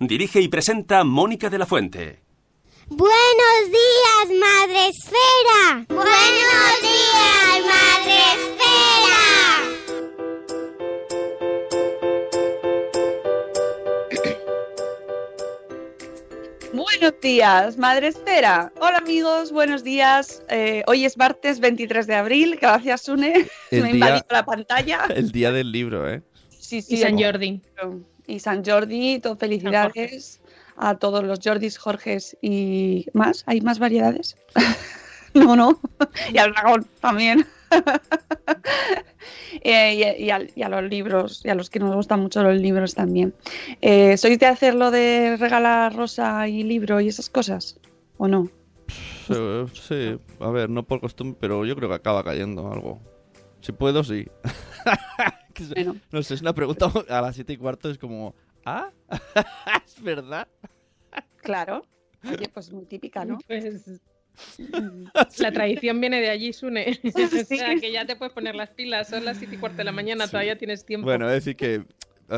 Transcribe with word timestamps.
Dirige 0.00 0.40
y 0.40 0.48
presenta 0.48 1.04
Mónica 1.04 1.48
de 1.50 1.58
la 1.58 1.66
Fuente. 1.66 2.20
Buenos 2.88 3.68
días, 3.68 4.40
Madre 4.40 4.88
Esfera. 4.88 5.84
Buenos 5.88 6.80
días, 6.82 7.60
Madre 7.66 8.18
Esfera. 8.34 9.20
Buenos 16.72 17.14
días, 17.20 17.76
Madre 17.78 18.08
Esfera. 18.08 18.72
Hola 18.80 18.98
amigos, 18.98 19.52
buenos 19.52 19.82
días. 19.82 20.42
Eh, 20.48 20.82
hoy 20.86 21.04
es 21.04 21.16
martes 21.16 21.60
23 21.60 22.06
de 22.06 22.14
abril. 22.14 22.58
Gracias, 22.60 23.02
Sune. 23.02 23.46
El 23.70 23.82
Me 23.82 23.88
ha 23.88 23.92
día- 23.92 23.94
invadido 23.94 24.26
la 24.30 24.44
pantalla. 24.44 25.06
El 25.14 25.32
día 25.32 25.52
del 25.52 25.72
libro, 25.72 26.08
¿eh? 26.08 26.22
Sí, 26.48 26.82
sí, 26.82 26.94
Y 26.94 26.98
San 26.98 27.18
Jordi. 27.20 27.60
Y 28.30 28.38
San 28.38 28.64
Jordi, 28.64 29.18
todo 29.18 29.36
felicidades 29.36 30.40
a 30.76 30.94
todos 30.94 31.24
los 31.24 31.40
Jordis, 31.42 31.76
Jorges 31.78 32.36
y 32.40 33.06
más. 33.12 33.42
¿Hay 33.46 33.60
más 33.60 33.78
variedades? 33.78 34.36
no, 35.34 35.56
no. 35.56 35.80
y 36.32 36.38
al 36.38 36.52
dragón 36.52 36.86
también. 37.00 37.46
Eh, 39.62 40.16
y, 40.18 40.30
a 40.30 40.68
los 40.68 40.82
libros, 40.84 41.42
y 41.44 41.50
a 41.50 41.54
los 41.54 41.68
que 41.68 41.80
nos 41.80 41.94
gustan 41.94 42.20
mucho 42.20 42.42
los 42.42 42.56
libros 42.56 42.94
también. 42.94 43.34
Eh, 43.82 44.16
¿Sois 44.16 44.38
de 44.38 44.46
hacerlo 44.46 44.90
de 44.90 45.36
regalar 45.38 45.94
rosa 45.94 46.48
y 46.48 46.62
libro 46.62 47.00
y 47.00 47.08
esas 47.08 47.28
cosas? 47.28 47.78
¿O 48.16 48.26
no? 48.26 48.48
Sí, 49.26 49.34
sí, 49.74 50.18
a 50.40 50.50
ver, 50.50 50.70
no 50.70 50.84
por 50.84 51.00
costumbre, 51.00 51.36
pero 51.38 51.66
yo 51.66 51.76
creo 51.76 51.90
que 51.90 51.96
acaba 51.96 52.24
cayendo 52.24 52.72
algo. 52.72 53.02
Si 53.60 53.72
puedo, 53.72 54.02
sí. 54.02 54.26
Bueno. 55.74 55.96
No 56.10 56.22
sé, 56.22 56.34
es 56.34 56.40
una 56.40 56.54
pregunta 56.54 56.86
a 57.08 57.20
las 57.20 57.34
siete 57.34 57.52
y 57.52 57.56
cuarto, 57.56 57.90
es 57.90 57.98
como, 57.98 58.34
¿ah? 58.64 58.90
¿Es 59.86 60.02
verdad? 60.02 60.48
Claro. 61.42 61.84
Oye, 62.24 62.48
pues 62.52 62.70
muy 62.70 62.84
típica, 62.84 63.24
¿no? 63.24 63.38
Pues 63.46 64.00
la 65.38 65.52
tradición 65.52 66.00
viene 66.00 66.20
de 66.20 66.30
allí, 66.30 66.52
Sune. 66.52 67.00
o 67.02 67.44
sea, 67.44 67.76
que 67.76 67.92
ya 67.92 68.06
te 68.06 68.16
puedes 68.16 68.32
poner 68.32 68.54
las 68.54 68.70
pilas. 68.70 69.08
Son 69.08 69.24
las 69.24 69.38
siete 69.38 69.56
y 69.56 69.58
cuarto 69.58 69.78
de 69.78 69.84
la 69.84 69.92
mañana, 69.92 70.28
todavía 70.28 70.56
tienes 70.56 70.84
tiempo. 70.84 71.06
Bueno, 71.06 71.26
es 71.28 71.44
decir 71.44 71.56
que 71.56 71.84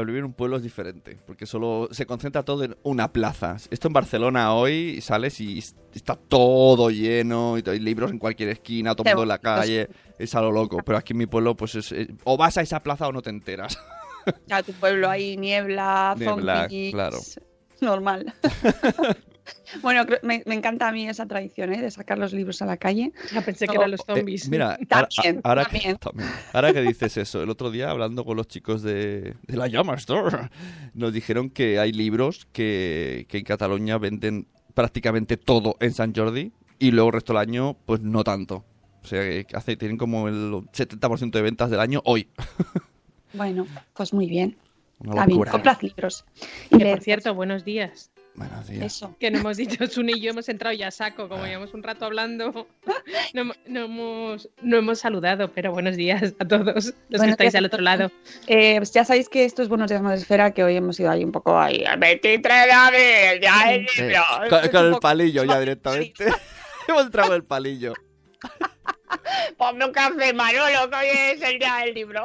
vivir 0.00 0.18
en 0.20 0.24
un 0.26 0.32
pueblo 0.32 0.56
es 0.56 0.62
diferente, 0.62 1.18
porque 1.26 1.46
solo 1.46 1.88
se 1.90 2.06
concentra 2.06 2.42
todo 2.42 2.64
en 2.64 2.76
una 2.82 3.12
plaza. 3.12 3.56
Esto 3.70 3.88
en 3.88 3.92
Barcelona 3.94 4.54
hoy 4.54 5.00
sales 5.00 5.40
y 5.40 5.58
está 5.94 6.14
todo 6.16 6.90
lleno, 6.90 7.56
y 7.58 7.62
hay 7.68 7.78
libros 7.78 8.10
en 8.10 8.18
cualquier 8.18 8.48
esquina, 8.50 8.94
todo 8.94 9.02
el 9.02 9.10
Qué 9.10 9.14
mundo 9.14 9.22
en 9.24 9.28
la 9.28 9.38
calle, 9.38 9.88
es 10.18 10.34
a 10.34 10.40
lo 10.40 10.50
loco. 10.52 10.78
Pero 10.84 10.98
aquí 10.98 11.12
en 11.12 11.18
mi 11.18 11.26
pueblo, 11.26 11.56
pues 11.56 11.74
es, 11.74 11.92
es- 11.92 12.08
o 12.24 12.36
vas 12.36 12.56
a 12.58 12.62
esa 12.62 12.80
plaza 12.82 13.06
o 13.08 13.12
no 13.12 13.22
te 13.22 13.30
enteras. 13.30 13.78
A 14.50 14.62
tu 14.62 14.72
pueblo 14.72 15.10
hay 15.10 15.36
niebla, 15.36 16.14
Niebla, 16.16 16.60
zombies, 16.62 16.92
claro. 16.92 17.18
Normal. 17.80 18.32
bueno, 19.82 20.04
me, 20.22 20.42
me 20.46 20.54
encanta 20.54 20.88
a 20.88 20.92
mí 20.92 21.08
esa 21.08 21.26
tradición, 21.26 21.72
¿eh? 21.72 21.80
De 21.80 21.90
sacar 21.90 22.18
los 22.18 22.32
libros 22.32 22.62
a 22.62 22.66
la 22.66 22.76
calle. 22.76 23.12
Ya 23.32 23.40
pensé 23.42 23.66
que 23.66 23.76
eran 23.76 23.90
los 23.90 24.00
zombies. 24.06 24.46
Eh, 24.46 24.50
mira, 24.50 24.78
ahora, 24.90 25.08
También, 25.08 25.40
ahora 25.44 25.64
también. 25.64 25.92
Que, 25.92 25.98
también. 25.98 26.30
Ahora 26.52 26.72
que 26.72 26.82
dices 26.82 27.16
eso, 27.16 27.42
el 27.42 27.50
otro 27.50 27.70
día 27.70 27.90
hablando 27.90 28.24
con 28.24 28.36
los 28.36 28.48
chicos 28.48 28.82
de, 28.82 29.34
de 29.42 29.56
la 29.56 29.68
Llama 29.68 29.94
Store, 29.94 30.50
nos 30.94 31.12
dijeron 31.12 31.50
que 31.50 31.78
hay 31.78 31.92
libros 31.92 32.46
que, 32.52 33.26
que 33.28 33.38
en 33.38 33.44
Cataluña 33.44 33.98
venden 33.98 34.46
prácticamente 34.74 35.36
todo 35.36 35.76
en 35.80 35.92
San 35.92 36.14
Jordi 36.14 36.52
y 36.78 36.90
luego 36.90 37.08
el 37.08 37.14
resto 37.14 37.32
del 37.32 37.42
año, 37.42 37.76
pues 37.86 38.00
no 38.00 38.24
tanto. 38.24 38.64
O 39.02 39.06
sea, 39.06 39.20
que 39.20 39.46
hace, 39.54 39.76
tienen 39.76 39.96
como 39.96 40.28
el 40.28 40.52
70% 40.72 41.30
de 41.30 41.42
ventas 41.42 41.70
del 41.70 41.80
año 41.80 42.00
hoy. 42.04 42.28
Bueno, 43.34 43.66
pues 43.94 44.12
muy 44.12 44.26
bien. 44.26 44.56
Una 44.98 45.12
Está 45.12 45.26
bien, 45.26 45.44
comprad 45.44 45.80
libros. 45.80 46.24
Que, 46.70 46.76
leed, 46.76 46.90
por 46.90 47.00
cierto, 47.02 47.34
buenos 47.34 47.64
días. 47.64 48.10
Buenos 48.34 48.66
días. 48.66 48.86
Eso. 48.86 49.14
Que 49.20 49.30
no 49.30 49.38
hemos 49.38 49.56
dicho, 49.58 49.86
Sune 49.88 50.12
y 50.16 50.20
yo 50.20 50.30
hemos 50.30 50.48
entrado 50.48 50.74
ya 50.74 50.88
a 50.88 50.90
saco, 50.90 51.28
como 51.28 51.44
llevamos 51.44 51.74
un 51.74 51.82
rato 51.82 52.04
hablando. 52.04 52.66
No, 53.34 53.44
no 53.66 53.84
hemos, 53.84 54.48
no 54.60 54.76
hemos 54.76 54.98
saludado, 54.98 55.50
pero 55.52 55.72
buenos 55.72 55.96
días 55.96 56.34
a 56.38 56.44
todos 56.46 56.92
los 57.08 57.22
que 57.22 57.30
estáis 57.30 57.54
al 57.54 57.64
otro 57.64 57.80
lado. 57.80 58.10
Eh, 58.46 58.76
pues 58.76 58.92
ya 58.92 59.04
sabéis 59.06 59.28
que 59.30 59.44
esto 59.46 59.62
es 59.62 59.68
Buenos 59.68 59.88
Días 59.88 60.02
Madre 60.02 60.18
Esfera, 60.18 60.52
que 60.52 60.62
hoy 60.62 60.76
hemos 60.76 61.00
ido 61.00 61.10
ahí 61.10 61.24
un 61.24 61.32
poco 61.32 61.58
ahí. 61.58 61.82
El 61.82 61.98
23 61.98 62.66
de 62.66 62.72
abril, 62.72 63.40
ya 63.40 63.72
el 63.72 63.88
Sí, 63.88 64.02
libro. 64.02 64.20
con, 64.70 64.86
el 64.86 65.00
palillo 65.00 65.44
ya 65.44 65.58
directamente. 65.60 66.26
Hemos 66.86 67.06
entrado 67.06 67.34
el 67.34 67.44
palillo. 67.44 67.94
Ponme 69.56 69.86
un 69.86 69.92
café, 69.92 70.32
Manolo, 70.34 70.90
que 70.90 70.96
hoy 70.96 71.06
es 71.32 71.42
el 71.42 71.58
día 71.58 71.76
del 71.84 71.94
libro. 71.94 72.24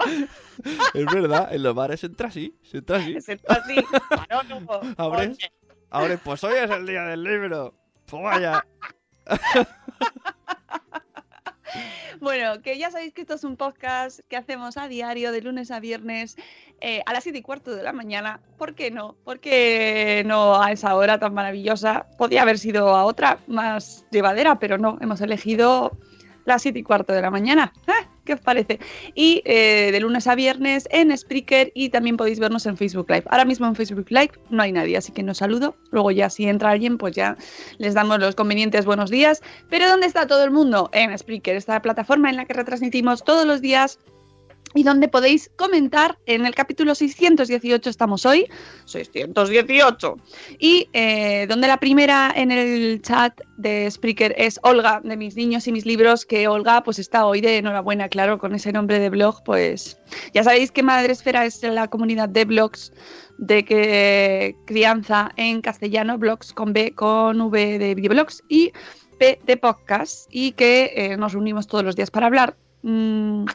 Es 0.94 1.06
verdad, 1.06 1.54
en 1.54 1.64
los 1.64 1.74
bares 1.74 2.04
entra 2.04 2.28
así, 2.28 2.54
se 2.64 2.80
entra 2.80 2.98
así. 2.98 3.16
Es 3.16 3.30
esto 3.30 3.48
así, 3.54 3.76
Manolo. 4.30 4.82
Abres. 4.98 5.38
Ahora, 5.90 6.18
pues 6.18 6.44
hoy 6.44 6.56
es 6.56 6.70
el 6.70 6.86
día 6.86 7.04
del 7.04 7.24
libro. 7.24 7.74
Pues 8.06 8.24
vaya. 8.24 8.66
Bueno, 12.20 12.62
que 12.62 12.78
ya 12.78 12.90
sabéis 12.90 13.14
que 13.14 13.22
esto 13.22 13.36
es 13.36 13.44
un 13.44 13.58
podcast 13.58 14.22
que 14.28 14.38
hacemos 14.38 14.78
a 14.78 14.88
diario, 14.88 15.32
de 15.32 15.42
lunes 15.42 15.70
a 15.70 15.80
viernes, 15.80 16.36
eh, 16.82 17.02
a 17.06 17.14
las 17.14 17.24
7 17.24 17.38
y 17.38 17.42
cuarto 17.42 17.76
de 17.76 17.84
la 17.84 17.94
mañana. 17.94 18.40
¿Por 18.58 18.74
qué 18.74 18.90
no? 18.90 19.16
¿Por 19.24 19.40
qué 19.40 20.24
no 20.26 20.62
a 20.62 20.72
esa 20.72 20.96
hora 20.96 21.20
tan 21.20 21.34
maravillosa? 21.34 22.08
Podría 22.18 22.42
haber 22.42 22.58
sido 22.58 22.96
a 22.96 23.06
otra 23.06 23.40
más 23.48 24.06
llevadera, 24.10 24.58
pero 24.60 24.78
no, 24.78 24.98
hemos 25.02 25.22
elegido 25.22 25.98
las 26.46 26.64
7 26.64 26.80
y 26.80 26.84
cuarto 26.84 27.14
de 27.14 27.22
la 27.22 27.30
mañana. 27.30 27.72
¿Eh? 27.88 28.08
¿Qué 28.28 28.34
os 28.34 28.42
parece? 28.42 28.78
Y 29.16 29.42
eh, 29.46 29.90
de 29.94 30.00
lunes 30.02 30.28
a 30.28 30.36
viernes 30.36 30.86
en 30.92 31.18
Spreaker 31.18 31.72
y 31.74 31.88
también 31.88 32.18
podéis 32.18 32.40
vernos 32.40 32.66
en 32.66 32.76
Facebook 32.76 33.10
Live. 33.10 33.24
Ahora 33.30 33.46
mismo 33.46 33.66
en 33.68 33.74
Facebook 33.74 34.08
Live 34.10 34.32
no 34.50 34.64
hay 34.64 34.74
nadie, 34.74 34.98
así 34.98 35.14
que 35.14 35.24
no 35.24 35.34
saludo. 35.34 35.78
Luego 35.92 36.12
ya 36.12 36.30
si 36.30 36.46
entra 36.46 36.72
alguien, 36.72 36.98
pues 36.98 37.16
ya 37.16 37.38
les 37.78 37.94
damos 37.94 38.20
los 38.20 38.36
convenientes 38.36 38.86
buenos 38.86 39.10
días. 39.10 39.42
Pero 39.70 39.88
¿dónde 39.88 40.08
está 40.08 40.28
todo 40.28 40.44
el 40.44 40.52
mundo? 40.52 40.90
En 40.92 41.18
Spreaker, 41.18 41.56
esta 41.56 41.82
plataforma 41.82 42.30
en 42.30 42.36
la 42.36 42.44
que 42.44 42.54
retransmitimos 42.54 43.24
todos 43.24 43.46
los 43.46 43.62
días 43.62 43.98
y 44.78 44.84
donde 44.84 45.08
podéis 45.08 45.50
comentar. 45.56 46.20
En 46.28 46.46
el 46.46 46.54
capítulo 46.54 46.94
618 46.94 47.90
estamos 47.90 48.26
hoy, 48.28 48.48
618, 48.86 50.16
y 50.60 50.88
eh, 50.94 51.48
donde 51.50 51.68
la 51.68 51.78
primera 51.78 52.32
en 52.36 52.52
el 52.52 53.02
chat 53.02 53.34
de 53.58 53.90
Spreaker 53.90 54.36
es 54.38 54.60
Olga, 54.62 55.02
de 55.04 55.18
mis 55.18 55.36
niños 55.36 55.68
y 55.68 55.72
mis 55.72 55.88
libros, 55.88 56.26
que 56.26 56.48
Olga 56.48 56.84
pues 56.84 57.00
está 57.00 57.26
hoy 57.26 57.42
de 57.42 57.58
enhorabuena, 57.58 58.08
claro, 58.08 58.38
con 58.38 58.54
ese 58.54 58.72
nombre 58.72 59.00
de 59.00 59.10
blog, 59.10 59.44
pues 59.44 59.98
ya 60.34 60.44
sabéis 60.44 60.72
que 60.72 60.84
Madresfera 60.84 61.46
es 61.46 61.64
la 61.64 61.88
comunidad 61.88 62.30
de 62.30 62.46
blogs 62.46 62.94
de 63.40 63.66
que 63.66 64.56
crianza 64.66 65.32
en 65.38 65.62
castellano, 65.62 66.20
blogs 66.20 66.54
con 66.54 66.74
B, 66.74 66.94
con 66.94 67.42
V 67.42 67.80
de 67.80 67.96
videoblogs 67.96 68.44
y 68.48 68.72
P 69.18 69.40
de 69.44 69.58
podcast, 69.58 70.28
y 70.30 70.52
que 70.52 70.94
eh, 70.96 71.18
nos 71.18 71.34
reunimos 71.34 71.66
todos 71.66 71.84
los 71.84 71.96
días 71.96 72.12
para 72.12 72.28
hablar 72.28 72.56
mm, 72.88 73.46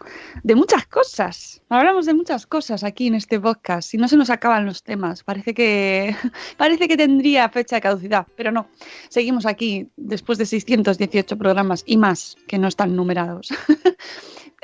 de 0.42 0.54
muchas 0.54 0.86
cosas. 0.86 1.62
Hablamos 1.68 2.06
de 2.06 2.14
muchas 2.14 2.46
cosas 2.46 2.84
aquí 2.84 3.06
en 3.06 3.14
este 3.14 3.40
podcast 3.40 3.92
y 3.94 3.96
no 3.96 4.08
se 4.08 4.16
nos 4.16 4.30
acaban 4.30 4.66
los 4.66 4.82
temas. 4.82 5.24
Parece 5.24 5.54
que, 5.54 6.14
parece 6.56 6.88
que 6.88 6.96
tendría 6.96 7.48
fecha 7.48 7.76
de 7.76 7.82
caducidad, 7.82 8.26
pero 8.36 8.52
no. 8.52 8.68
Seguimos 9.08 9.46
aquí 9.46 9.88
después 9.96 10.38
de 10.38 10.46
618 10.46 11.36
programas 11.38 11.82
y 11.86 11.96
más 11.96 12.36
que 12.46 12.58
no 12.58 12.68
están 12.68 12.94
numerados. 12.94 13.48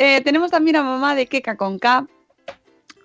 Eh, 0.00 0.20
tenemos 0.20 0.53
también 0.53 0.76
a 0.76 0.85
mamá 0.85 1.17
de 1.17 1.26
Keka 1.26 1.56
con 1.56 1.81
K. 1.81 2.06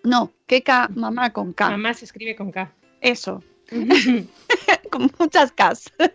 No, 0.03 0.31
Keka 0.45 0.89
mamá 0.93 1.33
con 1.33 1.51
K. 1.51 1.71
Mamá 1.71 1.91
se 1.95 2.05
escribe 2.05 2.35
con 2.35 2.51
K. 2.51 2.71
Eso. 3.01 3.41
con 4.91 5.11
muchas 5.17 5.51
Ks. 5.53 5.91
Pero 5.97 6.13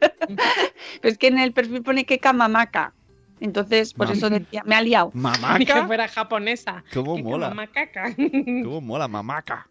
es 1.03 1.19
que 1.19 1.27
en 1.27 1.41
el 1.41 1.53
perfil 1.53 1.83
pone 1.83 2.05
Keka 2.05 2.33
mamaka. 2.33 2.95
Entonces, 3.41 3.95
por 3.95 4.09
Mam- 4.09 4.13
eso 4.13 4.31
decía, 4.31 4.63
me 4.65 4.75
ha 4.75 4.83
liado. 4.83 5.11
Ni 5.15 5.21
que 5.21 5.21
¿Mamaca? 5.21 5.87
fuera 5.87 6.09
japonesa. 6.09 6.85
¿Cómo 6.93 7.19
mola? 7.19 7.51
Macaca. 7.51 8.15
¿Cómo 8.17 8.81
mola, 8.81 9.09
mamaca? 9.09 9.69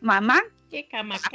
Mamá. 0.00 0.42
Qué 0.70 0.86
camaca. 0.88 1.30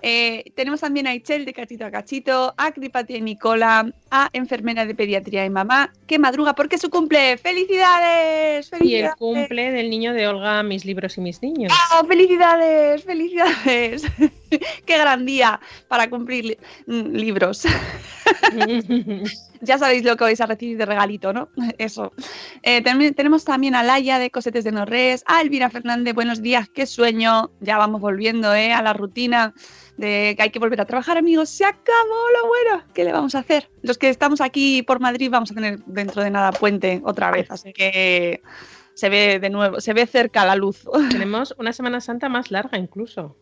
Eh, 0.00 0.52
tenemos 0.54 0.80
también 0.80 1.06
a 1.06 1.14
Ichel 1.14 1.44
de 1.44 1.52
Cachito 1.52 1.84
a 1.84 1.90
Cachito, 1.90 2.54
a 2.56 2.70
Cripatia 2.72 3.16
y 3.18 3.20
Nicola, 3.20 3.90
a 4.10 4.30
enfermera 4.32 4.86
de 4.86 4.94
pediatría 4.94 5.44
y 5.44 5.50
mamá, 5.50 5.92
que 6.06 6.18
madruga 6.18 6.54
porque 6.54 6.76
es 6.76 6.80
su 6.82 6.88
cumple. 6.88 7.36
¡Felicidades! 7.36 8.70
Y 8.70 8.74
el 8.74 8.78
¡Felicidades! 8.78 9.14
cumple 9.16 9.72
del 9.72 9.90
niño 9.90 10.14
de 10.14 10.28
Olga, 10.28 10.62
mis 10.62 10.84
libros 10.86 11.18
y 11.18 11.20
mis 11.20 11.42
niños. 11.42 11.72
¡Oh, 11.92 12.06
¡Felicidades! 12.06 13.04
¡Felicidades! 13.04 14.04
¡Qué 14.86 14.98
gran 14.98 15.24
día 15.26 15.60
para 15.88 16.08
cumplir 16.10 16.44
li- 16.44 16.58
mm, 16.86 17.14
libros! 17.16 17.64
ya 19.60 19.78
sabéis 19.78 20.04
lo 20.04 20.16
que 20.16 20.24
vais 20.24 20.40
a 20.40 20.46
recibir 20.46 20.76
de 20.76 20.86
regalito, 20.86 21.32
¿no? 21.32 21.48
Eso. 21.78 22.12
Eh, 22.62 22.82
tenemos 22.82 23.44
también 23.44 23.74
a 23.74 23.82
Laia 23.82 24.18
de 24.18 24.30
Cosetes 24.30 24.64
de 24.64 24.72
Norres, 24.72 25.24
a 25.26 25.40
Elvira 25.42 25.70
Fernández, 25.70 26.14
buenos 26.14 26.42
días, 26.42 26.68
qué 26.68 26.86
sueño. 26.86 27.50
Ya 27.60 27.78
vamos 27.78 28.00
volviendo 28.00 28.54
¿eh? 28.54 28.72
a 28.72 28.82
la 28.82 28.92
rutina 28.92 29.54
de 29.96 30.34
que 30.36 30.42
hay 30.42 30.50
que 30.50 30.58
volver 30.58 30.80
a 30.80 30.84
trabajar, 30.84 31.16
amigos. 31.16 31.48
Se 31.48 31.64
acabó 31.64 32.30
lo 32.40 32.48
bueno. 32.48 32.84
¿Qué 32.94 33.04
le 33.04 33.12
vamos 33.12 33.34
a 33.34 33.38
hacer? 33.40 33.70
Los 33.82 33.98
que 33.98 34.08
estamos 34.08 34.40
aquí 34.40 34.82
por 34.82 35.00
Madrid 35.00 35.30
vamos 35.30 35.50
a 35.50 35.54
tener 35.54 35.78
dentro 35.86 36.22
de 36.22 36.30
nada 36.30 36.52
puente 36.52 37.00
otra 37.04 37.30
vez, 37.30 37.50
así 37.50 37.72
que 37.72 38.42
se 38.94 39.08
ve 39.08 39.38
de 39.38 39.50
nuevo, 39.50 39.80
se 39.80 39.92
ve 39.94 40.06
cerca 40.06 40.44
la 40.44 40.56
luz. 40.56 40.84
Tenemos 41.10 41.54
una 41.58 41.72
Semana 41.72 42.00
Santa 42.00 42.28
más 42.28 42.50
larga 42.50 42.78
incluso. 42.78 43.36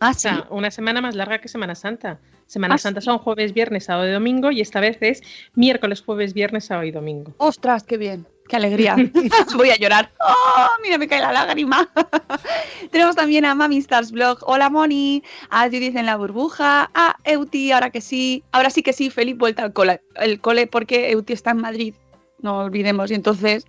Ah, 0.00 0.10
O 0.10 0.14
sea, 0.14 0.46
una 0.50 0.70
semana 0.70 1.00
más 1.00 1.14
larga 1.14 1.40
que 1.40 1.48
Semana 1.48 1.74
Santa. 1.74 2.18
Semana 2.46 2.74
Ah, 2.74 2.78
Santa 2.78 3.00
sí. 3.00 3.04
son 3.04 3.18
jueves, 3.18 3.52
viernes, 3.54 3.84
sábado 3.84 4.08
y 4.08 4.12
domingo 4.12 4.50
y 4.50 4.60
esta 4.60 4.80
vez 4.80 4.98
es 5.02 5.22
miércoles, 5.54 6.02
jueves, 6.02 6.34
viernes, 6.34 6.64
sábado 6.64 6.86
y 6.86 6.90
domingo. 6.90 7.32
¡Ostras, 7.36 7.84
qué 7.84 7.96
bien! 7.96 8.26
¡Qué 8.48 8.56
alegría! 8.56 8.96
Voy 9.56 9.70
a 9.70 9.76
llorar. 9.76 10.10
¡Oh, 10.20 10.66
mira, 10.82 10.98
me 10.98 11.06
cae 11.06 11.20
la 11.20 11.32
lágrima! 11.32 11.88
Tenemos 12.90 13.14
también 13.14 13.44
a 13.44 13.54
Mami 13.54 13.78
Stars 13.78 14.10
Blog. 14.10 14.38
Hola, 14.42 14.68
Moni. 14.70 15.22
A 15.50 15.64
Judith 15.66 15.94
en 15.96 16.06
la 16.06 16.16
burbuja. 16.16 16.90
A 16.94 17.16
Euti, 17.24 17.70
ahora 17.70 17.90
que 17.90 18.00
sí. 18.00 18.42
Ahora 18.52 18.70
sí 18.70 18.82
que 18.82 18.92
sí, 18.92 19.10
Felipe, 19.10 19.38
vuelta 19.38 19.62
al 19.62 19.72
cole. 19.72 20.00
El 20.16 20.40
cole 20.40 20.66
porque 20.66 21.10
Euti 21.12 21.32
está 21.34 21.52
en 21.52 21.58
Madrid. 21.58 21.94
No 22.40 22.58
olvidemos. 22.58 23.10
Y 23.10 23.14
entonces, 23.14 23.66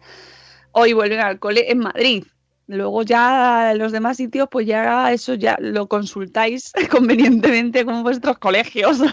hoy 0.71 0.93
vuelven 0.93 1.19
al 1.19 1.37
cole 1.39 1.69
en 1.71 1.79
Madrid. 1.79 2.23
Luego 2.71 3.03
ya 3.03 3.73
los 3.75 3.91
demás 3.91 4.17
sitios, 4.17 4.47
pues 4.49 4.65
ya 4.65 5.11
eso 5.11 5.33
ya 5.33 5.57
lo 5.59 5.87
consultáis 5.87 6.71
convenientemente 6.91 7.85
con 7.85 8.03
vuestros 8.03 8.37
colegios. 8.37 8.99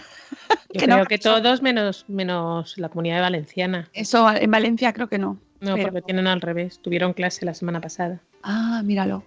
Yo 0.70 0.80
Que 0.80 0.86
creo 0.86 0.98
no, 0.98 1.06
que 1.06 1.18
todos 1.18 1.62
menos, 1.62 2.04
menos 2.08 2.76
la 2.78 2.88
comunidad 2.90 3.20
valenciana. 3.22 3.88
Eso 3.94 4.30
en 4.30 4.50
Valencia 4.50 4.92
creo 4.92 5.08
que 5.08 5.18
no. 5.18 5.38
No, 5.60 5.74
Pero- 5.74 5.88
porque 5.88 6.02
tienen 6.02 6.26
al 6.26 6.40
revés. 6.40 6.78
Tuvieron 6.80 7.12
clase 7.14 7.44
la 7.44 7.54
semana 7.54 7.80
pasada. 7.80 8.20
Ah, 8.42 8.82
míralo. 8.84 9.24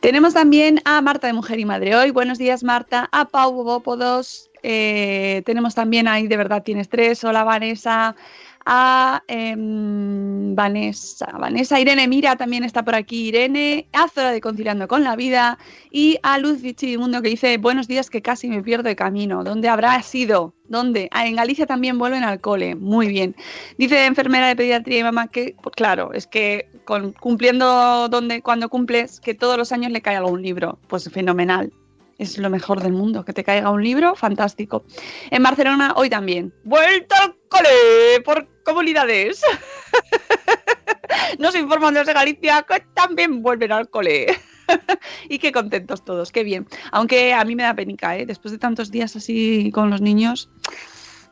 Tenemos 0.00 0.32
también 0.34 0.80
a 0.84 1.00
Marta 1.02 1.26
de 1.26 1.32
Mujer 1.34 1.58
y 1.58 1.64
Madre 1.64 1.94
Hoy. 1.96 2.10
Buenos 2.10 2.38
días, 2.38 2.64
Marta. 2.64 3.08
A 3.12 3.26
Pau 3.26 3.52
Bobópodos. 3.52 4.48
Eh, 4.62 5.42
tenemos 5.44 5.74
también 5.74 6.08
ahí, 6.08 6.26
de 6.26 6.36
verdad 6.36 6.62
tienes 6.62 6.88
tres. 6.88 7.22
Hola, 7.24 7.44
Vanessa. 7.44 8.16
A 8.68 9.22
em, 9.28 10.54
Vanessa. 10.56 11.26
Vanessa. 11.38 11.78
Irene 11.78 12.08
Mira 12.08 12.34
también 12.34 12.64
está 12.64 12.84
por 12.84 12.96
aquí. 12.96 13.28
Irene. 13.28 13.88
A 13.92 14.08
Zora 14.08 14.32
de 14.32 14.40
Conciliando 14.40 14.88
con 14.88 15.04
la 15.04 15.14
Vida. 15.14 15.56
Y 15.92 16.18
a 16.24 16.38
Luz 16.38 16.62
Mundo 16.98 17.22
que 17.22 17.28
dice: 17.28 17.58
Buenos 17.58 17.86
días, 17.86 18.10
que 18.10 18.22
casi 18.22 18.48
me 18.48 18.62
pierdo 18.62 18.88
de 18.88 18.96
camino. 18.96 19.44
¿Dónde 19.44 19.68
habrá 19.68 20.02
sido? 20.02 20.52
¿Dónde? 20.68 21.08
Ah, 21.12 21.28
en 21.28 21.36
Galicia 21.36 21.66
también 21.66 21.96
vuelven 21.96 22.24
al 22.24 22.40
cole. 22.40 22.74
Muy 22.74 23.06
bien. 23.06 23.36
Dice 23.78 24.04
enfermera 24.04 24.48
de 24.48 24.56
pediatría 24.56 24.98
y 24.98 25.02
mamá 25.04 25.28
que, 25.28 25.54
pues 25.62 25.76
claro, 25.76 26.12
es 26.12 26.26
que 26.26 26.68
con, 26.84 27.12
cumpliendo 27.12 28.08
donde, 28.08 28.42
cuando 28.42 28.68
cumples, 28.68 29.20
que 29.20 29.34
todos 29.34 29.56
los 29.56 29.70
años 29.70 29.92
le 29.92 30.02
cae 30.02 30.16
algún 30.16 30.42
libro. 30.42 30.80
Pues 30.88 31.08
fenomenal. 31.08 31.72
Es 32.18 32.38
lo 32.38 32.48
mejor 32.50 32.80
del 32.82 32.92
mundo. 32.92 33.24
Que 33.24 33.32
te 33.32 33.44
caiga 33.44 33.70
un 33.70 33.82
libro, 33.82 34.14
fantástico. 34.14 34.84
En 35.30 35.42
Barcelona, 35.42 35.92
hoy 35.96 36.08
también. 36.08 36.52
¡Vuelta 36.64 37.16
al 37.22 37.36
cole! 37.48 38.20
Por 38.24 38.48
comunidades. 38.64 39.42
Nos 41.38 41.54
informan 41.54 41.94
desde 41.94 42.12
Galicia 42.12 42.64
que 42.68 42.82
también 42.94 43.42
vuelven 43.42 43.72
al 43.72 43.88
cole. 43.90 44.26
y 45.28 45.38
qué 45.38 45.52
contentos 45.52 46.04
todos, 46.04 46.32
qué 46.32 46.42
bien. 46.42 46.66
Aunque 46.92 47.32
a 47.34 47.44
mí 47.44 47.54
me 47.54 47.62
da 47.62 47.74
penica, 47.74 48.16
¿eh? 48.16 48.26
Después 48.26 48.52
de 48.52 48.58
tantos 48.58 48.90
días 48.90 49.14
así 49.16 49.70
con 49.72 49.90
los 49.90 50.00
niños, 50.00 50.50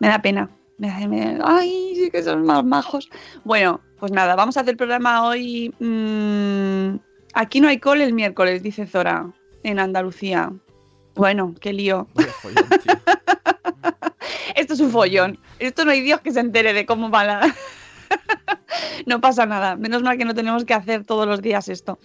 me 0.00 0.08
da 0.08 0.20
pena. 0.20 0.50
Me 0.78 0.88
da- 0.88 1.38
ay, 1.44 1.92
sí 1.96 2.10
que 2.10 2.22
son 2.22 2.44
más 2.44 2.64
majos. 2.64 3.08
Bueno, 3.44 3.80
pues 3.98 4.12
nada, 4.12 4.34
vamos 4.36 4.56
a 4.56 4.60
hacer 4.60 4.72
el 4.72 4.76
programa 4.76 5.26
hoy. 5.26 5.72
mm, 5.78 6.96
aquí 7.34 7.60
no 7.60 7.68
hay 7.68 7.78
cole 7.78 8.04
el 8.04 8.12
miércoles, 8.12 8.62
dice 8.62 8.86
Zora, 8.86 9.32
en 9.62 9.78
Andalucía. 9.78 10.52
Bueno, 11.14 11.54
qué 11.60 11.72
lío. 11.72 12.08
Follón. 12.42 12.68
Esto 14.54 14.74
es 14.74 14.80
un 14.80 14.90
follón. 14.90 15.38
Esto 15.58 15.84
no 15.84 15.90
hay 15.90 16.00
Dios 16.00 16.20
que 16.20 16.32
se 16.32 16.40
entere 16.40 16.72
de 16.72 16.86
cómo 16.86 17.10
va 17.10 17.24
la... 17.24 17.54
no 19.06 19.20
pasa 19.20 19.46
nada. 19.46 19.76
Menos 19.76 20.02
mal 20.02 20.16
que 20.16 20.24
no 20.24 20.34
tenemos 20.34 20.64
que 20.64 20.74
hacer 20.74 21.04
todos 21.04 21.26
los 21.26 21.42
días 21.42 21.68
esto. 21.68 21.98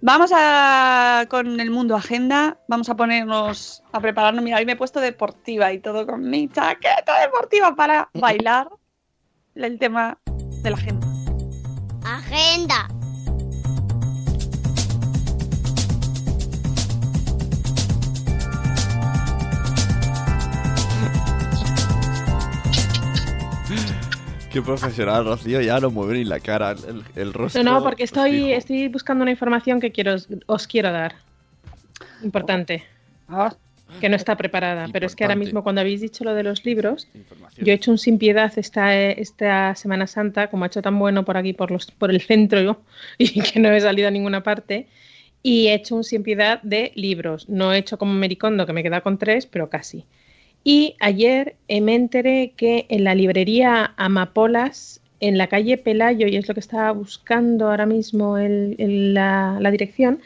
Vamos 0.00 0.30
a 0.34 1.26
con 1.28 1.60
el 1.60 1.70
mundo 1.70 1.96
agenda. 1.96 2.58
Vamos 2.68 2.88
a 2.88 2.96
ponernos 2.96 3.82
a 3.92 4.00
prepararnos. 4.00 4.42
Mira, 4.42 4.58
hoy 4.58 4.66
me 4.66 4.72
he 4.72 4.76
puesto 4.76 5.00
deportiva 5.00 5.72
y 5.72 5.78
todo 5.78 6.06
con 6.06 6.28
mi 6.28 6.48
chaqueta 6.48 7.20
deportiva 7.20 7.74
para 7.74 8.10
bailar 8.14 8.68
el 9.54 9.78
tema 9.78 10.18
de 10.26 10.70
la 10.70 10.76
agenda. 10.76 11.06
Agenda. 12.04 12.88
Qué 24.52 24.60
profesional, 24.60 25.24
Rocío, 25.24 25.62
ya 25.62 25.80
no 25.80 25.90
mueve 25.90 26.18
ni 26.18 26.24
la 26.24 26.38
cara, 26.38 26.72
el, 26.72 27.02
el 27.16 27.32
rostro. 27.32 27.62
No, 27.62 27.78
no, 27.78 27.82
porque 27.82 28.04
estoy, 28.04 28.88
buscando 28.88 29.22
una 29.22 29.30
información 29.30 29.80
que 29.80 29.92
quiero, 29.92 30.16
os 30.46 30.66
quiero 30.66 30.92
dar. 30.92 31.14
Importante. 32.22 32.84
Ah, 33.28 33.54
Que 33.98 34.10
no 34.10 34.16
está 34.16 34.36
preparada. 34.36 34.88
Pero 34.92 35.06
es 35.06 35.16
que 35.16 35.24
ahora 35.24 35.36
mismo, 35.36 35.62
cuando 35.62 35.80
habéis 35.80 36.02
dicho 36.02 36.22
lo 36.22 36.34
de 36.34 36.42
los 36.42 36.66
libros, 36.66 37.08
yo 37.56 37.72
he 37.72 37.76
hecho 37.76 37.90
un 37.90 37.98
sin 37.98 38.18
piedad 38.18 38.52
esta, 38.56 38.94
esta 38.94 39.74
Semana 39.74 40.06
Santa, 40.06 40.48
como 40.48 40.64
ha 40.64 40.66
hecho 40.66 40.82
tan 40.82 40.98
bueno 40.98 41.24
por 41.24 41.38
aquí, 41.38 41.54
por, 41.54 41.70
los, 41.70 41.90
por 41.90 42.10
el 42.10 42.20
centro, 42.20 42.82
y 43.18 43.40
que 43.40 43.58
no 43.58 43.70
he 43.70 43.80
salido 43.80 44.08
a 44.08 44.10
ninguna 44.10 44.42
parte. 44.42 44.86
Y 45.42 45.68
he 45.68 45.74
hecho 45.74 45.96
un 45.96 46.04
sin 46.04 46.22
piedad 46.22 46.60
de 46.62 46.92
libros. 46.94 47.48
No 47.48 47.72
he 47.72 47.78
hecho 47.78 47.96
como 47.96 48.12
Mericondo, 48.12 48.66
que 48.66 48.74
me 48.74 48.82
queda 48.82 49.00
con 49.00 49.16
tres, 49.16 49.46
pero 49.46 49.70
casi. 49.70 50.04
Y 50.64 50.96
ayer 51.00 51.56
me 51.68 51.94
enteré 51.94 52.52
que 52.56 52.86
en 52.88 53.04
la 53.04 53.14
librería 53.14 53.94
Amapolas, 53.96 55.00
en 55.20 55.38
la 55.38 55.48
calle 55.48 55.76
Pelayo, 55.78 56.26
y 56.28 56.36
es 56.36 56.48
lo 56.48 56.54
que 56.54 56.60
estaba 56.60 56.92
buscando 56.92 57.68
ahora 57.70 57.86
mismo 57.86 58.38
el- 58.38 59.14
la, 59.14 59.58
dirección, 59.70 60.20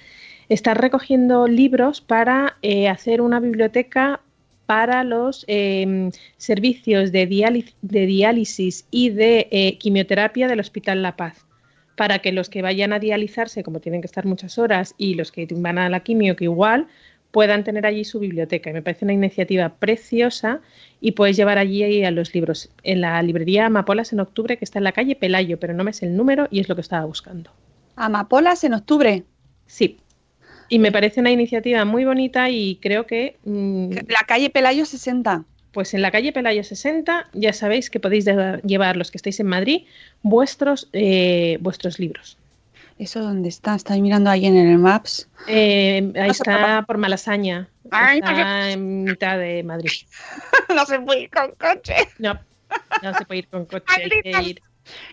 está 0.49 0.75
recogiendo 0.75 1.47
libros 1.49 2.00
para 2.00 2.57
eh, 2.62 2.88
hacer 2.88 3.21
una 3.21 3.40
biblioteca 3.40 4.21
para 4.66 5.05
los 5.05 5.45
eh, 5.49 6.11
servicios 6.38 7.12
de, 7.12 7.26
diálisis, 7.26 7.76
de 7.83 8.07
diálisis 8.07 8.87
y 8.90 9.11
de 9.11 9.49
eh, 9.50 9.78
quimioterapia 9.78 10.49
del 10.49 10.61
Hospital 10.61 11.02
La 11.02 11.16
Paz. 11.16 11.45
para 11.97 12.19
que 12.19 12.31
los 12.33 12.50
que 12.50 12.61
vayan 12.62 12.93
a 12.93 12.99
dializarse, 12.99 13.62
como 13.62 13.81
tienen 13.81 14.02
que 14.02 14.07
estar 14.07 14.26
muchas 14.26 14.59
horas, 14.59 14.95
y 14.99 15.14
los 15.14 15.33
que 15.33 15.47
van 15.50 15.78
a 15.78 15.88
la 15.88 16.00
quimio, 16.00 16.37
que 16.37 16.45
igual, 16.45 16.88
puedan 17.37 17.64
tener 17.64 17.85
allí 17.85 18.02
su 18.07 18.19
biblioteca. 18.19 18.71
Y 18.71 18.73
me 18.73 18.81
parece 18.81 19.05
una 19.05 19.12
iniciativa 19.12 19.69
preciosa 19.69 20.62
y 21.02 21.12
puedes 21.12 21.37
llevar 21.37 21.59
allí 21.59 22.02
a 22.02 22.11
los 22.11 22.35
libros. 22.35 22.71
En 22.83 23.02
la 23.02 23.23
librería 23.23 23.66
Amapolas 23.66 24.14
en 24.14 24.21
octubre, 24.21 24.57
que 24.57 24.64
está 24.64 24.78
en 24.78 24.85
la 24.85 24.93
calle 24.93 25.16
Pelayo, 25.16 25.61
pero 25.61 25.75
no 25.75 25.85
me 25.85 25.93
sé 25.93 26.07
el 26.07 26.16
número 26.16 26.49
y 26.50 26.61
es 26.61 26.69
lo 26.71 26.76
que 26.76 26.81
estaba 26.81 27.05
buscando. 27.05 27.50
Amapolas 27.95 28.64
en 28.64 28.73
octubre. 28.73 29.25
Sí. 29.66 29.99
Y 30.71 30.78
me 30.78 30.90
parece 30.90 31.21
una 31.21 31.31
iniciativa 31.31 31.85
muy 31.85 32.07
bonita 32.07 32.49
y 32.49 32.76
creo 32.76 33.07
que... 33.07 33.37
Mm, 33.45 33.90
la 34.09 34.25
calle 34.26 34.49
Pelayo 34.49 34.87
60. 34.87 35.45
Pues 35.73 35.93
en 35.93 36.00
la 36.00 36.11
calle 36.11 36.33
Pelayo 36.33 36.64
60 36.64 37.28
ya 37.35 37.52
sabéis 37.52 37.90
que 37.90 38.00
podéis 38.00 38.25
llevar 38.64 38.97
los 38.97 39.11
que 39.11 39.19
estáis 39.19 39.38
en 39.40 39.49
Madrid 39.49 39.83
vuestros, 40.23 40.88
eh, 40.95 41.59
vuestros 41.61 41.99
libros. 41.99 42.38
¿Eso 42.99 43.21
dónde 43.21 43.50
está? 43.50 43.75
Estoy 43.75 44.00
mirando 44.00 44.31
ahí 44.31 44.47
en 44.47 44.57
el 44.57 44.79
Maps. 44.79 45.29
Eh, 45.47 46.12
ahí 46.17 46.31
está 46.31 46.83
por 46.87 46.97
Malasaña. 46.97 47.69
está 47.85 48.71
en 48.71 49.05
mitad 49.05 49.38
de 49.38 49.62
Madrid. 49.62 49.91
no 50.75 50.87
se 50.87 50.99
puede 51.00 51.23
ir 51.23 51.31
con 51.31 51.53
coche. 51.53 51.95
No, 52.19 52.38
no 53.03 53.15
se 53.15 53.25
puede 53.26 53.41
ir 53.41 53.49
con 53.49 53.67
coche. 53.67 53.85
Hay 53.88 54.09
que 54.23 54.43
ir. 54.43 54.62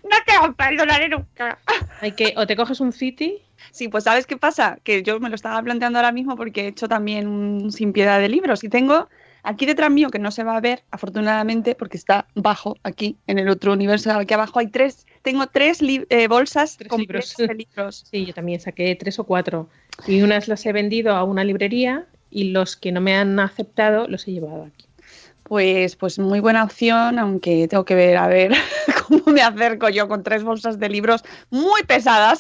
No 0.04 0.16
te 0.26 0.54
perdonaré 0.54 1.10
nunca. 1.10 1.58
Hay 2.00 2.14
que, 2.14 2.34
o 2.38 2.48
te 2.48 2.56
coges 2.56 2.80
un 2.80 2.94
City. 2.94 3.42
Sí, 3.72 3.88
pues 3.88 4.04
¿sabes 4.04 4.28
qué 4.28 4.38
pasa? 4.38 4.78
Que 4.84 5.04
yo 5.04 5.20
me 5.20 5.30
lo 5.30 5.36
estaba 5.36 5.62
planteando 5.62 6.00
ahora 6.00 6.12
mismo 6.12 6.36
porque 6.36 6.62
he 6.62 6.68
hecho 6.68 6.88
también 6.88 7.28
un 7.28 7.72
sin 7.72 7.92
piedad 7.92 8.20
de 8.20 8.30
libros 8.30 8.64
y 8.64 8.70
tengo 8.70 9.10
Aquí 9.44 9.66
detrás 9.66 9.92
mío, 9.92 10.10
que 10.10 10.20
no 10.20 10.32
se 10.32 10.44
va 10.44 10.56
a 10.56 10.62
ver, 10.62 10.84
afortunadamente, 10.90 11.76
porque 11.76 11.98
está 11.98 12.28
bajo, 12.34 12.78
aquí, 12.84 13.18
en 13.28 13.40
el 13.40 13.50
otro 13.50 13.74
universo, 13.74 14.12
aquí 14.12 14.34
abajo 14.34 14.60
hay 14.60 14.68
tres, 14.68 15.06
tengo 15.22 15.48
tres 15.48 15.80
eh, 15.82 16.28
bolsas 16.28 16.78
tres 16.78 16.98
libros. 16.98 17.36
de 17.38 17.54
libros. 17.54 18.06
Sí, 18.10 18.26
yo 18.26 18.34
también 18.34 18.62
saqué 18.62 18.96
tres 18.96 19.20
o 19.20 19.26
cuatro. 19.26 19.70
Y 20.08 20.22
unas 20.22 20.48
las 20.48 20.66
he 20.66 20.72
vendido 20.72 21.14
a 21.14 21.26
una 21.26 21.44
librería 21.44 22.06
y 22.30 22.52
los 22.52 22.78
que 22.78 22.94
no 22.94 23.02
me 23.02 23.16
han 23.16 23.38
aceptado 23.40 24.08
los 24.08 24.28
he 24.28 24.32
llevado 24.32 24.64
aquí. 24.64 24.86
Pues, 25.44 25.98
pues 25.98 26.20
muy 26.20 26.40
buena 26.40 26.64
opción, 26.64 27.20
aunque 27.20 27.68
tengo 27.68 27.84
que 27.84 27.96
ver 27.96 28.16
a 28.16 28.28
ver 28.28 28.54
cómo 29.08 29.26
me 29.26 29.42
acerco 29.42 29.90
yo 29.90 30.08
con 30.08 30.24
tres 30.24 30.44
bolsas 30.44 30.80
de 30.80 30.88
libros 30.88 31.24
muy 31.50 31.84
pesadas. 31.84 32.40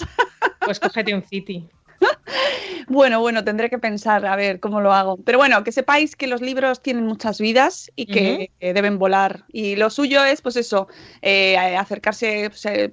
Pues 0.61 0.79
cógete 0.79 1.13
un 1.13 1.23
City. 1.23 1.67
Bueno, 2.87 3.21
bueno, 3.21 3.43
tendré 3.45 3.69
que 3.69 3.79
pensar 3.79 4.25
a 4.25 4.35
ver 4.35 4.59
cómo 4.59 4.81
lo 4.81 4.91
hago. 4.93 5.17
Pero 5.17 5.37
bueno, 5.37 5.63
que 5.63 5.71
sepáis 5.71 6.15
que 6.15 6.27
los 6.27 6.41
libros 6.41 6.81
tienen 6.81 7.05
muchas 7.05 7.39
vidas 7.39 7.89
y 7.95 8.07
que 8.07 8.51
deben 8.59 8.99
volar. 8.99 9.45
Y 9.47 9.77
lo 9.77 9.89
suyo 9.89 10.23
es, 10.25 10.41
pues 10.41 10.57
eso, 10.57 10.87
eh, 11.21 11.57
acercarse, 11.57 12.49
pues, 12.49 12.65
eh, 12.65 12.91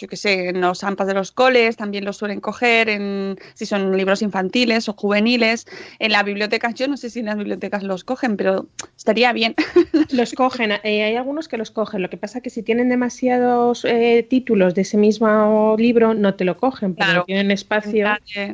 yo 0.00 0.08
qué 0.08 0.16
sé, 0.16 0.48
en 0.48 0.60
los 0.60 0.82
AMPAs 0.82 1.06
de 1.06 1.14
los 1.14 1.30
coles 1.30 1.76
también 1.76 2.04
los 2.04 2.16
suelen 2.16 2.40
coger, 2.40 2.88
en, 2.88 3.38
si 3.54 3.66
son 3.66 3.96
libros 3.96 4.22
infantiles 4.22 4.88
o 4.88 4.94
juveniles, 4.94 5.66
en 5.98 6.12
las 6.12 6.24
bibliotecas, 6.24 6.74
yo 6.74 6.88
no 6.88 6.96
sé 6.96 7.10
si 7.10 7.20
en 7.20 7.26
las 7.26 7.36
bibliotecas 7.36 7.82
los 7.82 8.02
cogen, 8.02 8.36
pero 8.36 8.66
estaría 8.96 9.32
bien. 9.32 9.54
Los 10.10 10.32
cogen, 10.32 10.72
eh, 10.72 11.04
hay 11.04 11.14
algunos 11.14 11.46
que 11.46 11.56
los 11.56 11.70
cogen, 11.70 12.02
lo 12.02 12.10
que 12.10 12.16
pasa 12.16 12.38
es 12.38 12.44
que 12.44 12.50
si 12.50 12.62
tienen 12.62 12.88
demasiados 12.88 13.84
eh, 13.84 14.26
títulos 14.28 14.74
de 14.74 14.82
ese 14.82 14.96
mismo 14.96 15.76
libro, 15.78 16.14
no 16.14 16.34
te 16.34 16.44
lo 16.44 16.56
cogen, 16.56 16.94
porque 16.94 17.12
no 17.12 17.24
tienen 17.24 17.50
espacio. 17.50 18.08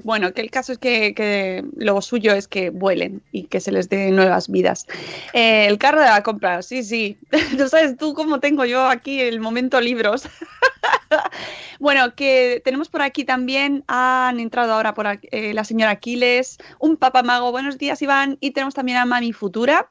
Bueno, 0.04 0.32
que 0.32 0.42
el 0.42 0.50
caso 0.50 0.72
es 0.72 0.78
que, 0.78 1.64
lo 1.76 2.00
suyo 2.02 2.34
es 2.34 2.46
que 2.48 2.70
vuelen 2.70 3.22
y 3.32 3.44
que 3.44 3.60
se 3.60 3.72
les 3.72 3.88
dé 3.88 4.10
nuevas 4.10 4.50
vidas. 4.50 4.86
Eh, 5.32 5.66
el 5.66 5.78
carro 5.78 6.00
de 6.00 6.08
la 6.08 6.22
compra, 6.22 6.62
sí, 6.62 6.82
sí. 6.82 7.16
No 7.56 7.68
sabes 7.68 7.96
tú 7.96 8.14
cómo 8.14 8.40
tengo 8.40 8.64
yo 8.64 8.86
aquí 8.86 9.20
el 9.20 9.40
momento 9.40 9.80
libros. 9.80 10.28
bueno, 11.78 12.14
que 12.14 12.60
tenemos 12.64 12.88
por 12.88 13.02
aquí 13.02 13.24
también, 13.24 13.84
han 13.86 14.40
entrado 14.40 14.72
ahora 14.72 14.94
por 14.94 15.06
eh, 15.06 15.54
la 15.54 15.64
señora 15.64 15.92
Aquiles, 15.92 16.58
un 16.78 16.96
papamago, 16.96 17.52
buenos 17.52 17.78
días 17.78 18.00
Iván, 18.02 18.38
y 18.40 18.52
tenemos 18.52 18.74
también 18.74 18.98
a 18.98 19.04
Mami 19.04 19.32
Futura. 19.32 19.88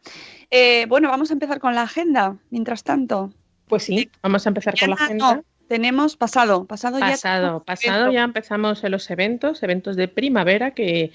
Eh, 0.52 0.86
bueno, 0.88 1.10
vamos 1.10 1.30
a 1.30 1.34
empezar 1.34 1.60
con 1.60 1.76
la 1.76 1.84
agenda, 1.84 2.38
mientras 2.50 2.84
tanto. 2.84 3.34
Pues 3.68 3.84
sí, 3.84 4.10
vamos 4.22 4.46
a 4.46 4.50
empezar 4.50 4.78
con 4.80 4.90
la 4.90 4.96
agenda. 4.96 5.44
tenemos 5.68 6.16
pasado, 6.16 6.66
pasado, 6.66 7.00
ya. 7.00 7.08
Pasado, 7.08 7.64
pasado 7.64 8.12
ya 8.12 8.24
empezamos 8.24 8.84
en 8.84 8.92
los 8.92 9.10
eventos, 9.10 9.64
eventos 9.64 9.96
de 9.96 10.08
primavera 10.08 10.72
que 10.72 11.12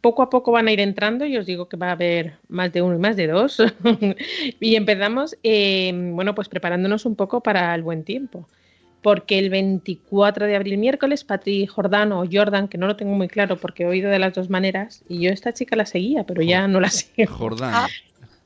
poco 0.00 0.22
a 0.22 0.30
poco 0.30 0.50
van 0.50 0.66
a 0.66 0.72
ir 0.72 0.80
entrando 0.80 1.26
y 1.26 1.36
os 1.36 1.46
digo 1.46 1.68
que 1.68 1.76
va 1.76 1.88
a 1.88 1.92
haber 1.92 2.38
más 2.48 2.72
de 2.72 2.82
uno 2.82 2.96
y 2.96 2.98
más 2.98 3.16
de 3.16 3.28
dos. 3.28 3.62
y 4.60 4.74
empezamos, 4.74 5.36
eh, 5.42 5.92
bueno, 5.94 6.34
pues 6.34 6.48
preparándonos 6.48 7.06
un 7.06 7.14
poco 7.14 7.40
para 7.40 7.74
el 7.74 7.82
buen 7.82 8.04
tiempo 8.04 8.48
porque 9.06 9.38
el 9.38 9.50
24 9.50 10.46
de 10.46 10.56
abril, 10.56 10.78
miércoles, 10.78 11.22
Patri 11.22 11.64
Jordán 11.68 12.10
o 12.10 12.24
Jordan, 12.28 12.66
que 12.66 12.76
no 12.76 12.88
lo 12.88 12.96
tengo 12.96 13.14
muy 13.14 13.28
claro 13.28 13.56
porque 13.56 13.84
he 13.84 13.86
oído 13.86 14.10
de 14.10 14.18
las 14.18 14.34
dos 14.34 14.50
maneras, 14.50 15.04
y 15.08 15.20
yo 15.20 15.30
esta 15.30 15.52
chica 15.52 15.76
la 15.76 15.86
seguía, 15.86 16.24
pero 16.26 16.42
ya 16.42 16.66
no 16.66 16.80
la 16.80 16.90
sigo. 16.90 17.32
Jordán. 17.32 17.72
Ah, 17.72 17.86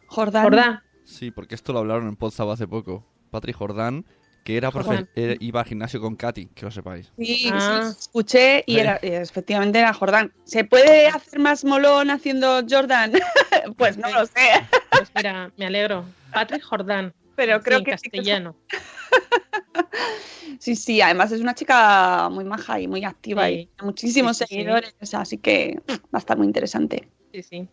Jordán. 0.06 0.42
Jordán. 0.42 0.82
Sí, 1.04 1.30
porque 1.30 1.54
esto 1.54 1.72
lo 1.72 1.78
hablaron 1.78 2.08
en 2.08 2.16
Podzab 2.16 2.50
hace 2.50 2.68
poco. 2.68 3.06
Patri 3.30 3.54
Jordán, 3.54 4.04
que 4.44 4.58
era, 4.58 4.70
iba 5.16 5.60
al 5.60 5.66
gimnasio 5.66 5.98
con 5.98 6.14
Katy, 6.14 6.48
que 6.54 6.66
lo 6.66 6.70
sepáis. 6.70 7.10
Sí, 7.16 7.48
ah. 7.50 7.90
escuché 7.98 8.62
y 8.66 8.80
era, 8.80 8.96
efectivamente 8.96 9.78
era 9.78 9.94
Jordán. 9.94 10.30
¿Se 10.44 10.64
puede 10.64 11.08
hacer 11.08 11.38
más 11.38 11.64
molón 11.64 12.10
haciendo 12.10 12.60
Jordan? 12.68 13.12
pues 13.78 13.96
no 13.96 14.10
lo 14.10 14.26
sé. 14.26 14.60
Pues 14.90 15.10
mira, 15.16 15.50
me 15.56 15.64
alegro. 15.64 16.04
Patri 16.34 16.60
Jordán. 16.60 17.14
Pero 17.40 17.62
creo 17.62 17.82
que 17.82 17.92
castellano. 17.92 18.54
Sí, 20.58 20.76
sí, 20.76 21.00
además 21.00 21.32
es 21.32 21.40
una 21.40 21.54
chica 21.54 22.28
muy 22.28 22.44
maja 22.44 22.78
y 22.78 22.86
muy 22.86 23.02
activa 23.02 23.48
y 23.48 23.66
tiene 23.66 23.70
muchísimos 23.82 24.36
seguidores, 24.36 24.94
así 25.14 25.38
que 25.38 25.80
va 25.88 25.98
a 26.12 26.18
estar 26.18 26.36
muy 26.36 26.46
interesante. 26.46 27.08
Sí, 27.32 27.42
sí. 27.42 27.68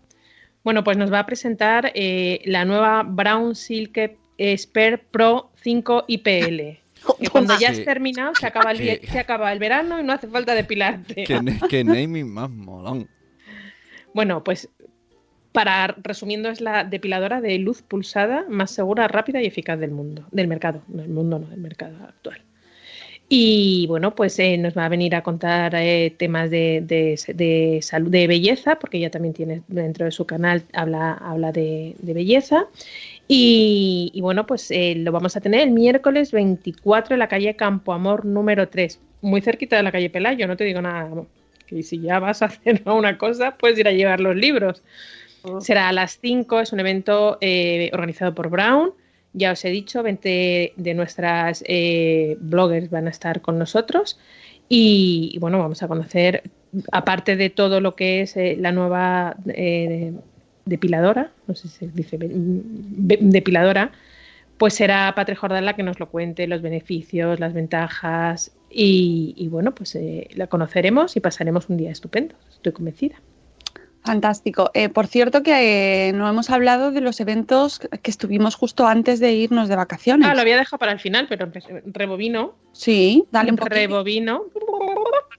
Bueno, 0.64 0.86
pues 0.86 0.96
nos 0.96 1.12
va 1.12 1.20
a 1.20 1.26
presentar 1.26 1.92
eh, 1.96 2.40
la 2.46 2.64
nueva 2.64 3.04
Brown 3.04 3.56
Silk 3.56 4.18
Spare 4.56 5.00
Pro 5.00 5.52
5 5.64 6.06
IPL. 6.08 6.80
Que 7.20 7.30
cuando 7.30 7.60
ya 7.60 7.70
has 7.70 7.84
terminado, 7.84 8.34
se 8.36 8.48
acaba, 8.48 8.72
el, 8.72 9.02
se 9.06 9.20
acaba 9.20 9.52
el 9.52 9.60
verano 9.60 10.00
y 10.00 10.04
no 10.04 10.14
hace 10.14 10.28
falta 10.28 10.56
depilarte. 10.56 11.26
Que, 11.26 11.84
naming 11.84 12.32
más 12.34 12.50
molón. 12.50 13.10
Bueno, 14.14 14.44
pues 14.44 14.70
para 15.52 15.96
resumiendo 16.04 16.50
es 16.50 16.62
la 16.62 16.84
depiladora 16.84 17.42
de 17.42 17.58
luz 17.60 17.82
pulsada 17.82 18.46
más 18.50 18.72
segura, 18.72 19.08
rápida 19.08 19.42
y 19.42 19.46
eficaz 19.46 19.80
del 19.80 19.92
mundo, 19.92 20.26
del 20.32 20.48
mercado, 20.48 20.82
del 20.88 21.10
mundo 21.10 21.40
no, 21.40 21.48
del 21.48 21.60
mercado 21.60 21.96
actual. 22.04 22.42
Y 23.30 23.86
bueno, 23.88 24.16
pues 24.16 24.40
eh, 24.40 24.58
nos 24.58 24.78
va 24.78 24.86
a 24.86 24.90
venir 24.90 25.14
a 25.14 25.22
contar 25.22 25.76
eh, 25.76 26.14
temas 26.18 26.50
de, 26.50 26.82
de, 26.82 27.80
salud, 27.82 28.10
de 28.10 28.26
belleza, 28.26 28.80
porque 28.80 29.00
ella 29.00 29.12
también 29.12 29.34
tiene 29.34 29.64
dentro 29.68 30.06
de 30.06 30.12
su 30.12 30.26
canal, 30.26 30.64
habla, 30.72 31.14
habla 31.14 31.52
de, 31.52 31.96
belleza. 32.02 32.68
Y, 33.28 34.18
bueno, 34.22 34.46
pues 34.46 34.72
eh, 34.72 34.96
lo 34.96 35.12
vamos 35.12 35.36
a 35.36 35.42
tener 35.42 35.60
el 35.62 35.72
miércoles 35.72 36.32
24 36.32 37.16
en 37.16 37.20
la 37.20 37.28
calle 37.28 37.58
Campo 37.58 37.92
Amor 37.92 38.24
número 38.26 38.70
3, 38.70 39.02
muy 39.22 39.42
cerquita 39.42 39.76
de 39.76 39.84
la 39.84 39.92
calle 39.92 40.10
Pelayo, 40.10 40.48
no 40.48 40.56
te 40.56 40.64
digo 40.64 40.82
nada, 40.82 41.10
que 41.66 41.84
si 41.84 42.00
ya 42.00 42.20
vas 42.20 42.42
a 42.42 42.46
hacer 42.46 42.82
una 42.86 43.18
cosa, 43.18 43.58
puedes 43.58 43.78
ir 43.78 43.90
a 43.90 43.92
llevar 43.92 44.22
los 44.22 44.38
libros. 44.38 44.82
Será 45.60 45.90
a 45.90 45.94
las 45.94 46.20
5, 46.20 46.60
es 46.62 46.74
un 46.74 46.80
evento 46.80 47.40
organizado 47.94 48.34
por 48.36 48.50
Brown. 48.50 48.94
Ya 49.38 49.52
os 49.52 49.64
he 49.66 49.70
dicho, 49.70 50.02
20 50.02 50.74
de 50.76 50.94
nuestras 50.96 51.64
eh, 51.68 52.38
bloggers 52.40 52.90
van 52.90 53.06
a 53.06 53.12
estar 53.12 53.42
con 53.42 53.60
nosotros. 53.60 54.20
Y, 54.68 55.38
bueno, 55.40 55.60
vamos 55.60 55.84
a 55.84 55.88
conocer, 55.88 56.50
aparte 56.92 57.36
de 57.36 57.52
todo 57.52 57.80
lo 57.80 57.96
que 57.96 58.22
es 58.22 58.36
eh, 58.36 58.58
la 58.60 58.72
nueva 58.72 59.38
eh, 59.48 60.14
depiladora, 60.66 61.32
no 61.46 61.54
sé 61.54 61.68
si 61.70 61.78
se 61.78 61.88
dice 61.88 62.18
depiladora, 62.20 63.92
pues 64.58 64.74
será 64.74 65.14
Patri 65.16 65.36
Jordán 65.36 65.66
la 65.66 65.76
que 65.76 65.84
nos 65.84 66.00
lo 66.00 66.10
cuente, 66.10 66.48
los 66.48 66.64
beneficios, 66.64 67.40
las 67.40 67.54
ventajas. 67.54 68.52
Y, 68.72 69.36
y 69.38 69.48
bueno, 69.50 69.76
pues 69.76 69.98
la 70.34 70.48
conoceremos 70.48 71.16
y 71.16 71.20
pasaremos 71.20 71.70
un 71.70 71.78
día 71.78 71.92
estupendo, 71.92 72.36
estoy 72.50 72.74
convencida. 72.74 73.18
Fantástico. 74.08 74.72
Eh, 74.74 74.90
por 74.90 75.08
cierto 75.08 75.44
que 75.44 76.08
eh, 76.10 76.14
no 76.14 76.28
hemos 76.30 76.50
hablado 76.50 76.92
de 76.92 77.02
los 77.02 77.20
eventos 77.20 77.80
que 77.80 78.12
estuvimos 78.12 78.56
justo 78.56 78.88
antes 78.88 79.20
de 79.20 79.34
irnos 79.34 79.68
de 79.68 79.76
vacaciones. 79.76 80.28
Ah, 80.28 80.34
lo 80.34 80.42
había 80.42 80.58
dejado 80.58 80.80
para 80.80 80.94
el 80.94 81.00
final, 81.00 81.28
pero 81.28 81.52
rebobino. 81.86 82.56
Sí, 82.72 83.26
dale 83.32 83.52
un 83.52 83.58
poco. 83.58 83.70
Rebobino. 83.70 84.46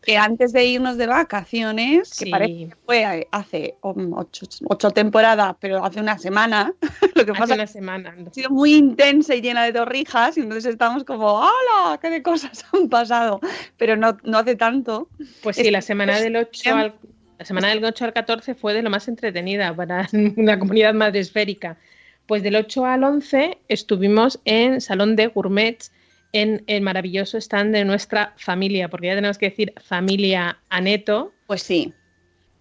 Que 0.02 0.16
antes 0.16 0.52
de 0.52 0.64
irnos 0.64 0.96
de 0.96 1.06
vacaciones, 1.06 2.10
que 2.18 2.30
parece 2.30 2.68
que 2.68 2.76
fue 2.86 3.28
hace 3.30 3.74
ocho, 3.80 4.90
temporadas, 4.90 5.56
pero 5.60 5.84
hace 5.84 6.00
una 6.00 6.18
semana, 6.18 6.72
lo 7.14 7.24
que 7.24 7.32
hace 7.32 7.40
pasa 7.40 7.54
una 7.54 7.66
semana. 7.66 8.16
ha 8.26 8.32
sido 8.32 8.50
muy 8.50 8.74
intensa 8.74 9.34
y 9.34 9.40
llena 9.40 9.64
de 9.64 9.72
torrijas, 9.72 10.38
y 10.38 10.40
entonces 10.40 10.72
estamos 10.72 11.04
como, 11.04 11.42
¡hala! 11.42 11.98
¡Qué 12.00 12.10
de 12.10 12.22
cosas 12.22 12.64
han 12.72 12.88
pasado! 12.88 13.40
Pero 13.76 13.96
no, 13.96 14.16
no 14.22 14.38
hace 14.38 14.56
tanto. 14.56 15.08
Pues 15.42 15.56
sí, 15.56 15.70
la 15.70 15.82
semana 15.82 16.20
del 16.20 16.36
8 16.36 16.74
al 16.74 16.94
la 17.38 17.44
semana 17.44 17.68
del 17.68 17.84
8 17.84 18.04
al 18.04 18.12
14 18.12 18.54
fue 18.54 18.74
de 18.74 18.82
lo 18.82 18.90
más 18.90 19.06
entretenida 19.06 19.74
para 19.74 20.08
una 20.36 20.58
comunidad 20.58 20.94
madresférica. 20.94 21.78
Pues 22.26 22.42
del 22.42 22.56
8 22.56 22.84
al 22.84 23.04
11 23.04 23.58
estuvimos 23.68 24.40
en 24.44 24.80
Salón 24.80 25.16
de 25.16 25.28
Gourmets 25.28 25.92
en 26.32 26.62
el 26.66 26.82
maravilloso 26.82 27.38
stand 27.38 27.74
de 27.74 27.84
nuestra 27.84 28.34
familia, 28.36 28.88
porque 28.88 29.06
ya 29.06 29.14
tenemos 29.14 29.38
que 29.38 29.48
decir 29.48 29.72
familia 29.82 30.58
Aneto. 30.68 31.32
Pues 31.46 31.62
sí. 31.62 31.94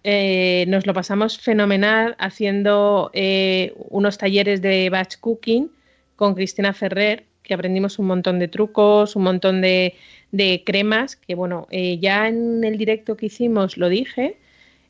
Eh, 0.04 0.64
nos 0.68 0.86
lo 0.86 0.94
pasamos 0.94 1.38
fenomenal 1.38 2.14
haciendo 2.18 3.10
eh, 3.12 3.74
unos 3.90 4.16
talleres 4.16 4.62
de 4.62 4.88
batch 4.88 5.16
cooking 5.18 5.70
con 6.16 6.34
Cristina 6.34 6.72
Ferrer, 6.72 7.24
que 7.42 7.52
aprendimos 7.52 7.98
un 7.98 8.06
montón 8.06 8.38
de 8.38 8.48
trucos, 8.48 9.16
un 9.16 9.24
montón 9.24 9.60
de, 9.60 9.96
de 10.30 10.62
cremas, 10.64 11.16
que 11.16 11.34
bueno, 11.34 11.66
eh, 11.70 11.98
ya 11.98 12.28
en 12.28 12.62
el 12.64 12.78
directo 12.78 13.16
que 13.16 13.26
hicimos 13.26 13.76
lo 13.76 13.88
dije. 13.88 14.38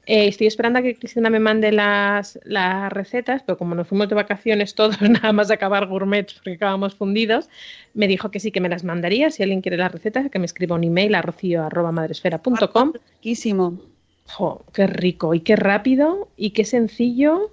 Estoy 0.09 0.47
esperando 0.47 0.79
a 0.79 0.83
que 0.83 0.95
Cristina 0.95 1.29
me 1.29 1.39
mande 1.39 1.71
las, 1.71 2.39
las, 2.45 2.91
recetas, 2.91 3.43
pero 3.43 3.59
como 3.59 3.75
nos 3.75 3.87
fuimos 3.87 4.09
de 4.09 4.15
vacaciones 4.15 4.75
todos, 4.75 5.01
nada 5.03 5.33
más 5.33 5.51
acabar 5.51 5.87
gourmet 5.87 6.33
porque 6.33 6.55
acabamos 6.55 6.95
fundidos, 6.95 7.51
me 7.93 8.09
dijo 8.09 8.31
que 8.31 8.41
sí 8.41 8.51
que 8.51 8.61
me 8.61 8.71
las 8.71 8.85
mandaría. 8.85 9.31
Si 9.31 9.43
alguien 9.43 9.61
quiere 9.61 9.77
las 9.77 9.93
recetas, 9.93 10.31
que 10.31 10.39
me 10.39 10.47
escriba 10.47 10.77
un 10.77 10.85
email 10.85 11.15
a 11.15 11.21
rocío.madresfera.com. 11.21 12.93
Riquísimo. 13.17 13.79
Jo, 14.25 14.65
qué 14.73 14.87
rico 14.87 15.35
y 15.35 15.41
qué 15.41 15.57
rápido 15.57 16.29
y 16.37 16.51
qué 16.51 16.65
sencillo. 16.65 17.51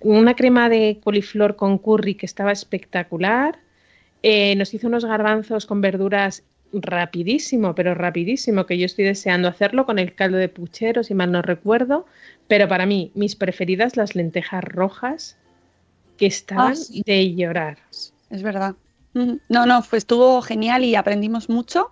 Una 0.00 0.34
crema 0.34 0.68
de 0.68 1.00
coliflor 1.02 1.54
con 1.54 1.78
curry 1.78 2.16
que 2.16 2.26
estaba 2.26 2.50
espectacular. 2.50 3.58
Eh, 4.22 4.56
nos 4.56 4.74
hizo 4.74 4.88
unos 4.88 5.04
garbanzos 5.04 5.66
con 5.66 5.80
verduras 5.80 6.42
rapidísimo, 6.74 7.74
pero 7.74 7.94
rapidísimo, 7.94 8.66
que 8.66 8.78
yo 8.78 8.86
estoy 8.86 9.04
deseando 9.04 9.48
hacerlo 9.48 9.86
con 9.86 9.98
el 9.98 10.14
caldo 10.14 10.36
de 10.38 10.48
puchero, 10.48 11.02
si 11.02 11.14
mal 11.14 11.32
no 11.32 11.42
recuerdo. 11.42 12.06
Pero 12.48 12.68
para 12.68 12.86
mí, 12.86 13.10
mis 13.14 13.36
preferidas, 13.36 13.96
las 13.96 14.14
lentejas 14.14 14.62
rojas, 14.64 15.36
que 16.16 16.26
estaban 16.26 16.72
Ah, 16.72 16.76
sí. 16.76 17.02
de 17.04 17.34
llorar. 17.34 17.78
Es 18.30 18.42
verdad. 18.42 18.74
No, 19.48 19.64
no, 19.64 19.80
fue, 19.82 19.98
estuvo 19.98 20.42
genial 20.42 20.82
y 20.82 20.96
aprendimos 20.96 21.48
mucho. 21.48 21.90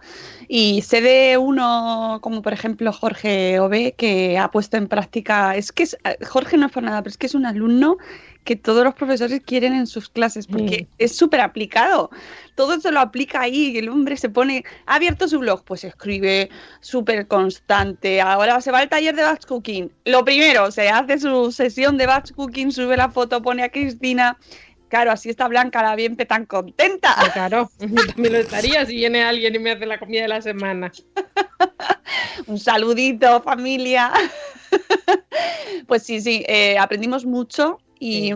Y 0.49 0.83
sé 0.83 1.01
de 1.01 1.39
uno, 1.39 2.19
como 2.21 2.43
por 2.43 2.53
ejemplo 2.53 2.93
Jorge 2.93 3.61
Ove, 3.61 3.95
que 3.97 4.39
ha 4.39 4.51
puesto 4.51 4.77
en 4.77 4.89
práctica. 4.89 5.55
Es 5.57 5.71
que 5.71 5.85
es- 5.85 5.97
eh, 6.05 6.17
Jorge 6.25 6.57
no 6.57 6.67
es 6.67 6.73
por 6.73 6.83
nada, 6.83 7.01
pero 7.01 7.11
es 7.13 7.17
que 7.19 7.27
es 7.27 7.37
un 7.37 7.47
alumno 7.47 7.97
que 8.45 8.57
todos 8.57 8.83
los 8.85 8.95
profesores 8.95 9.41
quieren 9.45 9.73
en 9.75 9.87
sus 9.87 10.09
clases 10.09 10.47
porque 10.47 10.77
Sí. 10.77 10.89
es 10.99 11.17
súper 11.17 11.41
aplicado. 11.41 12.11
Todo 12.55 12.81
se 12.81 12.91
lo 12.91 13.01
aplica 13.01 13.41
ahí. 13.43 13.77
El 13.79 13.89
hombre 13.89 14.17
se 14.17 14.29
pone. 14.29 14.65
Ha 14.87 14.97
abierto 14.97 15.29
su 15.29 15.39
blog, 15.39 15.65
pues 15.65 15.85
escribe 15.85 16.51
súper 16.81 17.27
constante. 17.29 18.21
Ahora 18.21 18.61
se 18.61 18.73
va 18.73 18.79
al 18.81 18.89
taller 18.89 19.15
de 19.15 19.23
batch 19.23 19.47
cooking. 19.47 19.91
Lo 20.05 20.25
primero, 20.25 20.71
se 20.73 20.89
hace 20.89 21.19
su 21.19 21.53
sesión 21.53 21.97
de 21.97 22.07
batch 22.07 22.33
cooking, 22.33 22.73
sube 22.73 22.97
la 22.97 23.11
foto, 23.11 23.41
pone 23.43 23.63
a 23.63 23.69
Cristina. 23.69 24.37
Claro, 24.89 25.11
así 25.13 25.31
está 25.31 25.49
Blanca 25.49 25.83
la 25.83 25.95
bien 25.97 26.17
tan 26.17 26.45
contenta. 26.45 27.15
Ah, 27.17 27.31
Claro, 27.33 27.71
yo 27.81 28.07
también 28.09 28.33
lo 28.35 28.39
estaría 28.41 28.85
si 28.85 28.97
viene 28.97 29.23
alguien 29.23 29.55
y 29.55 29.59
me 29.59 29.71
hace 29.71 29.87
la 29.87 29.99
comida 29.99 30.23
de 30.23 30.29
la 30.29 30.43
semana. 30.43 30.93
Un 32.47 32.59
saludito, 32.59 33.41
familia. 33.43 34.13
pues 35.87 36.03
sí, 36.03 36.21
sí, 36.21 36.45
eh, 36.49 36.77
aprendimos 36.79 37.25
mucho 37.25 37.79
y, 38.03 38.35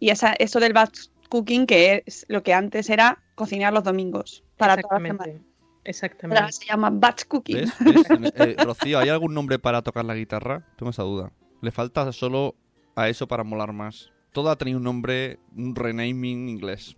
y 0.00 0.10
esa- 0.10 0.34
eso 0.38 0.60
del 0.60 0.72
batch 0.72 1.08
cooking, 1.28 1.66
que 1.66 2.02
es 2.06 2.24
lo 2.28 2.42
que 2.42 2.52
antes 2.54 2.88
era 2.90 3.22
cocinar 3.34 3.72
los 3.72 3.84
domingos 3.84 4.44
para 4.56 4.76
toda 4.76 4.98
la 5.00 5.06
semana. 5.08 5.40
Exactamente. 5.84 6.40
Ahora 6.40 6.52
se 6.52 6.66
llama 6.66 6.90
batch 6.90 7.24
cooking. 7.26 7.56
¿Ves? 7.56 7.72
¿Ves? 7.80 8.32
Eh, 8.36 8.56
Rocío, 8.58 8.98
¿hay 8.98 9.08
algún 9.08 9.34
nombre 9.34 9.58
para 9.58 9.82
tocar 9.82 10.04
la 10.04 10.14
guitarra? 10.14 10.66
Tengo 10.76 10.90
esa 10.90 11.02
duda. 11.04 11.32
Le 11.62 11.70
falta 11.70 12.10
solo 12.12 12.54
a 12.96 13.08
eso 13.08 13.26
para 13.28 13.44
molar 13.44 13.72
más. 13.72 14.10
Todo 14.32 14.50
ha 14.50 14.56
tenido 14.56 14.78
un 14.78 14.84
nombre, 14.84 15.38
un 15.56 15.74
renaming 15.74 16.48
inglés. 16.48 16.96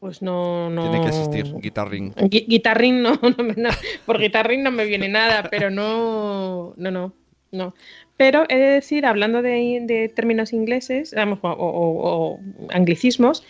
Pues 0.00 0.22
no, 0.22 0.70
no. 0.70 0.82
Tiene 0.82 1.00
que 1.00 1.08
existir, 1.08 1.54
Guitarrín 1.60 3.02
no, 3.02 3.14
no, 3.36 3.42
me- 3.44 3.54
no, 3.56 3.70
por 4.06 4.18
guitarrín 4.18 4.62
no 4.62 4.70
me 4.70 4.84
viene 4.84 5.08
nada, 5.08 5.48
pero 5.50 5.70
no, 5.70 6.74
no, 6.76 6.90
no, 6.90 7.12
no. 7.50 7.74
Pero 8.18 8.46
he 8.48 8.56
de 8.56 8.66
decir, 8.66 9.06
hablando 9.06 9.42
de, 9.42 10.12
términos 10.14 10.52
ingleses, 10.52 11.14
vamos, 11.14 11.38
o, 11.42 12.40
anglicismos, 12.68 13.44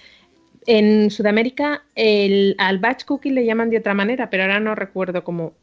en 0.66 1.10
Sudamérica 1.10 1.82
el, 1.94 2.54
al 2.58 2.78
batch 2.78 3.06
cooking 3.06 3.34
le 3.34 3.46
llaman 3.46 3.70
de 3.70 3.78
otra 3.78 3.94
manera, 3.94 4.28
pero 4.28 4.42
ahora 4.42 4.60
no 4.60 4.74
recuerdo 4.74 5.24
cómo. 5.24 5.54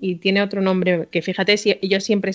Y 0.00 0.16
tiene 0.16 0.42
otro 0.42 0.60
nombre, 0.60 1.06
que 1.12 1.22
fíjate, 1.22 1.56
si 1.56 1.78
ellos 1.80 2.02
siempre 2.02 2.32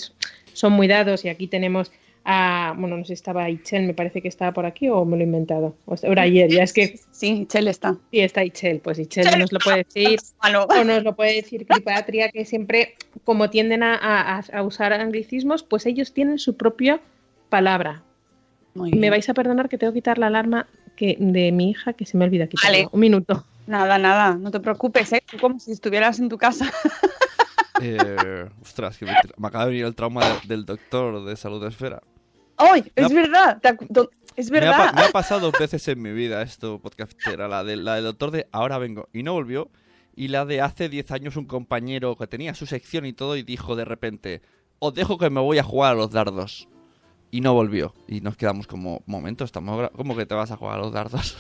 son 0.54 0.72
muy 0.72 0.88
dados 0.88 1.26
y 1.26 1.30
aquí 1.30 1.48
tenemos 1.48 1.92
a, 2.30 2.74
bueno, 2.78 2.98
no 2.98 3.04
sé 3.06 3.08
si 3.08 3.14
estaba 3.14 3.50
Ichel, 3.50 3.88
me 3.88 3.94
parece 3.94 4.22
que 4.22 4.28
estaba 4.28 4.52
por 4.52 4.66
aquí 4.66 4.90
o 4.90 5.06
me 5.06 5.16
lo 5.16 5.24
he 5.24 5.26
inventado. 5.26 5.78
O 5.86 5.96
sea, 5.96 6.12
era 6.12 6.24
ayer, 6.24 6.50
ya 6.52 6.64
es 6.64 6.74
que 6.74 7.00
Sí, 7.10 7.46
Chel 7.50 7.70
está. 7.70 7.96
Sí, 8.12 8.20
está 8.20 8.44
Ichel, 8.44 8.82
pues 8.82 9.00
Ichel 9.00 9.40
nos 9.40 9.54
lo 9.54 9.60
puede 9.60 9.86
decir, 9.86 10.20
Malo. 10.44 10.66
o 10.66 10.84
nos 10.84 11.04
lo 11.04 11.16
puede 11.16 11.36
decir 11.36 11.66
Cripatria, 11.66 12.30
que 12.30 12.44
siempre, 12.44 12.96
como 13.24 13.50
tienden 13.50 13.82
a, 13.82 13.96
a- 13.96 14.44
a 14.52 14.62
usar 14.64 14.92
anglicismos, 14.92 15.64
pues 15.64 15.86
ellos 15.86 16.14
tienen 16.14 16.38
su 16.38 16.58
propia 16.58 17.00
palabra. 17.50 18.04
Muy 18.76 18.92
me 18.92 18.98
bien. 19.00 19.12
vais 19.12 19.30
a 19.30 19.34
perdonar 19.34 19.70
que 19.70 19.78
tengo 19.78 19.94
que 19.94 20.00
quitar 20.00 20.18
la 20.18 20.28
alarma 20.28 20.68
que, 20.98 21.16
de 21.20 21.52
mi 21.54 21.70
hija, 21.70 21.94
que 21.94 22.06
se 22.06 22.18
me 22.18 22.26
olvida 22.26 22.48
quitarla. 22.48 22.78
Vale. 22.78 22.90
Un 22.92 23.00
minuto. 23.00 23.46
Nada, 23.68 23.98
nada, 23.98 24.36
no 24.36 24.52
te 24.52 24.60
preocupes, 24.60 25.14
¿eh? 25.14 25.24
Tú 25.26 25.38
como 25.40 25.60
si 25.60 25.72
estuvieras 25.72 26.20
en 26.20 26.28
tu 26.30 26.38
casa. 26.38 26.70
Eh, 27.82 28.46
ostras, 28.62 28.98
que 28.98 29.06
me, 29.06 29.12
me 29.38 29.48
acaba 29.48 29.66
de 29.66 29.72
venir 29.72 29.86
el 29.86 29.94
trauma 29.96 30.26
de- 30.28 30.48
del 30.48 30.66
doctor 30.66 31.24
de 31.26 31.36
salud 31.36 31.62
de 31.62 31.70
esfera. 31.70 32.02
¡Ay! 32.58 32.92
Es 32.96 33.14
verdad, 33.14 33.62
es 34.36 34.52
Me 34.52 34.58
ha, 34.58 34.62
verdad. 34.62 34.94
me 34.94 35.02
ha 35.04 35.10
pasado 35.12 35.40
dos 35.52 35.60
veces 35.60 35.88
en 35.88 36.02
mi 36.02 36.12
vida 36.12 36.42
esto, 36.42 36.80
podcastera. 36.80 37.48
La, 37.48 37.64
de, 37.64 37.78
la 37.78 37.96
del 37.96 38.04
doctor 38.06 38.32
de 38.32 38.48
ahora 38.52 38.78
vengo 38.78 39.08
y 39.14 39.24
no 39.24 39.34
volvió. 39.34 39.70
Y 40.16 40.30
la 40.30 40.46
de 40.46 40.62
hace 40.62 40.90
10 40.90 41.12
años 41.12 41.36
un 41.36 41.46
compañero 41.46 42.16
que 42.18 42.26
tenía 42.26 42.56
su 42.56 42.66
sección 42.66 43.06
y 43.06 43.14
todo 43.14 43.38
y 43.38 43.44
dijo 43.44 43.76
de 43.76 43.86
repente, 43.86 44.42
os 44.80 44.94
dejo 44.96 45.18
que 45.20 45.30
me 45.30 45.40
voy 45.42 45.60
a 45.60 45.64
jugar 45.64 45.92
a 45.94 45.96
los 45.96 46.10
dardos. 46.12 46.68
Y 47.30 47.42
no 47.42 47.54
volvió. 47.54 47.94
Y 48.08 48.22
nos 48.22 48.38
quedamos 48.38 48.66
como, 48.68 49.04
momento, 49.06 49.44
estamos 49.44 49.92
¿cómo 49.92 50.16
que 50.16 50.26
te 50.26 50.34
vas 50.34 50.50
a 50.50 50.58
jugar 50.58 50.80
a 50.80 50.82
los 50.82 50.92
dardos? 50.94 51.38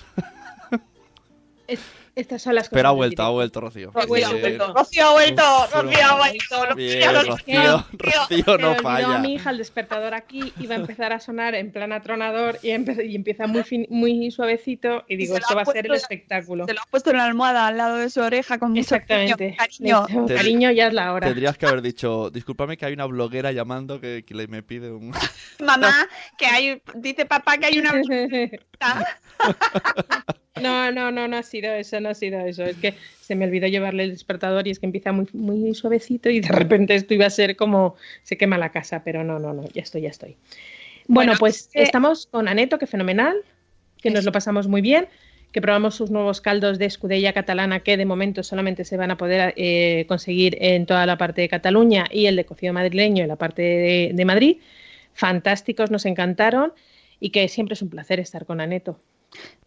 Es- 1.67 1.80
estas 2.17 2.41
son 2.41 2.56
las 2.56 2.63
cosas. 2.69 2.77
Pero 2.80 2.89
ha 2.89 2.91
vuelto, 2.91 3.23
ha 3.23 3.30
vuelto, 3.30 3.62
Rocío. 3.62 3.91
Bien. 3.91 4.25
ha 4.25 4.32
vuelto. 4.34 4.73
Rocío 4.73 5.08
ha 5.08 5.12
vuelto, 5.13 5.41
Rocío 5.73 6.06
ha 6.06 6.17
vuelto. 6.17 6.65
Rocío, 6.65 7.12
Rocío, 7.23 7.86
Rocío 7.93 8.58
no 8.58 8.75
falla. 8.75 9.19
mi 9.19 9.36
hija 9.36 9.49
el 9.51 9.58
despertador 9.58 10.13
aquí 10.13 10.51
iba 10.60 10.75
a 10.75 10.77
empezar 10.77 11.13
a 11.13 11.19
sonar 11.19 11.56
en 11.56 11.71
plan 11.71 11.91
atronador 11.93 12.60
y, 12.63 12.69
empe- 12.69 13.08
y 13.10 13.15
empieza 13.15 13.47
muy, 13.47 13.63
fin- 13.63 13.88
muy 13.89 14.30
suavecito 14.32 15.06
y 15.08 15.15
digo, 15.15 15.38
esto 15.38 15.56
va 15.56 15.62
a 15.62 15.65
ser 15.65 15.86
el 15.86 15.93
espectáculo. 15.93 16.65
Se 16.65 16.73
lo 16.73 16.82
ha 16.82 16.86
puesto 16.89 17.12
en 17.12 17.17
la 17.17 17.25
almohada 17.25 17.67
al 17.67 17.77
lado 17.77 17.97
de 17.97 18.10
su 18.10 18.19
oreja 18.21 18.58
con 18.58 18.71
mucho 18.71 18.82
Exactamente. 18.82 19.56
cariño. 19.58 20.06
Cariño, 20.27 20.71
ya 20.71 20.88
es 20.88 20.93
la 20.93 21.13
hora. 21.13 21.27
Tendrías 21.27 21.58
que 21.58 21.65
haber 21.67 21.82
dicho, 21.82 22.30
discúlpame 22.30 22.77
que 22.77 22.86
hay 22.86 22.93
una 22.93 23.06
bloguera 23.06 23.51
llamando 23.51 24.01
que, 24.01 24.23
que 24.25 24.34
le 24.34 24.47
me 24.47 24.63
pide 24.63 24.91
un... 24.91 25.12
Mamá, 25.60 26.08
que 26.38 26.45
hay, 26.45 26.82
dice 26.95 27.25
papá 27.25 27.58
que 27.58 27.65
hay 27.67 27.80
una 27.80 27.91
No, 30.62 30.91
no, 30.91 31.12
no, 31.12 31.27
no 31.27 31.38
ha 31.38 31.43
sido 31.43 31.71
eso, 31.71 31.99
no 32.08 32.12
ha 32.12 32.15
sido 32.15 32.39
eso. 32.39 32.63
Es 32.63 32.78
que 32.78 32.93
se 33.22 33.36
me 33.36 33.46
olvidó 33.46 33.67
llevarle 33.67 34.04
el 34.04 34.12
despertador 34.12 34.67
y 34.67 34.72
es 34.72 34.80
que 34.80 34.86
empieza 34.86 35.12
muy, 35.12 35.28
muy 35.34 35.74
suavecito 35.74 36.30
y 36.30 36.39
de 36.39 36.48
repente 36.48 36.96
esto 36.96 37.13
iba 37.13 37.26
a 37.26 37.30
ser 37.30 37.56
como 37.56 37.96
se 38.24 38.38
quema 38.38 38.58
la 38.58 38.72
casa, 38.72 39.04
pero 39.04 39.24
no, 39.24 39.39
no, 39.39 39.54
no, 39.54 39.67
ya 39.74 39.82
estoy, 39.82 40.02
ya 40.02 40.10
estoy. 40.10 40.38
Bueno, 41.08 41.32
Bueno, 41.32 41.39
pues 41.39 41.70
eh, 41.74 41.84
estamos 41.84 42.28
con 42.28 42.48
Aneto, 42.48 42.80
que 42.80 42.88
fenomenal, 42.88 43.38
que 44.02 44.10
nos 44.10 44.26
lo 44.26 44.32
pasamos 44.32 44.67
muy 44.67 44.82
bien, 44.82 45.08
que 45.52 45.62
probamos 45.62 45.96
sus 45.96 46.12
nuevos 46.12 46.41
caldos 46.41 46.80
de 46.80 46.86
escudella 46.86 47.34
catalana 47.34 47.80
que 47.80 47.98
de 47.98 48.06
momento 48.06 48.43
solamente 48.43 48.84
se 48.84 48.98
van 48.98 49.12
a 49.12 49.17
poder 49.17 49.54
eh, 49.58 50.06
conseguir 50.08 50.58
en 50.60 50.86
toda 50.86 51.06
la 51.06 51.17
parte 51.17 51.41
de 51.41 51.50
Cataluña 51.50 52.06
y 52.12 52.26
el 52.26 52.36
de 52.36 52.46
cocido 52.46 52.74
madrileño 52.74 53.24
en 53.24 53.30
la 53.30 53.38
parte 53.38 53.62
de, 53.62 54.12
de 54.13 54.26
Madrid. 54.26 54.58
Fantásticos, 55.13 55.89
nos 55.89 56.06
encantaron 56.06 56.74
y 57.20 57.32
que 57.32 57.48
siempre 57.48 57.74
es 57.74 57.82
un 57.82 57.89
placer 57.89 58.20
estar 58.20 58.46
con 58.46 58.62
Aneto. 58.62 59.00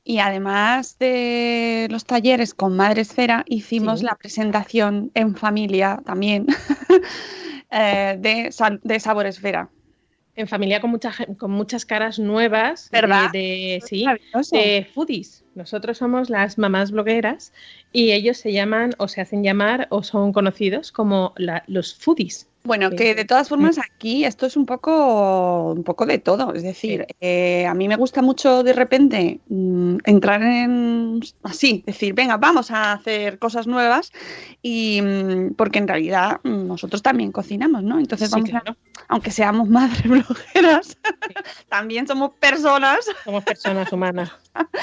Y 0.03 0.18
además 0.18 0.99
de 0.99 1.87
los 1.90 2.05
talleres 2.05 2.55
con 2.55 2.75
Madre 2.77 3.03
Esfera, 3.03 3.44
hicimos 3.46 4.01
Sí. 4.01 4.07
la 4.07 4.14
presentación 4.16 5.11
en 5.14 5.37
familia 5.37 6.01
también 6.05 6.46
eh, 7.70 8.16
de, 8.18 8.51
de 8.83 9.01
Sabor 9.01 9.27
Esfera. 9.27 9.68
en 10.37 10.49
familia 10.49 10.81
con, 10.81 10.90
mucha, 10.90 11.12
con 11.38 11.51
muchas 11.51 11.85
caras 11.85 12.18
nuevas 12.18 12.88
¿Verdad? 12.90 13.31
de, 13.31 13.38
de- 13.38 13.83
sí, 13.87 14.07
de 14.53 14.88
foodies. 14.94 15.44
Nosotros 15.55 15.99
somos 15.99 16.31
las 16.31 16.57
mamás 16.57 16.92
blogueras 16.92 17.53
y 17.92 18.12
ellos 18.12 18.38
se 18.38 18.53
llaman 18.53 18.94
o 18.96 19.07
se 19.07 19.20
hacen 19.20 19.42
llamar 19.44 19.87
o 19.90 20.03
son 20.03 20.33
conocidos 20.33 20.92
como 20.92 21.35
la- 21.37 21.62
los 21.66 21.94
foodies. 21.94 22.49
Bueno, 22.62 22.90
que 22.90 23.14
de 23.14 23.25
todas 23.25 23.49
formas 23.49 23.79
aquí 23.94 24.25
esto 24.25 24.46
es 24.46 24.57
un 24.57 24.66
poco, 24.66 25.73
un 25.73 25.83
poco 25.83 26.05
de 26.07 26.18
todo. 26.18 26.53
Es 26.55 26.62
decir, 26.62 27.07
eh, 27.20 27.66
a 27.66 27.75
mí 27.75 27.88
me 27.88 27.96
gusta 27.96 28.20
mucho 28.23 28.62
de 28.62 28.73
repente 28.75 29.40
mm, 29.49 29.96
entrar 30.05 30.42
en 30.42 31.20
así, 31.42 31.83
decir, 31.87 32.12
venga, 32.14 32.37
vamos 32.37 32.70
a 32.70 32.92
hacer 32.92 33.38
cosas 33.38 33.66
nuevas 33.66 34.12
y 34.62 35.01
mm, 35.03 35.55
porque 35.55 35.79
en 35.79 35.88
realidad 35.88 36.40
mm, 36.44 36.66
nosotros 36.66 37.03
también 37.03 37.33
cocinamos, 37.33 37.83
¿no? 37.83 37.99
Entonces 37.99 38.29
Sí, 38.29 38.35
vamos 38.35 38.51
claro. 38.51 38.73
a, 38.73 39.05
aunque 39.09 39.31
seamos 39.31 39.68
madres 39.70 40.03
blogueras, 40.03 40.99
también 41.68 42.07
somos 42.07 42.33
personas. 42.38 43.07
Somos 43.25 43.42
personas 43.44 43.90
humanas 43.92 44.31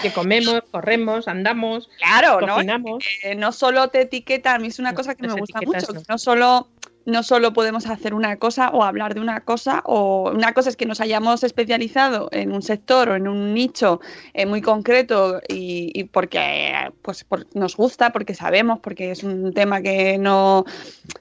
que 0.02 0.12
comemos, 0.14 0.62
corremos, 0.72 1.28
andamos, 1.28 1.90
Claro, 2.00 2.42
¿no? 2.42 2.56
cocinamos. 2.56 3.04
Eh, 3.24 3.36
no 3.36 3.52
solo 3.52 3.90
te 3.90 4.02
etiqueta, 4.02 4.56
a 4.56 4.60
mí 4.60 4.68
es 4.68 4.80
una 4.80 4.92
No, 4.92 4.96
cosa 4.98 5.14
que 5.16 5.28
me 5.28 5.34
gusta 5.34 5.60
mucho, 5.62 5.94
no. 5.94 6.00
que 6.02 6.06
no 6.08 6.18
solo 6.18 6.68
no 7.08 7.24
solo 7.24 7.54
podemos 7.54 7.88
hacer 7.88 8.14
una 8.14 8.36
cosa 8.36 8.70
o 8.70 8.84
hablar 8.84 9.16
de 9.16 9.22
una 9.22 9.40
cosa, 9.40 9.82
o 9.86 10.30
una 10.30 10.54
cosa 10.54 10.70
es 10.70 10.76
que 10.76 10.86
nos 10.86 11.00
hayamos 11.00 11.42
especializado 11.46 12.28
en 12.34 12.52
un 12.52 12.62
sector 12.62 13.08
o 13.10 13.16
en 13.16 13.30
un 13.30 13.54
nicho 13.54 14.02
eh, 14.34 14.46
muy 14.46 14.62
concreto 14.62 15.40
y, 15.48 15.90
y 15.94 16.04
porque 16.04 16.74
pues, 17.02 17.26
nos 17.54 17.78
gusta, 17.78 18.12
porque 18.12 18.34
sabemos, 18.34 18.80
porque 18.80 19.12
es 19.12 19.24
un 19.24 19.54
tema 19.54 19.82
que 19.82 20.18
no 20.18 20.66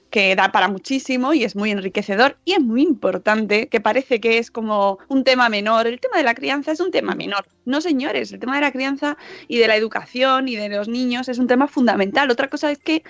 que 0.09 0.35
da 0.35 0.51
para 0.51 0.67
muchísimo 0.67 1.33
y 1.33 1.45
es 1.45 1.55
muy 1.55 1.71
enriquecedor 1.71 2.37
y 2.43 2.53
es 2.53 2.59
muy 2.59 2.81
importante, 2.81 3.69
que 3.69 3.79
parece 3.79 4.19
que 4.19 4.39
es 4.39 4.51
como 4.51 4.99
un 5.07 5.23
tema 5.23 5.47
menor. 5.47 5.87
El 5.87 6.01
tema 6.01 6.17
de 6.17 6.23
la 6.23 6.35
crianza 6.35 6.73
es 6.73 6.81
un 6.81 6.91
tema 6.91 7.15
menor. 7.15 7.47
No, 7.63 7.79
señores, 7.79 8.33
el 8.33 8.39
tema 8.39 8.55
de 8.55 8.61
la 8.61 8.71
crianza 8.73 9.17
y 9.47 9.57
de 9.57 9.67
la 9.67 9.77
educación 9.77 10.49
y 10.49 10.57
de 10.57 10.67
los 10.67 10.89
niños 10.89 11.29
es 11.29 11.37
un 11.39 11.47
tema 11.47 11.67
fundamental. 11.67 12.29
Otra 12.29 12.49
cosa 12.49 12.71
es 12.71 12.79
que 12.79 13.03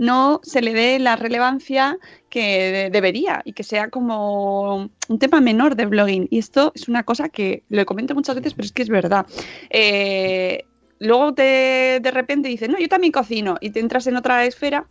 no 0.00 0.40
se 0.42 0.62
le 0.62 0.72
dé 0.72 0.98
la 0.98 1.14
relevancia 1.14 1.98
que 2.30 2.72
de- 2.72 2.90
debería 2.90 3.42
y 3.44 3.52
que 3.52 3.64
sea 3.64 3.90
como 3.90 4.88
un 5.08 5.18
tema 5.18 5.42
menor 5.42 5.76
de 5.76 5.84
blogging. 5.84 6.26
Y 6.30 6.38
esto 6.38 6.72
es 6.74 6.88
una 6.88 7.02
cosa 7.02 7.28
que 7.28 7.64
lo 7.68 7.84
comento 7.84 8.14
muchas 8.14 8.34
veces, 8.36 8.54
pero 8.54 8.64
es 8.64 8.72
que 8.72 8.80
es 8.82 8.88
verdad. 8.88 9.26
Eh, 9.68 10.64
luego 11.00 11.34
te, 11.34 12.00
de 12.00 12.10
repente 12.12 12.48
dices, 12.48 12.70
no, 12.70 12.78
yo 12.78 12.88
también 12.88 13.12
cocino 13.12 13.58
y 13.60 13.70
te 13.70 13.80
entras 13.80 14.06
en 14.06 14.16
otra 14.16 14.46
esfera 14.46 14.88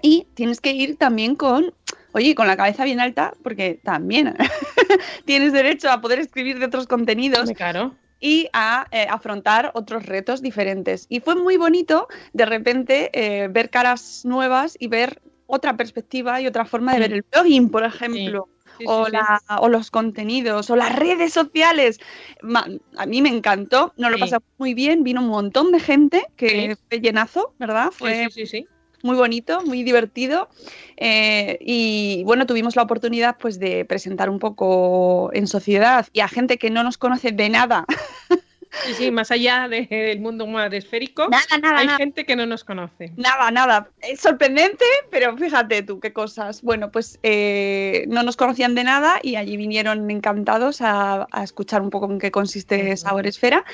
y 0.00 0.26
tienes 0.34 0.62
que 0.62 0.72
ir 0.72 0.96
también 0.96 1.34
con, 1.36 1.74
oye, 2.12 2.34
con 2.34 2.46
la 2.46 2.56
cabeza 2.56 2.84
bien 2.84 3.00
alta, 3.00 3.34
porque 3.42 3.78
también 3.84 4.34
tienes 5.26 5.52
derecho 5.52 5.90
a 5.90 6.00
poder 6.00 6.18
escribir 6.18 6.58
de 6.58 6.64
otros 6.64 6.86
contenidos 6.86 7.50
Claro. 7.52 7.94
Y 8.20 8.48
a 8.52 8.86
eh, 8.90 9.06
afrontar 9.08 9.70
otros 9.74 10.06
retos 10.06 10.42
diferentes. 10.42 11.06
Y 11.08 11.20
fue 11.20 11.34
muy 11.34 11.56
bonito 11.56 12.06
de 12.32 12.44
repente 12.46 13.10
eh, 13.12 13.48
ver 13.48 13.70
caras 13.70 14.22
nuevas 14.24 14.76
y 14.78 14.88
ver 14.88 15.20
otra 15.46 15.76
perspectiva 15.76 16.40
y 16.40 16.46
otra 16.46 16.64
forma 16.64 16.92
de 16.92 17.00
ver 17.00 17.12
el 17.14 17.24
blogging, 17.32 17.70
por 17.70 17.84
ejemplo. 17.84 18.48
Sí, 18.78 18.84
sí, 18.84 18.84
o, 18.86 19.08
la- 19.08 19.40
o 19.60 19.68
los 19.68 19.90
contenidos, 19.90 20.70
o 20.70 20.76
las 20.76 20.94
redes 20.96 21.32
sociales. 21.32 21.98
A 22.96 23.06
mí 23.06 23.20
me 23.20 23.28
encantó, 23.28 23.92
nos 23.96 24.10
lo 24.10 24.18
pasamos 24.18 24.44
muy 24.58 24.74
bien, 24.74 25.02
vino 25.02 25.20
un 25.20 25.28
montón 25.28 25.72
de 25.72 25.80
gente, 25.80 26.24
que 26.36 26.76
fue 26.88 27.00
llenazo, 27.00 27.54
¿verdad? 27.58 27.90
Fue 27.90 28.28
sí, 28.30 28.46
sí, 28.46 28.46
sí. 28.46 28.68
Muy 29.02 29.16
bonito, 29.16 29.62
muy 29.64 29.82
divertido. 29.82 30.48
eh, 30.96 31.58
y 31.60 32.22
bueno, 32.24 32.46
tuvimos 32.46 32.76
la 32.76 32.82
oportunidad 32.82 33.36
pues 33.38 33.58
de 33.58 33.84
presentar 33.84 34.28
un 34.30 34.38
poco 34.38 35.30
en 35.32 35.46
sociedad 35.46 36.06
y 36.12 36.20
a 36.20 36.28
gente 36.28 36.58
que 36.58 36.70
no 36.70 36.82
nos 36.82 36.98
conoce 36.98 37.32
de 37.32 37.48
nada. 37.48 37.84
Sí, 38.86 38.94
sí, 38.94 39.10
más 39.10 39.32
allá 39.32 39.66
de- 39.66 39.86
del 39.90 40.20
mundo 40.20 40.46
más 40.46 40.72
esférico, 40.72 41.28
Nada, 41.28 41.42
nada, 41.60 41.78
hay 41.80 41.86
nada. 41.86 41.98
gente 41.98 42.24
que 42.24 42.36
no 42.36 42.46
nos 42.46 42.62
conoce. 42.62 43.10
Nada, 43.16 43.50
nada. 43.50 43.90
Es 44.00 44.20
sorprendente, 44.20 44.84
pero 45.10 45.36
fíjate 45.36 45.82
tú 45.82 45.98
qué 45.98 46.12
cosas. 46.12 46.62
Bueno, 46.62 46.92
pues 46.92 47.18
eh, 47.24 48.04
no 48.06 48.22
nos 48.22 48.36
conocían 48.36 48.76
de 48.76 48.84
nada 48.84 49.18
y 49.24 49.34
allí 49.34 49.56
vinieron 49.56 50.08
encantados 50.08 50.82
a, 50.82 51.26
a 51.32 51.42
escuchar 51.42 51.82
un 51.82 51.90
poco 51.90 52.08
en 52.12 52.20
qué 52.20 52.30
consiste 52.30 52.96
Sabor 52.96 53.26
Esfera. 53.26 53.64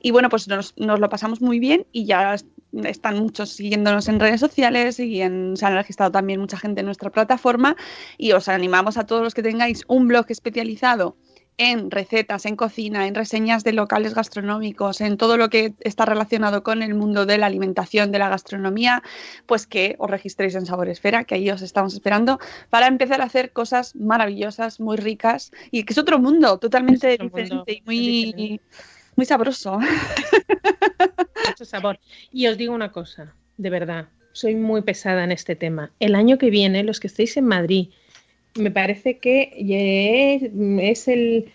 Y 0.00 0.10
bueno, 0.10 0.30
pues 0.30 0.48
nos, 0.48 0.72
nos 0.78 1.00
lo 1.00 1.10
pasamos 1.10 1.42
muy 1.42 1.58
bien 1.58 1.84
y 1.92 2.06
ya 2.06 2.36
están 2.84 3.18
muchos 3.18 3.50
siguiéndonos 3.50 4.08
en 4.08 4.20
redes 4.20 4.40
sociales 4.40 4.98
y 5.00 5.22
en- 5.22 5.56
se 5.56 5.66
han 5.66 5.74
registrado 5.74 6.12
también 6.12 6.40
mucha 6.40 6.58
gente 6.58 6.80
en 6.80 6.86
nuestra 6.86 7.10
plataforma 7.10 7.76
y 8.18 8.32
os 8.32 8.48
animamos 8.48 8.96
a 8.96 9.06
todos 9.06 9.22
los 9.22 9.34
que 9.34 9.42
tengáis 9.42 9.84
un 9.88 10.08
blog 10.08 10.26
especializado 10.28 11.16
en 11.58 11.90
recetas, 11.90 12.44
en 12.44 12.54
cocina, 12.54 13.06
en 13.06 13.14
reseñas 13.14 13.64
de 13.64 13.72
locales 13.72 14.14
gastronómicos, 14.14 15.00
en 15.00 15.16
todo 15.16 15.38
lo 15.38 15.48
que 15.48 15.72
está 15.80 16.04
relacionado 16.04 16.62
con 16.62 16.82
el 16.82 16.94
mundo 16.94 17.24
de 17.24 17.38
la 17.38 17.46
alimentación, 17.46 18.12
de 18.12 18.18
la 18.18 18.28
gastronomía, 18.28 19.02
pues 19.46 19.66
que 19.66 19.96
os 19.98 20.10
registréis 20.10 20.54
en 20.54 20.66
Sabor 20.66 20.90
Esfera, 20.90 21.24
que 21.24 21.34
ahí 21.34 21.48
os 21.50 21.62
estamos 21.62 21.94
esperando, 21.94 22.38
para 22.68 22.88
empezar 22.88 23.22
a 23.22 23.24
hacer 23.24 23.52
cosas 23.52 23.96
maravillosas, 23.96 24.80
muy 24.80 24.98
ricas, 24.98 25.50
y 25.70 25.84
que 25.84 25.94
es 25.94 25.98
otro 25.98 26.18
mundo 26.18 26.58
totalmente 26.58 27.16
mundo, 27.18 27.24
diferente 27.24 27.72
y 27.72 27.82
muy, 27.86 27.98
diferente. 28.00 28.64
Muy 29.16 29.26
sabroso. 29.26 29.78
mucho 31.48 31.64
sabor. 31.64 31.98
Y 32.32 32.46
os 32.46 32.56
digo 32.56 32.74
una 32.74 32.92
cosa, 32.92 33.34
de 33.56 33.70
verdad, 33.70 34.08
soy 34.32 34.54
muy 34.54 34.82
pesada 34.82 35.24
en 35.24 35.32
este 35.32 35.56
tema. 35.56 35.92
El 35.98 36.14
año 36.14 36.38
que 36.38 36.50
viene, 36.50 36.84
los 36.84 37.00
que 37.00 37.06
estéis 37.06 37.36
en 37.36 37.46
Madrid, 37.46 37.88
me 38.54 38.70
parece 38.70 39.18
que 39.18 39.52
es, 40.80 41.08
el 41.08 41.52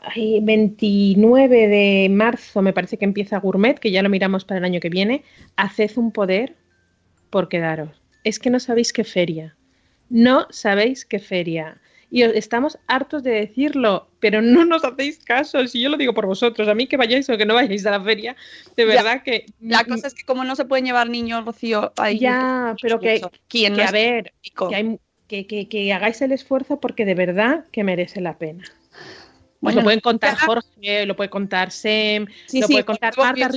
ay, 0.00 0.40
29 0.42 1.68
de 1.68 2.08
marzo, 2.10 2.62
me 2.62 2.72
parece 2.72 2.96
que 2.96 3.04
empieza 3.04 3.38
Gourmet, 3.38 3.78
que 3.78 3.90
ya 3.90 4.02
lo 4.02 4.08
miramos 4.08 4.44
para 4.44 4.58
el 4.58 4.64
año 4.64 4.80
que 4.80 4.90
viene. 4.90 5.22
Haced 5.56 5.96
un 5.96 6.12
poder 6.12 6.56
por 7.30 7.48
quedaros. 7.48 7.90
Es 8.24 8.38
que 8.38 8.50
no 8.50 8.60
sabéis 8.60 8.92
qué 8.92 9.04
feria. 9.04 9.56
No 10.08 10.46
sabéis 10.50 11.04
qué 11.04 11.18
feria. 11.18 11.80
Y 12.14 12.22
os- 12.22 12.32
estamos 12.34 12.78
hartos 12.86 13.24
de 13.24 13.32
decirlo, 13.32 14.06
pero 14.20 14.40
no 14.40 14.64
nos 14.64 14.84
hacéis 14.84 15.18
caso. 15.24 15.66
Si 15.66 15.80
yo 15.82 15.88
lo 15.88 15.96
digo 15.96 16.14
por 16.14 16.26
vosotros, 16.26 16.68
a 16.68 16.74
mí 16.74 16.86
que 16.86 16.96
vayáis 16.96 17.28
o 17.28 17.36
que 17.36 17.44
no 17.44 17.54
vayáis 17.54 17.84
a 17.86 17.90
la 17.90 18.00
feria, 18.00 18.36
de 18.76 18.86
Ya. 18.86 18.92
verdad 19.02 19.22
que. 19.24 19.46
La 19.60 19.82
cosa 19.84 20.06
es 20.06 20.14
que 20.14 20.22
como 20.22 20.44
no 20.44 20.54
se 20.54 20.64
pueden 20.64 20.84
llevar 20.84 21.08
niños, 21.10 21.44
Rocío, 21.44 21.92
ahí 21.96 22.20
Ya, 22.20 22.76
pero 22.80 23.00
que, 23.00 23.20
¿Quién 23.48 23.74
que 23.74 23.82
no 23.82 23.88
a 23.88 23.90
ver, 23.90 24.32
que, 24.42 24.74
hay- 24.76 24.98
que, 25.26 25.46
que- 25.48 25.68
que 25.68 25.92
hagáis 25.92 26.22
el 26.22 26.30
esfuerzo 26.30 26.78
porque 26.78 27.04
de 27.04 27.16
verdad 27.16 27.64
que 27.72 27.82
merece 27.82 28.20
la 28.20 28.38
pena. 28.38 28.62
Bueno, 29.60 29.78
lo 29.80 29.84
pueden 29.84 30.00
contar 30.00 30.36
Jorge, 30.36 31.06
lo 31.06 31.16
puede 31.16 31.30
contar 31.30 31.72
Sem, 31.72 32.26
Sí, 32.46 32.60
lo 32.60 32.66
sí, 32.68 32.74
puede 32.74 32.84
contar 32.84 33.14
Marta 33.16 33.48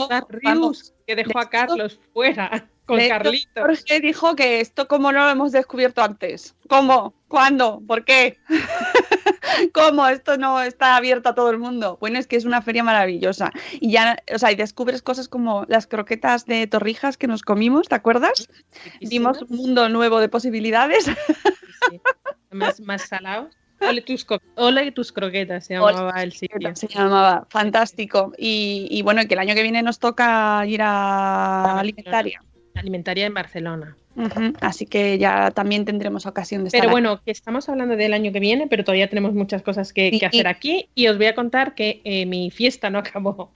vamos, 0.41 0.93
que 1.05 1.15
dejó 1.15 1.37
de 1.37 1.45
a 1.45 1.49
Carlos 1.49 1.99
fuera 2.11 2.69
con 2.87 2.97
Carlitos. 3.07 3.61
Jorge 3.63 3.99
dijo 3.99 4.35
que 4.35 4.61
esto 4.61 4.87
como 4.87 5.11
no 5.11 5.25
lo 5.25 5.29
hemos 5.29 5.51
descubierto 5.51 6.01
antes. 6.01 6.55
¿Cómo? 6.69 7.13
¿Cuándo? 7.27 7.81
¿Por 7.85 8.05
qué? 8.05 8.37
¿Cómo? 9.73 10.07
Esto 10.07 10.37
no 10.37 10.61
está 10.61 10.95
abierto 10.95 11.29
a 11.29 11.35
todo 11.35 11.49
el 11.49 11.57
mundo. 11.57 11.97
Bueno, 11.99 12.19
es 12.19 12.27
que 12.27 12.35
es 12.35 12.45
una 12.45 12.61
feria 12.61 12.83
maravillosa. 12.83 13.51
Y 13.79 13.91
ya, 13.91 14.17
o 14.33 14.39
sea, 14.39 14.51
y 14.51 14.55
descubres 14.55 15.01
cosas 15.01 15.27
como 15.27 15.65
las 15.67 15.87
croquetas 15.87 16.45
de 16.45 16.67
torrijas 16.67 17.17
que 17.17 17.27
nos 17.27 17.41
comimos, 17.41 17.89
¿te 17.89 17.95
acuerdas? 17.95 18.49
Vimos 19.01 19.41
un 19.41 19.57
mundo 19.57 19.89
nuevo 19.89 20.19
de 20.19 20.29
posibilidades. 20.29 21.09
Sí, 21.91 22.01
más, 22.49 22.81
más 22.81 23.03
salados. 23.03 23.55
Ole 23.79 24.01
tus, 24.01 24.25
ole 24.55 24.91
tus 24.91 25.11
croquetas, 25.11 25.67
se 25.67 25.77
Ole 25.77 25.93
llamaba 25.93 26.23
el 26.23 26.33
sitio. 26.33 26.75
Se 26.75 26.87
llamaba, 26.87 27.45
fantástico. 27.49 28.33
Y, 28.37 28.87
y 28.89 29.03
bueno, 29.03 29.21
que 29.27 29.35
el 29.35 29.39
año 29.39 29.53
que 29.53 29.61
viene 29.61 29.83
nos 29.83 29.99
toca 29.99 30.65
ir 30.65 30.81
a 30.81 31.79
alimentaria. 31.79 32.41
Alimentaria 32.73 33.27
en 33.27 33.33
Barcelona. 33.35 33.95
Así 34.61 34.85
que 34.85 35.17
ya 35.17 35.51
también 35.51 35.85
tendremos 35.85 36.25
ocasión 36.25 36.63
de 36.63 36.67
estar 36.69 36.81
Pero 36.81 36.91
bueno, 36.91 37.21
que 37.23 37.31
estamos 37.31 37.69
hablando 37.69 37.95
del 37.95 38.13
año 38.13 38.31
que 38.31 38.39
viene, 38.39 38.67
pero 38.67 38.83
todavía 38.83 39.07
tenemos 39.09 39.33
muchas 39.33 39.61
cosas 39.61 39.93
que, 39.93 40.09
Sí, 40.11 40.19
que 40.19 40.25
hacer 40.25 40.45
y- 40.45 40.49
aquí. 40.49 40.89
Y 40.95 41.07
os 41.07 41.17
voy 41.17 41.27
a 41.27 41.35
contar 41.35 41.75
que 41.75 42.01
eh, 42.03 42.25
mi 42.25 42.49
fiesta 42.51 42.89
no 42.89 42.99
acabó. 43.21 43.51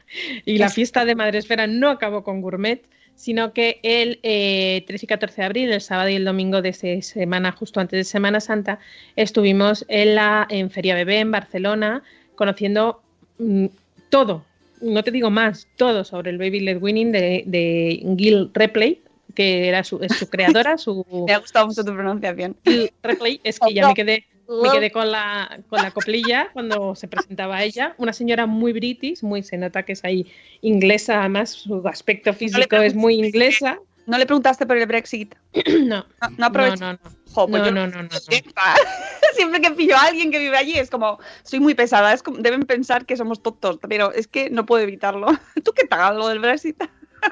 Y 0.46 0.58
la 0.58 0.68
Es- 0.68 0.74
fiesta 0.74 1.06
de 1.06 1.16
Madresfera 1.16 1.68
no 1.68 1.90
acabó 1.90 2.24
con 2.24 2.42
Gourmet, 2.42 2.84
sino 3.16 3.54
que 3.54 3.80
el 3.84 4.20
eh, 4.24 4.84
13 4.88 5.06
y 5.06 5.08
14 5.08 5.42
de 5.42 5.46
abril, 5.46 5.72
el 5.72 5.82
sábado 5.82 6.10
y 6.10 6.16
el 6.16 6.26
domingo 6.26 6.62
de 6.62 6.70
esa 6.70 7.02
semana, 7.02 7.52
justo 7.52 7.80
antes 7.80 7.98
de 7.98 8.04
Semana 8.04 8.40
Santa, 8.40 8.80
estuvimos 9.16 9.86
en 9.90 10.16
la 10.16 10.48
en 10.50 10.72
Feria 10.72 10.96
Bebé 10.96 11.20
en 11.20 11.32
Barcelona 11.32 12.04
conociendo 12.36 13.02
mm, 13.38 13.66
todo, 14.10 14.44
no 14.82 15.04
te 15.04 15.12
digo 15.12 15.30
más, 15.30 15.68
todo 15.76 16.04
sobre 16.04 16.32
el 16.32 16.38
Baby 16.40 16.62
Led 16.62 16.82
Winning 16.82 17.12
de, 17.12 17.44
de 17.46 18.04
Gil 18.18 18.50
Replay, 18.54 19.00
que 19.32 19.68
era 19.68 19.84
su, 19.84 20.00
es 20.04 20.16
su 20.18 20.30
creadora, 20.30 20.78
su, 20.78 21.06
Me 21.28 21.34
ha 21.34 21.40
gustado 21.40 21.68
mucho 21.68 21.84
tu 21.84 21.94
pronunciación. 21.94 22.56
Es 22.64 23.60
que 23.60 23.74
ya 23.74 23.88
me 23.88 23.94
quedé, 23.94 24.26
me 24.48 24.70
quedé 24.72 24.92
con 24.92 25.12
la, 25.12 25.60
con 25.70 25.82
la 25.82 25.92
coplilla 25.92 26.50
cuando 26.54 26.96
se 26.96 27.08
presentaba 27.08 27.64
ella. 27.64 27.96
Una 27.98 28.14
señora 28.14 28.46
muy 28.46 28.74
british, 28.74 29.24
muy, 29.24 29.44
se 29.44 29.58
nota 29.58 29.84
que 29.84 29.94
es 29.94 30.04
ahí 30.04 30.32
inglesa, 30.62 31.20
además 31.20 31.52
su 31.52 31.88
aspecto 31.88 32.34
físico 32.34 32.76
es 32.78 32.96
muy 32.96 33.16
inglesa. 33.16 33.80
¿No 34.08 34.18
le 34.18 34.26
preguntaste 34.26 34.66
por 34.66 34.78
el 34.78 34.86
Brexit? 34.88 35.36
No, 35.86 36.06
No, 36.38 36.50
no 36.50 36.50
no, 36.50 36.76
no, 36.76 36.94
no. 36.94 37.00
Jo, 37.34 37.48
pues 37.48 37.62
No, 37.62 37.68
yo 37.70 37.72
no, 37.74 37.88
no, 37.88 37.98
no, 38.04 38.10
no. 38.12 38.20
sepa. 38.20 38.76
Siempre 39.36 39.62
que 39.62 39.72
pillo 39.72 39.96
a 39.96 40.08
alguien 40.08 40.32
que 40.32 40.40
vive 40.40 40.58
allí 40.58 40.78
es 40.78 40.90
como, 40.90 41.20
soy 41.44 41.60
muy 41.62 41.76
pesada, 41.76 42.12
es 42.14 42.22
como- 42.24 42.40
deben 42.40 42.64
pensar 42.64 43.06
que 43.06 43.16
somos 43.16 43.42
tontos, 43.42 43.80
pero 43.88 44.12
es 44.12 44.28
que 44.28 44.50
no 44.50 44.66
puedo 44.66 44.84
evitarlo. 44.84 45.28
¿Tú 45.64 45.72
qué 45.74 45.86
tal 45.88 46.18
lo 46.18 46.28
del 46.28 46.40
Brexit? 46.40 46.84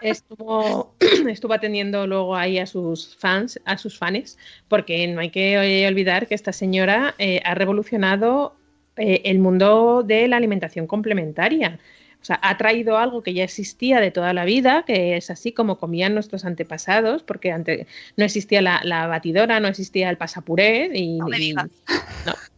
Estuvo, 0.01 0.95
estuvo 1.29 1.53
atendiendo 1.53 2.07
luego 2.07 2.35
ahí 2.35 2.59
a 2.59 2.65
sus 2.65 3.15
fans, 3.17 3.59
a 3.65 3.77
sus 3.77 3.97
fans, 3.97 4.37
porque 4.67 5.07
no 5.07 5.21
hay 5.21 5.29
que 5.29 5.53
eh, 5.55 5.87
olvidar 5.87 6.27
que 6.27 6.35
esta 6.35 6.53
señora 6.53 7.15
eh, 7.17 7.41
ha 7.43 7.55
revolucionado 7.55 8.55
eh, 8.97 9.21
el 9.25 9.39
mundo 9.39 10.03
de 10.03 10.27
la 10.27 10.37
alimentación 10.37 10.87
complementaria. 10.87 11.79
O 12.21 12.25
sea, 12.25 12.37
ha 12.43 12.57
traído 12.57 12.97
algo 12.97 13.23
que 13.23 13.33
ya 13.33 13.45
existía 13.45 14.01
de 14.01 14.11
toda 14.11 14.33
la 14.33 14.43
vida, 14.43 14.83
que 14.85 15.15
es 15.15 15.29
así 15.29 15.53
como 15.53 15.77
comían 15.77 16.13
nuestros 16.13 16.43
antepasados, 16.43 17.23
porque 17.23 17.51
antes 17.51 17.87
no 18.17 18.25
existía 18.25 18.61
la, 18.61 18.81
la 18.83 19.07
batidora, 19.07 19.61
no 19.61 19.69
existía 19.69 20.09
el 20.09 20.17
pasapuré 20.17 20.91
y, 20.93 21.17
No 21.19 21.27
me 21.27 21.39
y- 21.39 21.53
no, 21.53 21.63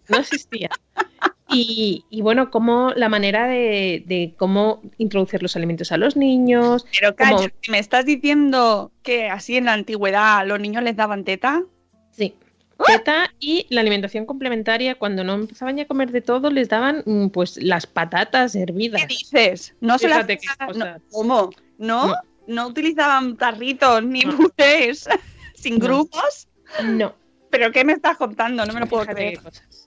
no 0.09 0.17
existía. 0.17 0.69
Y, 1.51 2.05
y 2.09 2.21
bueno, 2.21 2.49
como 2.51 2.91
la 2.95 3.09
manera 3.09 3.47
de, 3.47 4.03
de 4.05 4.33
cómo 4.37 4.81
introducir 4.97 5.41
los 5.41 5.55
alimentos 5.55 5.91
a 5.91 5.97
los 5.97 6.15
niños. 6.15 6.85
Pero 6.99 7.15
cómo- 7.15 7.37
calla, 7.37 7.53
¿me 7.69 7.79
estás 7.79 8.05
diciendo 8.05 8.91
que 9.03 9.29
así 9.29 9.57
en 9.57 9.65
la 9.65 9.73
antigüedad 9.73 10.45
los 10.47 10.59
niños 10.59 10.83
les 10.83 10.95
daban 10.95 11.23
teta? 11.23 11.63
Sí. 12.11 12.35
Teta 12.87 13.31
y 13.39 13.67
la 13.69 13.81
alimentación 13.81 14.25
complementaria, 14.25 14.95
cuando 14.95 15.23
no 15.23 15.33
empezaban 15.35 15.77
ya 15.77 15.83
a 15.83 15.87
comer 15.87 16.11
de 16.11 16.21
todo, 16.21 16.49
les 16.49 16.67
daban 16.67 17.03
mm, 17.05 17.27
pues 17.27 17.57
las 17.61 17.85
patatas 17.85 18.55
hervidas. 18.55 19.01
¿Qué 19.01 19.07
dices? 19.07 19.75
No 19.81 19.99
se 19.99 20.07
las 20.07 20.25
no. 20.75 20.85
¿Cómo? 21.11 21.49
¿No? 21.77 22.07
No. 22.07 22.15
¿No 22.47 22.67
utilizaban 22.67 23.37
tarritos 23.37 24.03
ni 24.03 24.23
purés 24.23 25.07
sin 25.53 25.77
No. 25.77 25.85
grupos? 25.85 26.47
No. 26.83 27.13
¿Pero 27.51 27.71
qué 27.71 27.85
me 27.85 27.93
estás 27.93 28.17
contando? 28.17 28.65
No 28.65 28.73
me 28.73 28.79
lo 28.79 28.87
puedo 28.87 29.05
creer. 29.05 29.39
cosas. 29.41 29.80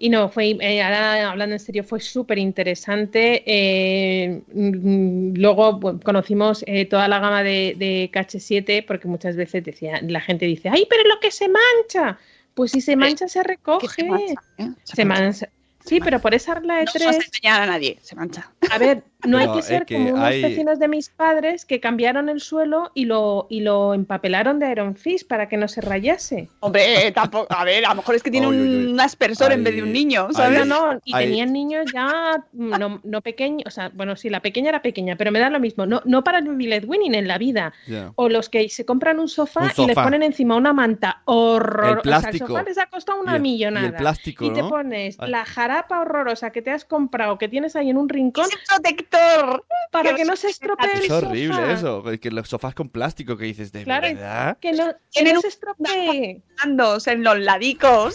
Y 0.00 0.10
no, 0.10 0.28
fue, 0.28 0.56
eh, 0.60 0.80
ahora 0.80 1.30
hablando 1.30 1.56
en 1.56 1.60
serio, 1.60 1.82
fue 1.82 1.98
súper 2.00 2.38
interesante. 2.38 3.42
Eh, 3.46 4.42
mm, 4.52 5.34
luego 5.36 5.78
bueno, 5.80 6.00
conocimos 6.04 6.62
eh, 6.66 6.86
toda 6.86 7.08
la 7.08 7.18
gama 7.18 7.42
de, 7.42 7.74
de 7.76 8.10
KH7, 8.12 8.84
porque 8.86 9.08
muchas 9.08 9.34
veces 9.34 9.64
decía, 9.64 10.00
la 10.02 10.20
gente 10.20 10.46
dice, 10.46 10.68
¡ay, 10.68 10.86
pero 10.88 11.02
lo 11.08 11.18
que 11.20 11.30
se 11.32 11.48
mancha! 11.48 12.18
Pues 12.54 12.72
si 12.72 12.80
se 12.80 12.96
mancha, 12.96 13.28
se 13.28 13.40
¿Qué 13.42 13.48
recoge. 13.48 13.88
se 13.88 14.04
mancha, 14.04 14.34
eh? 14.58 14.70
Se 14.84 15.04
mancha. 15.04 15.48
Sí, 15.88 16.00
pero 16.00 16.20
por 16.20 16.34
esa 16.34 16.54
regla 16.54 16.76
de 16.76 16.84
No 16.84 16.92
tres. 16.92 17.06
vas 17.06 17.16
a 17.16 17.22
enseñar 17.24 17.62
a 17.62 17.66
nadie, 17.66 17.98
se 18.02 18.14
mancha. 18.16 18.50
A 18.70 18.78
ver, 18.78 19.02
no 19.26 19.38
hay 19.38 19.50
que 19.52 19.58
es 19.60 19.64
ser 19.64 19.84
que 19.86 19.94
como 19.94 20.10
unos 20.10 20.20
hay- 20.24 20.42
vecinos 20.42 20.78
de 20.78 20.88
mis 20.88 21.08
padres 21.08 21.64
que 21.64 21.80
cambiaron 21.80 22.28
el 22.28 22.40
suelo 22.40 22.90
y 22.94 23.06
lo, 23.06 23.46
y 23.50 23.60
lo 23.60 23.94
empapelaron 23.94 24.58
de 24.58 24.70
Iron 24.70 24.94
Fist 24.96 25.26
para 25.28 25.48
que 25.48 25.56
no 25.56 25.66
se 25.68 25.80
rayase. 25.80 26.48
Hombre, 26.60 27.06
eh, 27.08 27.12
tampoco. 27.12 27.46
A 27.52 27.64
ver, 27.64 27.84
a 27.86 27.90
lo 27.90 27.94
mejor 27.96 28.14
es 28.14 28.22
que 28.22 28.30
tiene 28.30 28.46
un 28.46 29.00
aspersor 29.00 29.52
en 29.52 29.64
vez 29.64 29.74
de 29.74 29.82
un 29.82 29.92
niño. 29.92 30.28
¿sabes? 30.32 30.66
No, 30.66 30.92
no, 30.94 31.00
y 31.04 31.14
Hay- 31.14 31.26
tenían 31.26 31.52
niños 31.52 31.86
ya 31.92 32.44
mm, 32.52 32.70
no, 32.78 33.00
no 33.02 33.20
pequeños, 33.22 33.64
o 33.66 33.70
sea, 33.70 33.90
bueno, 33.94 34.14
sí, 34.16 34.28
la 34.30 34.40
pequeña 34.40 34.68
era 34.68 34.82
pequeña, 34.82 35.16
pero 35.16 35.32
me 35.32 35.38
da 35.40 35.50
lo 35.50 35.58
mismo, 35.60 35.86
no, 35.86 36.00
no 36.04 36.22
para 36.22 36.38
el 36.38 36.58
led 36.58 36.84
winning 36.86 37.14
en 37.14 37.26
la 37.28 37.38
vida. 37.38 37.72
O 38.14 38.28
los 38.28 38.48
que 38.48 38.68
se 38.68 38.84
compran 38.84 39.18
un 39.18 39.28
sofá, 39.28 39.72
Un 39.76 39.84
y 39.84 39.86
les 39.88 39.94
ponen 39.96 40.22
encima 40.22 40.54
una 40.56 40.72
manta 40.72 41.22
horrorosa. 41.24 41.92
El 41.96 42.00
plástico. 42.02 42.44
O 42.44 42.48
sea, 42.48 42.60
el 42.60 42.64
sofá 42.66 42.68
les 42.68 42.78
ha 42.78 42.86
costado 42.86 43.18
Y 43.18 43.22
una 43.22 43.36
el- 43.36 43.42
millonada. 43.42 43.86
y 43.86 43.88
el 43.90 43.94
plástico, 43.96 44.44
Y 44.44 44.52
te 44.52 44.62
¿no? 44.62 44.68
pones 44.68 45.16
Ay. 45.18 45.30
la 45.30 45.44
jarapa 45.78 46.00
horrorosa 46.00 46.50
que 46.50 46.62
te 46.62 46.70
has 46.70 46.84
comprado, 46.84 47.38
que 47.38 47.48
tienes 47.48 47.76
ahí 47.76 47.90
en 47.90 47.96
un 47.96 48.08
rincón, 48.08 48.46
¡Ese 48.46 48.56
protector! 48.68 49.64
para 49.90 50.10
que 50.10 50.16
que 50.16 50.24
no 50.24 50.36
se 50.36 50.48
estropee 50.48 50.92
el 50.94 51.04
Es 51.04 51.10
horrible 51.10 51.56
sofá. 51.56 51.72
eso, 51.72 52.02
que 52.20 52.30
los 52.30 52.48
sofás 52.48 52.74
con 52.74 52.88
plástico 52.88 53.36
que 53.36 53.44
dices, 53.44 53.72
¿de 53.72 53.84
Claro, 53.84 54.08
verdad? 54.08 54.58
Que 54.60 54.72
no, 54.72 54.88
que 54.88 54.96
Tienen 55.10 55.34
no 55.34 55.38
un- 55.38 55.42
se 55.42 55.48
estropee. 55.48 56.42
Andos 56.58 57.06
en 57.06 57.22
los 57.22 57.38
ladicos. 57.38 58.14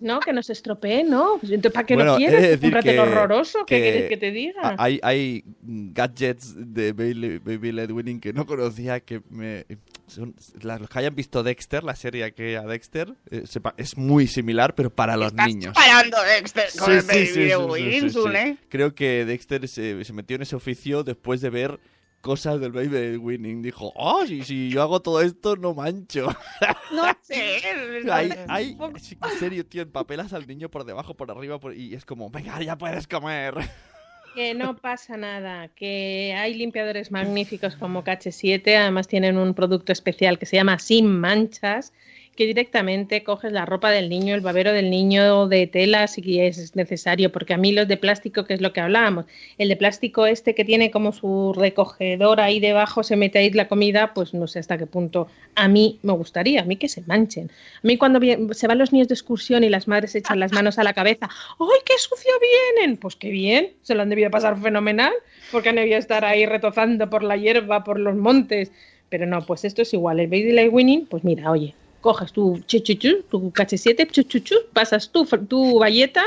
No, 0.00 0.20
que 0.20 0.32
no 0.32 0.42
se 0.42 0.52
estropee, 0.52 1.04
¿no? 1.04 1.38
Pues 1.40 1.52
Entonces, 1.52 1.72
¿para 1.74 1.86
qué 1.86 1.94
Bueno, 1.94 2.12
lo 2.12 2.16
quieres? 2.18 2.58
Cómprate 2.60 2.90
que- 2.90 2.96
lo 2.96 3.02
horroroso. 3.02 3.64
¿Qué 3.66 3.76
que 3.76 3.82
quieres 3.82 4.08
que 4.08 4.16
te 4.16 4.30
diga? 4.30 4.74
Hay, 4.78 4.98
hay 5.02 5.44
gadgets 5.62 6.54
de 6.56 6.92
Baby, 6.92 7.38
Baby 7.38 7.72
Led 7.72 7.90
Winning 7.90 8.20
que 8.20 8.32
no 8.32 8.46
conocía 8.46 9.00
que 9.00 9.20
me... 9.30 9.66
son- 10.06 10.34
las- 10.62 10.80
los 10.80 10.88
que 10.88 10.98
hayan 10.98 11.14
visto 11.14 11.42
Dexter, 11.42 11.84
la 11.84 11.94
serie 11.96 12.32
que 12.32 12.56
a 12.56 12.62
Dexter, 12.62 13.14
eh, 13.30 13.42
sepa- 13.46 13.74
es 13.76 13.96
muy 13.96 14.26
similar, 14.26 14.74
pero 14.74 14.90
para 14.90 15.16
los 15.16 15.28
Estás 15.28 15.46
niños. 15.46 15.74
parando 15.74 16.16
Dexter 16.22 16.66
con 16.78 16.86
Sí, 16.88 16.92
el 16.92 17.00
sí, 17.02 17.06
Baby 17.08 17.26
sí, 17.26 17.40
de 17.40 17.48
sí, 17.48 17.54
sí, 17.56 17.68
Winson, 17.70 18.32
sí, 18.32 18.38
sí. 18.38 18.48
¿eh? 18.48 18.56
Creo 18.68 18.94
que 18.94 19.24
Dexter 19.24 19.68
se, 19.68 20.04
se 20.04 20.12
metió 20.12 20.36
en 20.36 20.42
ese 20.42 20.56
oficio 20.56 21.04
después 21.04 21.40
de 21.40 21.50
ver 21.50 21.78
cosas 22.20 22.60
del 22.60 22.72
Baby 22.72 23.16
Winning. 23.16 23.62
Dijo, 23.62 23.92
oh, 23.96 24.26
si, 24.26 24.42
si 24.44 24.70
yo 24.70 24.82
hago 24.82 25.00
todo 25.00 25.20
esto, 25.22 25.56
no 25.56 25.74
mancho. 25.74 26.28
No 26.92 27.04
sé. 27.22 27.60
Hay, 28.10 28.32
hay, 28.48 28.76
en 28.80 29.38
serio, 29.38 29.64
tío, 29.64 29.82
empapelas 29.82 30.32
al 30.32 30.46
niño 30.48 30.68
por 30.68 30.84
debajo, 30.84 31.14
por 31.14 31.30
arriba, 31.30 31.60
por- 31.60 31.74
y 31.76 31.94
es 31.94 32.04
como, 32.04 32.30
venga, 32.30 32.60
ya 32.62 32.76
puedes 32.76 33.06
comer. 33.06 33.54
Que 34.34 34.54
no 34.54 34.76
pasa 34.76 35.16
nada, 35.16 35.66
que 35.68 36.32
hay 36.38 36.54
limpiadores 36.54 37.10
magníficos 37.10 37.74
como 37.74 38.04
KH7, 38.04 38.76
además 38.76 39.08
tienen 39.08 39.36
un 39.36 39.54
producto 39.54 39.90
especial 39.90 40.38
que 40.38 40.46
se 40.46 40.54
llama 40.54 40.78
Sin 40.78 41.18
Manchas, 41.18 41.92
que 42.40 42.46
directamente 42.46 43.22
coges 43.22 43.52
la 43.52 43.66
ropa 43.66 43.90
del 43.90 44.08
niño, 44.08 44.34
el 44.34 44.40
babero 44.40 44.72
del 44.72 44.88
niño 44.88 45.46
de 45.46 45.66
tela 45.66 46.06
si 46.06 46.40
es 46.40 46.74
necesario, 46.74 47.30
porque 47.30 47.52
a 47.52 47.58
mí 47.58 47.70
los 47.70 47.86
de 47.86 47.98
plástico, 47.98 48.46
que 48.46 48.54
es 48.54 48.62
lo 48.62 48.72
que 48.72 48.80
hablábamos, 48.80 49.26
el 49.58 49.68
de 49.68 49.76
plástico 49.76 50.24
este 50.24 50.54
que 50.54 50.64
tiene 50.64 50.90
como 50.90 51.12
su 51.12 51.52
recogedor 51.54 52.40
ahí 52.40 52.58
debajo, 52.58 53.02
se 53.02 53.14
mete 53.14 53.40
ahí 53.40 53.50
la 53.50 53.68
comida, 53.68 54.14
pues 54.14 54.32
no 54.32 54.46
sé 54.46 54.58
hasta 54.58 54.78
qué 54.78 54.86
punto 54.86 55.28
a 55.54 55.68
mí 55.68 55.98
me 56.02 56.14
gustaría, 56.14 56.62
a 56.62 56.64
mí 56.64 56.76
que 56.76 56.88
se 56.88 57.02
manchen. 57.02 57.50
A 57.50 57.86
mí 57.86 57.98
cuando 57.98 58.18
se 58.54 58.66
van 58.66 58.78
los 58.78 58.90
niños 58.90 59.08
de 59.08 59.14
excursión 59.16 59.62
y 59.62 59.68
las 59.68 59.86
madres 59.86 60.14
echan 60.14 60.40
las 60.40 60.50
manos 60.50 60.78
a 60.78 60.82
la 60.82 60.94
cabeza, 60.94 61.28
¡ay, 61.58 61.80
qué 61.84 61.92
sucio 61.98 62.32
vienen! 62.74 62.96
Pues 62.96 63.16
qué 63.16 63.28
bien, 63.28 63.74
se 63.82 63.94
lo 63.94 64.00
han 64.00 64.08
debido 64.08 64.30
pasar 64.30 64.58
fenomenal, 64.58 65.12
porque 65.52 65.68
han 65.68 65.76
debido 65.76 65.98
estar 65.98 66.24
ahí 66.24 66.46
retozando 66.46 67.10
por 67.10 67.22
la 67.22 67.36
hierba, 67.36 67.84
por 67.84 68.00
los 68.00 68.16
montes. 68.16 68.72
Pero 69.10 69.26
no, 69.26 69.44
pues 69.44 69.66
esto 69.66 69.82
es 69.82 69.92
igual, 69.92 70.20
el 70.20 70.28
Baby 70.28 70.52
Light 70.52 70.72
Winning, 70.72 71.04
pues 71.04 71.22
mira, 71.22 71.50
oye, 71.50 71.74
coges 72.00 72.32
tu 72.32 72.60
chuchuchu, 72.66 73.22
tu 73.30 73.50
KH7, 73.50 74.10
chuchuchu, 74.10 74.56
pasas 74.72 75.10
tu, 75.10 75.24
tu 75.24 75.78
valleta 75.78 76.24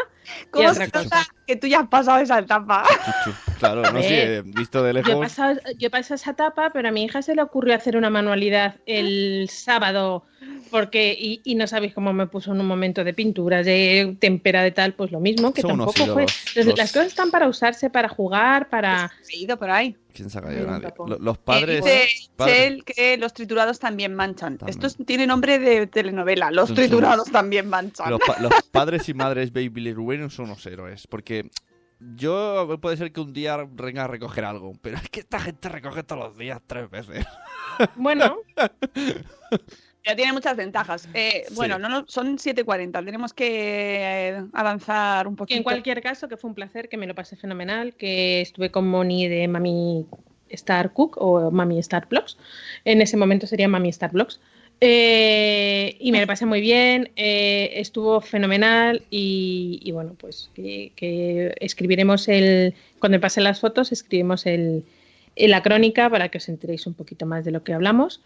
¿Cómo 0.51 0.73
se 0.73 0.85
nota 0.85 1.25
que 1.45 1.55
tú 1.55 1.67
ya 1.67 1.81
has 1.81 1.87
pasado 1.87 2.19
esa 2.19 2.39
etapa? 2.39 2.83
Chuchu. 3.23 3.37
Claro, 3.59 3.81
no 3.81 4.01
sé, 4.01 4.41
visto 4.45 4.83
de 4.83 4.93
Yo 4.93 4.99
he, 4.99 5.03
lejos. 5.03 5.19
pasado, 5.19 5.59
yo 5.77 5.87
he 5.87 5.89
pasado 5.89 6.15
esa 6.15 6.31
etapa, 6.31 6.71
pero 6.73 6.89
a 6.89 6.91
mi 6.91 7.03
hija 7.03 7.21
se 7.21 7.35
le 7.35 7.41
ocurrió 7.41 7.75
hacer 7.75 7.97
una 7.97 8.09
manualidad 8.09 8.75
el 8.85 9.49
sábado, 9.49 10.25
porque 10.71 11.15
y, 11.19 11.41
y 11.43 11.55
no 11.55 11.67
sabéis 11.67 11.93
cómo 11.93 12.13
me 12.13 12.27
puso 12.27 12.51
en 12.53 12.59
un 12.61 12.65
momento 12.67 13.03
de 13.03 13.13
pintura, 13.13 13.61
de 13.63 14.17
tempera, 14.19 14.63
de 14.63 14.71
tal, 14.71 14.93
pues 14.93 15.11
lo 15.11 15.19
mismo, 15.19 15.53
que 15.53 15.61
Son 15.61 15.71
tampoco 15.77 16.05
fue. 16.07 16.25
Las- 16.55 16.65
los- 16.65 16.77
Las 16.77 16.91
cosas 16.91 17.07
están 17.07 17.29
para 17.31 17.47
usarse, 17.47 17.89
para 17.89 18.09
jugar, 18.09 18.69
para. 18.69 19.11
He 19.31 19.37
ido 19.39 19.57
por 19.57 19.69
ahí. 19.69 19.95
¿Quién 20.13 20.29
saca 20.29 20.49
Ay, 20.49 20.57
yo? 20.57 20.63
un 20.63 20.71
Nadie. 20.71 20.93
Los 21.19 21.37
Eh, 21.37 21.41
padres. 21.43 21.83
dice 21.83 22.07
padres- 22.35 22.55
Chel 22.57 22.83
que 22.85 23.17
los 23.17 23.33
triturados 23.33 23.79
también 23.79 24.13
manchan. 24.15 24.57
También. 24.57 24.69
Esto 24.77 24.87
es- 24.87 25.05
tiene 25.05 25.25
nombre 25.27 25.59
de 25.59 25.87
telenovela. 25.87 26.51
Los 26.51 26.73
triturados 26.73 27.31
también 27.31 27.67
manchan. 27.69 28.09
Los, 28.09 28.19
pa- 28.19 28.39
los 28.39 28.51
padres 28.71 29.07
y 29.09 29.13
madres 29.13 29.51
Baby 29.53 29.93
Winning 29.93 30.29
son 30.29 30.45
unos 30.45 30.65
héroes. 30.65 31.07
Porque 31.07 31.49
yo 32.15 32.77
puede 32.81 32.97
ser 32.97 33.11
que 33.11 33.21
un 33.21 33.33
día 33.33 33.57
venga 33.71 34.03
a 34.03 34.07
recoger 34.07 34.45
algo. 34.45 34.73
Pero 34.81 34.97
es 34.97 35.09
que 35.09 35.21
esta 35.21 35.39
gente 35.39 35.69
recoge 35.69 36.03
todos 36.03 36.21
los 36.29 36.37
días 36.37 36.59
tres 36.67 36.89
veces. 36.89 37.25
Bueno, 37.95 38.37
Pero 40.03 40.15
tiene 40.15 40.33
muchas 40.33 40.57
ventajas. 40.57 41.07
Eh, 41.13 41.45
Sí. 41.47 41.55
Bueno, 41.55 41.79
no, 41.79 41.89
no, 41.89 42.05
son 42.07 42.37
7.40. 42.37 43.05
Tenemos 43.05 43.33
que 43.33 43.47
eh, 43.49 44.41
avanzar 44.53 45.27
un 45.27 45.35
poquito. 45.35 45.57
en 45.57 45.63
cualquier 45.63 46.01
caso, 46.01 46.27
que 46.27 46.37
fue 46.37 46.49
un 46.49 46.55
placer, 46.55 46.89
que 46.89 46.97
me 46.97 47.07
lo 47.07 47.15
pasé 47.15 47.35
fenomenal, 47.35 47.93
que 47.95 48.41
estuve 48.41 48.69
con 48.71 48.87
Moni 48.87 49.27
de 49.27 49.47
Mami 49.47 50.05
Star 50.49 50.93
Cook 50.93 51.17
o 51.19 51.51
Mami 51.51 51.79
Star 51.79 52.07
Vlogs. 52.09 52.37
En 52.85 53.01
ese 53.01 53.17
momento 53.17 53.47
sería 53.47 53.67
Mami 53.67 53.89
Star 53.89 54.11
Vlogs. 54.11 54.39
Eh, 54.81 55.95
y 55.99 56.11
me 56.11 56.19
lo 56.19 56.27
pasé 56.27 56.45
muy 56.45 56.59
bien, 56.59 57.09
eh, 57.15 57.71
estuvo 57.75 58.19
fenomenal 58.19 59.03
y, 59.09 59.79
y 59.81 59.91
bueno, 59.93 60.15
pues 60.19 60.49
que, 60.53 60.91
que 60.97 61.55
escribiremos 61.61 62.27
el, 62.27 62.73
cuando 62.99 63.15
me 63.17 63.21
pasen 63.21 63.45
las 63.45 63.61
fotos, 63.61 63.93
escribimos 63.93 64.45
el, 64.45 64.83
la 65.37 65.63
crónica 65.63 66.09
para 66.09 66.27
que 66.29 66.39
os 66.39 66.49
enteréis 66.49 66.85
un 66.85 66.95
poquito 66.95 67.25
más 67.25 67.45
de 67.45 67.51
lo 67.51 67.63
que 67.63 67.73
hablamos 67.73 68.21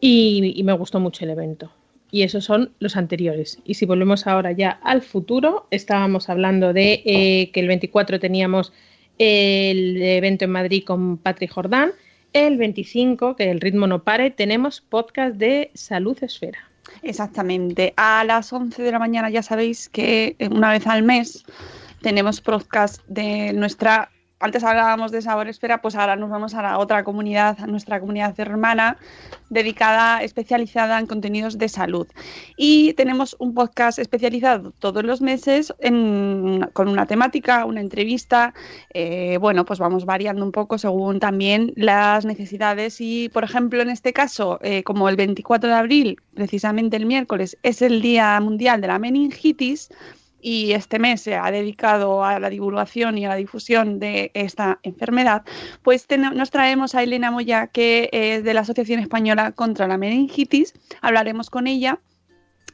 y, 0.00 0.62
me 0.64 0.72
gustó 0.72 1.00
mucho 1.00 1.24
el 1.24 1.30
evento. 1.30 1.70
Y 2.10 2.22
esos 2.22 2.44
son 2.44 2.72
los 2.80 2.96
anteriores. 2.96 3.58
Y 3.64 3.74
si 3.74 3.86
volvemos 3.86 4.26
ahora 4.26 4.52
ya 4.52 4.80
al 4.82 5.02
futuro, 5.02 5.66
estábamos 5.70 6.28
hablando 6.28 6.72
de 6.72 7.02
eh, 7.04 7.50
que 7.52 7.60
el 7.60 7.68
24 7.68 8.18
teníamos 8.18 8.72
el 9.18 10.00
evento 10.02 10.46
en 10.46 10.50
Madrid 10.50 10.82
con 10.84 11.18
Patrick 11.18 11.52
Jordán. 11.52 11.92
El 12.32 12.56
25, 12.56 13.36
que 13.36 13.50
el 13.50 13.60
ritmo 13.60 13.86
no 13.86 14.02
pare, 14.02 14.30
tenemos 14.30 14.80
podcast 14.80 15.36
de 15.36 15.70
Salud 15.74 16.16
Esfera. 16.22 16.70
Exactamente. 17.02 17.92
A 17.96 18.24
las 18.24 18.52
11 18.52 18.82
de 18.82 18.92
la 18.92 18.98
mañana 18.98 19.30
ya 19.30 19.42
sabéis 19.42 19.88
que 19.88 20.36
una 20.50 20.72
vez 20.72 20.86
al 20.86 21.02
mes 21.02 21.44
tenemos 22.02 22.40
podcast 22.40 23.02
de 23.06 23.52
nuestra... 23.52 24.10
Antes 24.42 24.64
hablábamos 24.64 25.12
de 25.12 25.20
Sabor 25.20 25.48
Esfera, 25.48 25.82
pues 25.82 25.94
ahora 25.94 26.16
nos 26.16 26.30
vamos 26.30 26.54
a 26.54 26.62
la 26.62 26.78
otra 26.78 27.04
comunidad, 27.04 27.60
a 27.60 27.66
nuestra 27.66 28.00
comunidad 28.00 28.40
hermana, 28.40 28.96
dedicada, 29.50 30.22
especializada 30.22 30.98
en 30.98 31.06
contenidos 31.06 31.58
de 31.58 31.68
salud. 31.68 32.06
Y 32.56 32.94
tenemos 32.94 33.36
un 33.38 33.52
podcast 33.52 33.98
especializado 33.98 34.72
todos 34.78 35.04
los 35.04 35.20
meses 35.20 35.74
con 36.72 36.88
una 36.88 37.04
temática, 37.04 37.66
una 37.66 37.82
entrevista. 37.82 38.54
eh, 38.94 39.36
bueno, 39.38 39.66
pues 39.66 39.78
vamos 39.78 40.06
variando 40.06 40.42
un 40.42 40.52
poco 40.52 40.78
según 40.78 41.20
también 41.20 41.74
las 41.76 42.24
necesidades. 42.24 42.98
Y, 43.02 43.28
por 43.28 43.44
ejemplo, 43.44 43.82
en 43.82 43.90
este 43.90 44.14
caso, 44.14 44.58
eh, 44.62 44.82
como 44.84 45.10
el 45.10 45.16
24 45.16 45.68
de 45.68 45.76
abril, 45.76 46.16
precisamente 46.32 46.96
el 46.96 47.04
miércoles, 47.04 47.58
es 47.62 47.82
el 47.82 48.00
Día 48.00 48.40
Mundial 48.40 48.80
de 48.80 48.86
la 48.86 48.98
Meningitis, 48.98 49.90
y 50.42 50.72
este 50.72 50.98
mes 50.98 51.20
se 51.22 51.34
ha 51.34 51.50
dedicado 51.50 52.24
a 52.24 52.38
la 52.38 52.50
divulgación 52.50 53.18
y 53.18 53.26
a 53.26 53.30
la 53.30 53.36
difusión 53.36 53.98
de 53.98 54.30
esta 54.34 54.78
enfermedad, 54.82 55.42
pues 55.82 56.06
nos 56.18 56.50
traemos 56.50 56.94
a 56.94 57.02
Elena 57.02 57.30
Moya, 57.30 57.66
que 57.68 58.08
es 58.12 58.44
de 58.44 58.54
la 58.54 58.60
Asociación 58.60 59.00
Española 59.00 59.52
contra 59.52 59.86
la 59.86 59.98
Meningitis. 59.98 60.74
Hablaremos 61.00 61.50
con 61.50 61.66
ella 61.66 62.00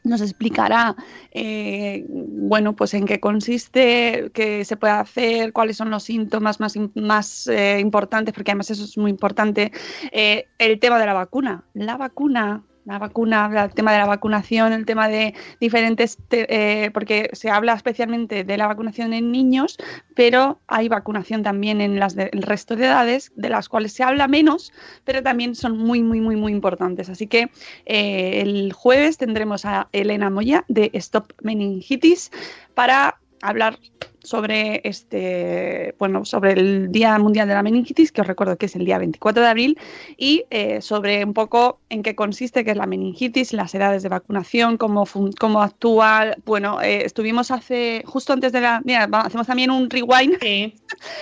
nos 0.06 0.20
explicará 0.20 0.96
eh, 1.32 2.04
bueno 2.08 2.74
pues 2.76 2.94
en 2.94 3.06
qué 3.06 3.20
consiste 3.20 4.30
qué 4.32 4.64
se 4.64 4.76
puede 4.76 4.94
hacer 4.94 5.52
cuáles 5.52 5.76
son 5.76 5.90
los 5.90 6.04
síntomas 6.04 6.58
más, 6.60 7.46
eh, 7.48 7.78
importantes 7.80 8.32
porque 8.32 8.52
además 8.52 8.70
eso 8.70 8.84
es 8.84 8.96
muy 8.96 9.10
importante 9.10 9.72
eh, 10.12 10.46
el 10.58 10.78
tema 10.78 10.98
de 10.98 11.06
la 11.06 11.12
vacuna 11.12 11.64
la 11.74 11.96
vacuna 11.96 12.62
la 12.86 12.98
vacuna, 12.98 13.50
el 13.64 13.74
tema 13.74 13.92
de 13.92 13.98
la 13.98 14.06
vacunación, 14.06 14.72
el 14.72 14.86
tema 14.86 15.08
de 15.08 15.34
diferentes, 15.60 16.18
eh, 16.30 16.90
porque 16.94 17.28
se 17.32 17.50
habla 17.50 17.74
especialmente 17.74 18.44
de 18.44 18.56
la 18.56 18.68
vacunación 18.68 19.12
en 19.12 19.32
niños, 19.32 19.76
pero 20.14 20.60
hay 20.68 20.88
vacunación 20.88 21.42
también 21.42 21.80
en 21.80 21.98
las 21.98 22.14
resto 22.14 22.76
de 22.76 22.86
edades, 22.86 23.32
de 23.34 23.50
las 23.50 23.68
cuales 23.68 23.92
se 23.92 24.04
habla 24.04 24.28
menos, 24.28 24.72
pero 25.04 25.22
también 25.22 25.56
son 25.56 25.76
muy, 25.76 26.02
muy, 26.02 26.20
muy, 26.20 26.36
muy 26.36 26.52
importantes. 26.52 27.08
Así 27.08 27.26
que 27.26 27.50
eh, 27.86 28.40
el 28.40 28.72
jueves 28.72 29.18
tendremos 29.18 29.64
a 29.64 29.88
Elena 29.92 30.30
Moya 30.30 30.64
de 30.68 30.90
Stop 30.94 31.32
Meningitis 31.42 32.30
para 32.74 33.18
hablar 33.42 33.78
sobre 34.26 34.80
este, 34.82 35.94
bueno, 35.98 36.24
sobre 36.24 36.52
el 36.52 36.90
Día 36.90 37.16
Mundial 37.18 37.46
de 37.46 37.54
la 37.54 37.62
Meningitis, 37.62 38.10
que 38.10 38.20
os 38.22 38.26
recuerdo 38.26 38.56
que 38.58 38.66
es 38.66 38.74
el 38.74 38.84
día 38.84 38.98
24 38.98 39.42
de 39.42 39.48
abril, 39.48 39.78
y 40.16 40.44
eh, 40.50 40.80
sobre 40.80 41.24
un 41.24 41.32
poco 41.32 41.78
en 41.90 42.02
qué 42.02 42.16
consiste, 42.16 42.64
qué 42.64 42.72
es 42.72 42.76
la 42.76 42.86
meningitis, 42.86 43.52
las 43.52 43.74
edades 43.74 44.02
de 44.02 44.08
vacunación, 44.08 44.78
cómo, 44.78 45.04
cómo 45.38 45.62
actúa. 45.62 46.34
Bueno, 46.44 46.82
eh, 46.82 47.04
estuvimos 47.04 47.52
hace, 47.52 48.02
justo 48.04 48.32
antes 48.32 48.52
de 48.52 48.60
la. 48.60 48.82
Mira, 48.84 49.08
hacemos 49.12 49.46
también 49.46 49.70
un 49.70 49.88
rewind. 49.88 50.38
Sí. 50.40 50.74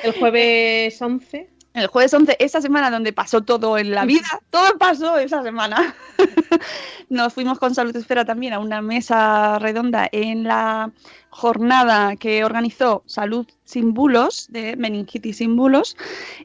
El 0.03 0.13
jueves 0.13 1.01
11 1.01 1.54
el 1.75 1.89
jueves 1.89 2.15
11, 2.15 2.37
esa 2.39 2.61
semana 2.61 2.91
donde 2.91 3.13
pasó 3.13 3.43
todo 3.43 3.77
en 3.79 3.91
la 3.91 4.05
vida, 4.05 4.41
todo 4.51 4.79
pasó 4.79 5.19
esa 5.19 5.43
semana. 5.43 5.95
Nos 7.09 7.35
fuimos 7.35 7.59
con 7.59 7.75
Salud 7.75 7.95
Esfera 7.97 8.25
también 8.25 8.53
a 8.53 8.61
una 8.61 8.81
mesa 8.81 9.59
redonda 9.59 10.09
en 10.11 10.45
la 10.45 10.93
jornada 11.31 12.15
que 12.15 12.45
organizó 12.45 13.03
Salud 13.07 13.47
sin 13.65 13.95
de 13.95 14.77
meningitis 14.77 15.39
sin 15.39 15.57
bulos, 15.57 15.97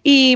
y, 0.04 0.36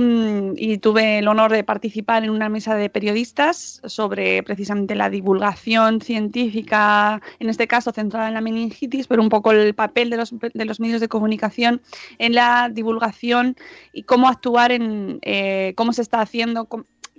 tuve 0.82 1.20
el 1.20 1.28
honor 1.28 1.52
de 1.52 1.64
participar 1.64 2.24
en 2.24 2.30
una 2.30 2.50
mesa 2.50 2.76
de 2.76 2.90
periodistas 2.90 3.82
sobre 3.86 4.44
precisamente 4.44 4.96
la 4.96 5.10
divulgación 5.10 6.02
científica, 6.02 7.22
en 7.40 7.50
este 7.50 7.68
caso 7.68 7.92
centrada 7.92 8.28
en 8.28 8.34
la 8.34 8.42
meningitis, 8.42 9.08
pero 9.08 9.22
un 9.22 9.30
poco 9.30 9.52
el 9.52 9.74
papel 9.74 10.10
de 10.10 10.18
los, 10.18 10.34
de 10.54 10.66
los 10.66 10.80
medios 10.80 11.00
de 11.00 11.08
comunicación 11.08 11.82
en 12.18 12.34
la 12.34 12.70
divulgación 12.70 13.56
y 13.94 14.04
cómo 14.04 14.28
actuar 14.28 14.72
en 14.72 15.20
eh, 15.22 15.74
cómo 15.76 15.94
se 15.94 16.02
está 16.02 16.22
haciendo, 16.22 16.68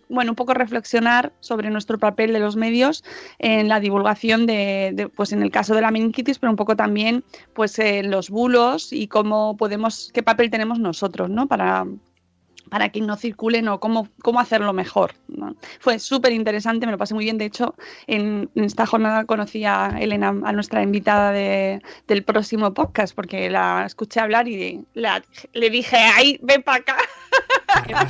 bueno, 0.09 0.33
un 0.33 0.37
poco 0.37 0.55
reflexionar 0.55 1.33
sobre 1.41 1.71
nuestro 1.71 1.99
papel 1.99 2.33
de 2.33 2.41
los 2.41 2.57
medios 2.57 3.05
en 3.39 3.69
la 3.69 3.81
divulgación 3.81 4.47
de, 4.47 5.11
pues 5.15 5.33
en 5.33 5.43
el 5.43 5.51
caso 5.51 5.75
de 5.75 5.81
la 5.81 5.91
meningitis, 5.91 6.39
pero 6.39 6.51
un 6.51 6.57
poco 6.57 6.77
también, 6.77 7.25
pues 7.55 7.79
en 7.79 8.11
los 8.11 8.31
bulos 8.31 8.93
y 8.93 9.09
cómo 9.09 9.57
podemos, 9.57 10.11
qué 10.13 10.23
papel 10.23 10.51
tenemos 10.51 10.79
nosotros, 10.79 11.31
¿no? 11.31 11.47
Para, 11.47 11.87
para 12.75 12.89
que 12.89 13.01
no 13.01 13.15
circulen 13.17 13.69
o 13.69 13.79
cómo, 13.79 14.09
cómo 14.21 14.41
hacerlo 14.41 14.73
mejor. 14.73 15.15
Fue 15.79 16.01
súper 16.01 16.33
interesante, 16.33 16.87
me 16.87 16.91
lo 16.91 16.99
pasé 16.99 17.15
muy 17.15 17.23
bien. 17.23 17.39
De 17.39 17.45
hecho, 17.45 17.77
en, 18.09 18.51
esta 18.57 18.85
jornada 18.85 19.27
conocí 19.27 19.65
a 19.65 19.97
Elena, 20.01 20.35
a 20.43 20.51
nuestra 20.51 20.83
invitada 20.83 21.31
del 21.31 22.25
próximo 22.25 22.75
podcast, 22.75 23.15
porque 23.15 23.49
la 23.49 23.85
escuché 23.87 24.19
hablar 24.19 24.49
y 24.49 24.85
le 24.93 25.71
dije, 25.71 25.97
ay, 25.97 26.41
ven 26.43 26.65
para 26.65 26.79
acá. 26.79 26.97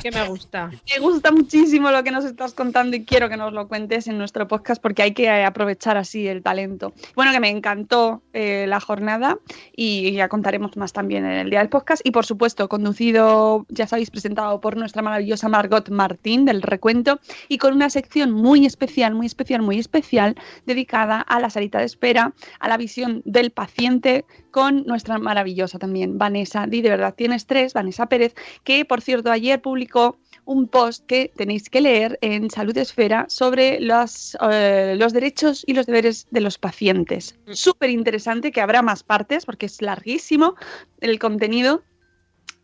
que 0.01 0.11
me 0.11 0.27
gusta. 0.27 0.69
Me 0.95 0.99
gusta 0.99 1.31
muchísimo 1.31 1.91
lo 1.91 2.03
que 2.03 2.11
nos 2.11 2.25
estás 2.25 2.53
contando 2.53 2.95
y 2.95 3.05
quiero 3.05 3.29
que 3.29 3.37
nos 3.37 3.53
lo 3.53 3.67
cuentes 3.67 4.07
en 4.07 4.17
nuestro 4.17 4.47
podcast 4.47 4.81
porque 4.81 5.01
hay 5.01 5.13
que 5.13 5.29
aprovechar 5.29 5.97
así 5.97 6.27
el 6.27 6.43
talento. 6.43 6.93
Bueno, 7.15 7.31
que 7.31 7.39
me 7.39 7.49
encantó 7.49 8.21
eh, 8.33 8.65
la 8.67 8.79
jornada 8.79 9.37
y 9.75 10.11
ya 10.13 10.29
contaremos 10.29 10.77
más 10.77 10.93
también 10.93 11.25
en 11.25 11.33
el 11.33 11.49
día 11.49 11.59
del 11.59 11.69
podcast. 11.69 12.01
Y 12.05 12.11
por 12.11 12.25
supuesto, 12.25 12.69
conducido, 12.69 13.65
ya 13.69 13.87
sabéis, 13.87 14.11
presentado 14.11 14.54
por 14.61 14.77
nuestra 14.77 15.01
maravillosa 15.01 15.49
Margot 15.49 15.89
Martín 15.89 16.45
del 16.45 16.61
Recuento 16.61 17.19
y 17.47 17.57
con 17.57 17.73
una 17.73 17.89
sección 17.89 18.31
muy 18.31 18.65
especial, 18.65 19.15
muy 19.15 19.25
especial, 19.25 19.61
muy 19.61 19.79
especial 19.79 20.35
dedicada 20.65 21.21
a 21.21 21.39
la 21.39 21.49
salita 21.49 21.79
de 21.79 21.85
espera, 21.85 22.33
a 22.59 22.67
la 22.67 22.77
visión 22.77 23.21
del 23.25 23.51
paciente 23.51 24.25
con 24.51 24.85
nuestra 24.85 25.17
maravillosa 25.17 25.79
también 25.79 26.17
Vanessa 26.17 26.65
Di 26.67 26.81
de 26.81 26.89
verdad 26.89 27.13
tienes 27.15 27.45
tres, 27.45 27.73
Vanessa 27.73 28.07
Pérez, 28.07 28.35
que 28.63 28.85
por 28.85 29.01
cierto 29.01 29.31
ayer 29.31 29.61
publicó 29.61 30.17
un 30.45 30.67
post 30.67 31.05
que 31.05 31.31
tenéis 31.35 31.69
que 31.69 31.81
leer 31.81 32.17
en 32.21 32.49
Salud 32.49 32.77
Esfera 32.77 33.25
sobre 33.29 33.79
los, 33.79 34.37
eh, 34.51 34.95
los 34.97 35.11
derechos 35.11 35.63
y 35.67 35.73
los 35.73 35.87
deberes 35.87 36.27
de 36.31 36.41
los 36.41 36.57
pacientes. 36.57 37.35
Mm. 37.47 37.53
Súper 37.53 37.89
interesante, 37.89 38.51
que 38.51 38.61
habrá 38.61 38.81
más 38.81 39.03
partes 39.03 39.45
porque 39.45 39.65
es 39.65 39.81
larguísimo 39.81 40.55
el 41.01 41.19
contenido 41.19 41.83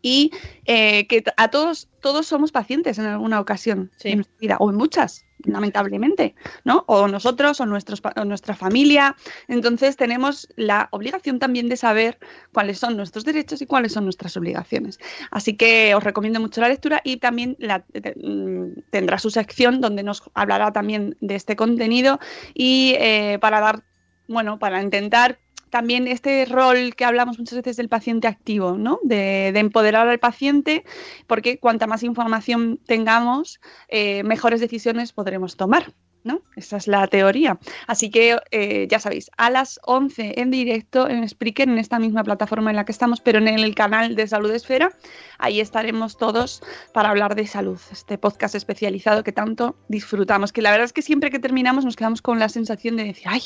y 0.02 0.32
eh, 0.66 1.06
que 1.06 1.24
a 1.36 1.48
todos, 1.48 1.88
todos 2.00 2.26
somos 2.26 2.52
pacientes 2.52 2.98
en 2.98 3.06
alguna 3.06 3.40
ocasión 3.40 3.90
en 4.02 4.18
nuestra 4.18 4.36
vida, 4.38 4.56
o 4.58 4.70
en 4.70 4.76
muchas 4.76 5.24
lamentablemente, 5.44 6.34
¿no? 6.64 6.84
O 6.86 7.08
nosotros 7.08 7.60
o, 7.60 7.66
nuestros, 7.66 8.02
nuestra 8.24 8.54
familia. 8.54 9.16
Entonces 9.48 9.96
tenemos 9.96 10.48
la 10.56 10.88
obligación 10.92 11.38
también 11.38 11.68
de 11.68 11.76
saber 11.76 12.18
cuáles 12.52 12.78
son 12.78 12.96
nuestros 12.96 13.24
derechos 13.24 13.62
y 13.62 13.66
cuáles 13.66 13.92
son 13.92 14.04
nuestras 14.04 14.36
obligaciones. 14.36 14.98
Así 15.30 15.54
que 15.54 15.94
os 15.94 16.04
recomiendo 16.04 16.40
mucho 16.40 16.60
la 16.60 16.68
lectura 16.68 17.00
y 17.04 17.16
también 17.16 17.56
la, 17.58 17.84
mm, 18.22 18.82
tendrá 18.90 19.18
su 19.18 19.30
sección 19.30 19.80
donde 19.80 20.02
nos 20.02 20.22
hablará 20.34 20.72
también 20.72 21.16
de 21.20 21.34
este 21.34 21.56
contenido 21.56 22.18
y 22.54 22.94
eh, 22.98 23.38
para 23.40 23.60
dar, 23.60 23.82
bueno, 24.28 24.58
para 24.58 24.82
intentar 24.82 25.38
también 25.72 26.06
este 26.06 26.44
rol 26.44 26.94
que 26.94 27.06
hablamos 27.06 27.38
muchas 27.38 27.56
veces 27.56 27.78
del 27.78 27.88
paciente 27.88 28.28
activo, 28.28 28.76
¿no? 28.76 29.00
De, 29.04 29.48
empoderar 29.58 30.06
al 30.06 30.18
paciente, 30.18 30.84
porque 31.26 31.58
cuanta 31.58 31.86
más 31.86 32.02
información 32.02 32.78
tengamos, 32.86 33.58
eh, 33.88 34.22
mejores 34.22 34.60
decisiones 34.60 35.14
podremos 35.14 35.56
tomar. 35.56 35.94
¿No? 36.24 36.42
Esa 36.56 36.76
es 36.76 36.86
la 36.86 37.06
teoría. 37.06 37.58
Así 37.86 38.10
que 38.10 38.38
eh, 38.50 38.86
ya 38.90 38.98
sabéis, 38.98 39.30
a 39.36 39.50
las 39.50 39.80
11 39.84 40.40
en 40.40 40.50
directo 40.50 41.08
en 41.08 41.28
Spreaker, 41.28 41.68
en 41.68 41.78
esta 41.78 41.98
misma 41.98 42.24
plataforma 42.24 42.70
en 42.70 42.76
la 42.76 42.84
que 42.84 42.92
estamos, 42.92 43.20
pero 43.20 43.38
en 43.38 43.48
el 43.48 43.74
canal 43.74 44.14
de 44.14 44.26
Salud 44.26 44.50
Esfera, 44.50 44.92
ahí 45.38 45.60
estaremos 45.60 46.16
todos 46.16 46.62
para 46.92 47.10
hablar 47.10 47.34
de 47.34 47.46
salud, 47.46 47.80
este 47.90 48.18
podcast 48.18 48.54
especializado 48.54 49.24
que 49.24 49.32
tanto 49.32 49.76
disfrutamos, 49.88 50.52
que 50.52 50.62
la 50.62 50.70
verdad 50.70 50.86
es 50.86 50.92
que 50.92 51.02
siempre 51.02 51.30
que 51.30 51.38
terminamos 51.38 51.84
nos 51.84 51.96
quedamos 51.96 52.22
con 52.22 52.38
la 52.38 52.48
sensación 52.48 52.96
de 52.96 53.04
decir, 53.04 53.26
ay, 53.26 53.42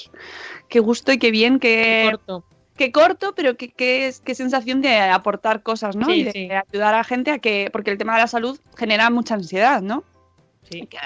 qué 0.69 0.81
gusto 0.81 1.13
y 1.13 1.19
qué 1.19 1.31
bien, 1.31 1.59
qué... 1.59 2.09
corto 2.11 2.45
qué 2.77 2.93
corto, 2.93 3.35
pero 3.35 3.57
qué, 3.57 3.71
qué, 3.71 4.13
qué, 4.23 4.35
sensación 4.35 4.83
de 4.83 4.99
aportar 4.99 5.63
cosas, 5.63 5.97
¿no? 5.97 6.13
y 6.13 6.25
de 6.25 6.63
ayudar 6.71 6.95
a 6.95 6.99
la 6.99 7.05
gente 7.05 7.31
a 7.31 7.39
que, 7.39 7.71
porque 7.73 7.91
el 7.91 7.99
tema 7.99 8.15
de 8.15 8.21
la 8.21 8.27
salud 8.27 8.61
genera 8.77 9.09
mucha 9.09 9.35
ansiedad, 9.35 9.81
¿no? 9.81 10.05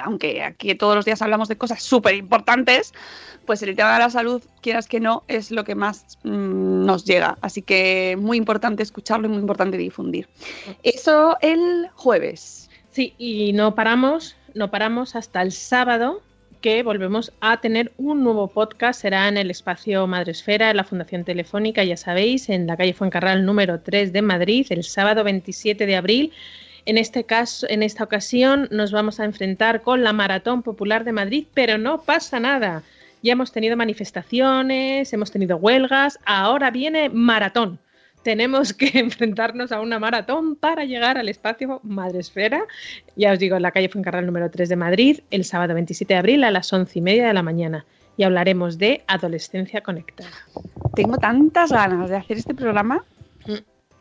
Aunque 0.05 0.43
aquí 0.43 0.75
todos 0.75 0.95
los 0.95 1.05
días 1.05 1.23
hablamos 1.23 1.49
de 1.49 1.57
cosas 1.57 1.83
súper 1.83 2.15
importantes, 2.15 2.93
pues 3.47 3.63
el 3.63 3.75
tema 3.77 3.95
de 3.95 3.99
la 4.01 4.11
salud, 4.11 4.43
quieras 4.61 4.87
que 4.87 5.01
no, 5.01 5.25
es 5.29 5.51
lo 5.51 5.65
que 5.65 5.75
más 5.75 6.19
mm, 6.23 6.85
nos 6.85 7.05
llega. 7.05 7.39
Así 7.41 7.63
que 7.63 8.17
muy 8.19 8.37
importante 8.37 8.83
escucharlo 8.83 9.27
y 9.27 9.31
muy 9.31 9.41
importante 9.41 9.77
difundir. 9.77 10.29
Eso 10.83 11.37
el 11.41 11.89
jueves. 11.95 12.71
Sí, 12.91 13.15
y 13.19 13.53
no 13.53 13.75
paramos, 13.75 14.37
no 14.55 14.71
paramos 14.71 15.15
hasta 15.15 15.43
el 15.43 15.53
sábado 15.53 16.23
que 16.61 16.83
volvemos 16.83 17.33
a 17.41 17.61
tener 17.61 17.93
un 17.97 18.23
nuevo 18.23 18.49
podcast. 18.49 19.01
Será 19.01 19.29
en 19.29 19.37
el 19.37 19.51
espacio 19.51 20.07
Madresfera, 20.07 20.71
en 20.71 20.77
la 20.77 20.85
Fundación 20.85 21.25
Telefónica, 21.25 21.85
ya 21.85 21.97
sabéis, 21.97 22.49
en 22.49 22.67
la 22.67 22.77
calle 22.77 22.93
Fuencarral 22.93 23.45
número 23.47 23.81
3 23.81 24.13
de 24.13 24.23
Madrid, 24.23 24.67
el 24.71 24.85
sábado 24.85 25.25
27 25.25 25.87
de 25.87 25.97
abril. 25.97 26.33
En 26.91 26.99
este 26.99 27.23
caso, 27.23 27.69
en 27.71 27.85
esta 27.85 28.03
ocasión 28.03 28.67
nos 28.73 28.91
vamos 28.91 29.21
a 29.21 29.25
enfrentar 29.25 29.81
con 29.81 30.03
la 30.03 30.13
Maratón 30.13 30.65
Popular 30.65 31.05
de 31.05 31.13
Madrid, 31.13 31.47
pero 31.55 31.79
no 31.79 32.03
pasa 32.03 32.41
nada. 32.41 32.83
Ya 33.23 33.35
hemos 33.35 33.53
tenido 33.53 33.77
manifestaciones, 33.77 35.13
hemos 35.13 35.31
tenido 35.31 35.57
huelgas, 35.57 36.19
ahora 36.27 36.73
viene 36.73 37.09
maratón. 37.09 37.79
Tenemos 38.25 38.73
que 38.73 38.91
enfrentarnos 38.99 39.71
a 39.71 39.81
una 39.81 40.01
maratón 40.01 40.57
para 40.57 40.85
llegar 40.85 41.17
al 41.17 41.29
espacio 41.29 41.79
Madresfera. 41.85 42.65
Ya 43.15 43.35
os 43.35 43.39
digo, 43.39 43.55
en 43.55 43.63
la 43.63 43.71
calle 43.71 43.89
Fuencarral 43.89 44.27
número 44.27 44.51
3 44.51 44.69
de 44.69 44.75
Madrid, 44.75 45.21
el 45.31 45.45
sábado 45.45 45.75
27 45.75 46.13
de 46.13 46.19
abril 46.19 46.43
a 46.43 46.51
las 46.51 46.73
once 46.73 46.99
y 46.99 47.03
media 47.03 47.29
de 47.29 47.35
la 47.35 47.45
mañana. 47.45 47.87
Y 48.17 48.25
hablaremos 48.25 48.79
de 48.79 49.05
adolescencia 49.07 49.81
conectada. 49.81 50.37
Tengo 50.97 51.19
tantas 51.19 51.71
ganas 51.71 52.11
de 52.11 52.17
hacer 52.17 52.39
este 52.39 52.53
programa. 52.53 53.05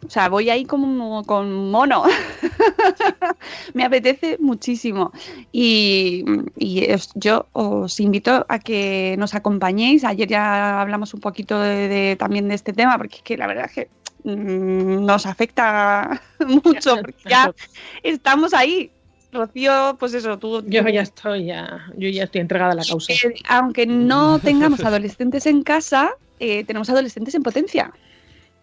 O 0.05 0.09
sea, 0.09 0.29
voy 0.29 0.49
ahí 0.49 0.65
como 0.65 1.23
con 1.25 1.69
mono. 1.69 2.03
me 3.73 3.83
apetece 3.83 4.37
muchísimo. 4.39 5.11
Y, 5.51 6.23
y 6.57 6.91
os- 6.91 7.11
yo 7.15 7.47
os 7.53 7.99
invito 7.99 8.45
a 8.49 8.59
que 8.59 9.15
nos 9.19 9.35
acompañéis. 9.35 10.03
Ayer 10.03 10.27
ya 10.27 10.81
hablamos 10.81 11.13
un 11.13 11.19
poquito 11.19 11.59
de, 11.59 11.87
de- 11.87 12.15
también 12.15 12.47
de 12.47 12.55
este 12.55 12.73
tema, 12.73 12.97
porque 12.97 13.17
es 13.17 13.21
que 13.23 13.37
la 13.37 13.47
verdad 13.47 13.65
es 13.65 13.71
que 13.73 13.89
mm, 14.23 15.05
nos 15.05 15.25
afecta 15.25 16.21
mucho, 16.47 16.95
porque 16.97 17.15
ya 17.29 17.51
estamos 18.03 18.53
ahí. 18.53 18.91
Rocío, 19.31 19.95
pues 19.99 20.15
eso, 20.15 20.39
tú... 20.39 20.63
Yo 20.65 20.81
ya 20.87 21.01
estoy, 21.01 21.45
ya, 21.45 21.85
yo 21.95 22.09
ya 22.09 22.23
estoy 22.23 22.41
entregada 22.41 22.71
a 22.71 22.75
la 22.75 22.83
causa. 22.83 23.13
Eh, 23.13 23.35
aunque 23.47 23.85
no 23.85 24.39
tengamos 24.43 24.83
adolescentes 24.83 25.45
en 25.45 25.61
casa, 25.61 26.11
eh, 26.39 26.63
tenemos 26.63 26.89
adolescentes 26.89 27.35
en 27.35 27.43
potencia. 27.43 27.91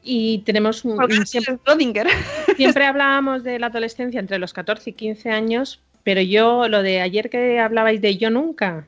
Y 0.09 0.39
tenemos 0.39 0.85
un, 0.85 0.97
siempre, 2.57 2.85
hablábamos 2.85 3.43
de 3.43 3.59
la 3.59 3.67
adolescencia 3.67 4.21
entre 4.21 4.39
los 4.39 4.53
14 4.53 4.91
y 4.91 4.93
15 4.93 5.31
años, 5.31 5.81
pero 6.05 6.21
yo, 6.21 6.69
lo 6.69 6.83
de 6.83 7.01
ayer 7.01 7.29
que 7.29 7.59
hablabais 7.59 8.01
de 8.01 8.17
yo 8.17 8.31
nunca, 8.31 8.87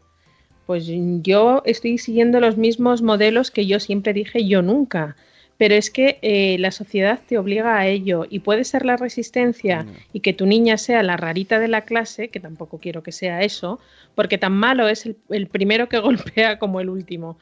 pues 0.67 0.87
yo 0.87 1.63
estoy 1.67 1.99
siguiendo 1.99 2.39
los 2.39 2.57
mismos 2.57 3.03
modelos 3.03 3.51
que 3.51 3.67
yo 3.67 3.81
siempre 3.81 4.13
dije 4.13 4.47
yo 4.47 4.63
nunca. 4.63 5.17
Pero 5.57 5.75
es 5.75 5.91
que 5.91 6.21
eh, 6.23 6.57
la 6.61 6.71
sociedad 6.71 7.19
te 7.27 7.37
obliga 7.37 7.77
a 7.77 7.89
ello 7.89 8.27
y 8.31 8.39
puede 8.39 8.63
ser 8.63 8.85
la 8.85 8.97
resistencia 8.97 9.87
y 10.13 10.21
que 10.21 10.33
tu 10.33 10.47
niña 10.47 10.79
sea 10.79 11.03
la 11.03 11.17
rarita 11.17 11.59
de 11.59 11.67
la 11.67 11.81
clase, 11.81 12.29
que 12.29 12.39
tampoco 12.39 12.79
quiero 12.79 13.03
que 13.03 13.11
sea 13.11 13.43
eso, 13.43 13.81
porque 14.15 14.39
tan 14.39 14.53
malo 14.53 14.87
es 14.87 15.05
el, 15.05 15.17
el 15.31 15.49
primero 15.49 15.89
que 15.89 15.99
golpea 15.99 16.61
como 16.61 16.81
el 16.81 16.89
último. 16.89 17.39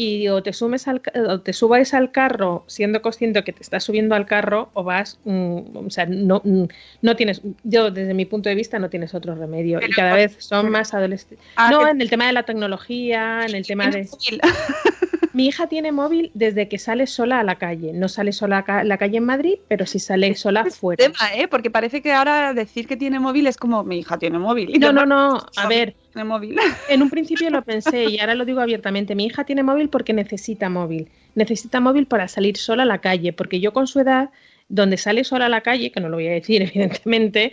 Y 0.00 0.28
o 0.28 0.40
te, 0.44 0.52
sumes 0.52 0.86
al, 0.86 1.02
o 1.28 1.40
te 1.40 1.52
subáis 1.52 1.92
al 1.92 2.12
carro 2.12 2.62
siendo 2.68 3.02
consciente 3.02 3.42
que 3.42 3.52
te 3.52 3.64
estás 3.64 3.82
subiendo 3.82 4.14
al 4.14 4.26
carro 4.26 4.70
o 4.74 4.84
vas, 4.84 5.18
mm, 5.24 5.58
o 5.74 5.90
sea, 5.90 6.06
no, 6.06 6.40
mm, 6.44 6.66
no 7.02 7.16
tienes, 7.16 7.42
yo 7.64 7.90
desde 7.90 8.14
mi 8.14 8.24
punto 8.24 8.48
de 8.48 8.54
vista 8.54 8.78
no 8.78 8.90
tienes 8.90 9.12
otro 9.12 9.34
remedio. 9.34 9.80
y 9.84 9.90
cada 9.90 10.14
vez 10.14 10.36
son 10.38 10.70
más 10.70 10.94
adolescentes. 10.94 11.44
Ah, 11.56 11.70
no, 11.72 11.88
en 11.88 12.00
el 12.00 12.08
tema 12.10 12.28
de 12.28 12.32
la 12.32 12.44
tecnología, 12.44 13.40
en 13.44 13.56
el 13.56 13.66
tema 13.66 13.90
de... 13.90 14.04
Móvil. 14.04 14.40
Mi 15.38 15.46
hija 15.46 15.68
tiene 15.68 15.92
móvil 15.92 16.32
desde 16.34 16.68
que 16.68 16.78
sale 16.78 17.06
sola 17.06 17.38
a 17.38 17.44
la 17.44 17.56
calle. 17.56 17.92
No 17.92 18.08
sale 18.08 18.32
sola 18.32 18.64
a 18.66 18.82
la 18.82 18.98
calle 18.98 19.18
en 19.18 19.24
Madrid, 19.24 19.54
pero 19.68 19.86
sí 19.86 20.00
sale 20.00 20.34
sola 20.34 20.64
fuera. 20.64 21.04
tema, 21.04 21.32
¿eh? 21.34 21.46
Porque 21.46 21.70
parece 21.70 22.02
que 22.02 22.12
ahora 22.12 22.54
decir 22.54 22.88
que 22.88 22.96
tiene 22.96 23.20
móvil 23.20 23.46
es 23.46 23.56
como 23.56 23.84
mi 23.84 23.98
hija 23.98 24.18
tiene 24.18 24.38
móvil. 24.38 24.80
No, 24.80 24.92
no, 24.92 25.06
no. 25.06 25.38
A 25.56 25.68
ver, 25.68 25.94
Móvil. 26.24 26.56
en 26.88 27.02
un 27.02 27.10
principio 27.10 27.50
lo 27.50 27.62
pensé 27.62 28.06
y 28.06 28.18
ahora 28.18 28.34
lo 28.34 28.44
digo 28.44 28.60
abiertamente. 28.60 29.14
Mi 29.14 29.26
hija 29.26 29.44
tiene 29.44 29.62
móvil 29.62 29.88
porque 29.88 30.12
necesita 30.12 30.68
móvil. 30.68 31.08
Necesita 31.34 31.80
móvil 31.80 32.06
para 32.06 32.28
salir 32.28 32.56
sola 32.56 32.82
a 32.82 32.86
la 32.86 32.98
calle, 32.98 33.32
porque 33.32 33.60
yo 33.60 33.72
con 33.72 33.86
su 33.86 34.00
edad, 34.00 34.30
donde 34.68 34.96
sale 34.96 35.24
sola 35.24 35.46
a 35.46 35.48
la 35.48 35.62
calle, 35.62 35.90
que 35.92 36.00
no 36.00 36.08
lo 36.08 36.16
voy 36.16 36.26
a 36.28 36.32
decir 36.32 36.62
evidentemente, 36.72 37.52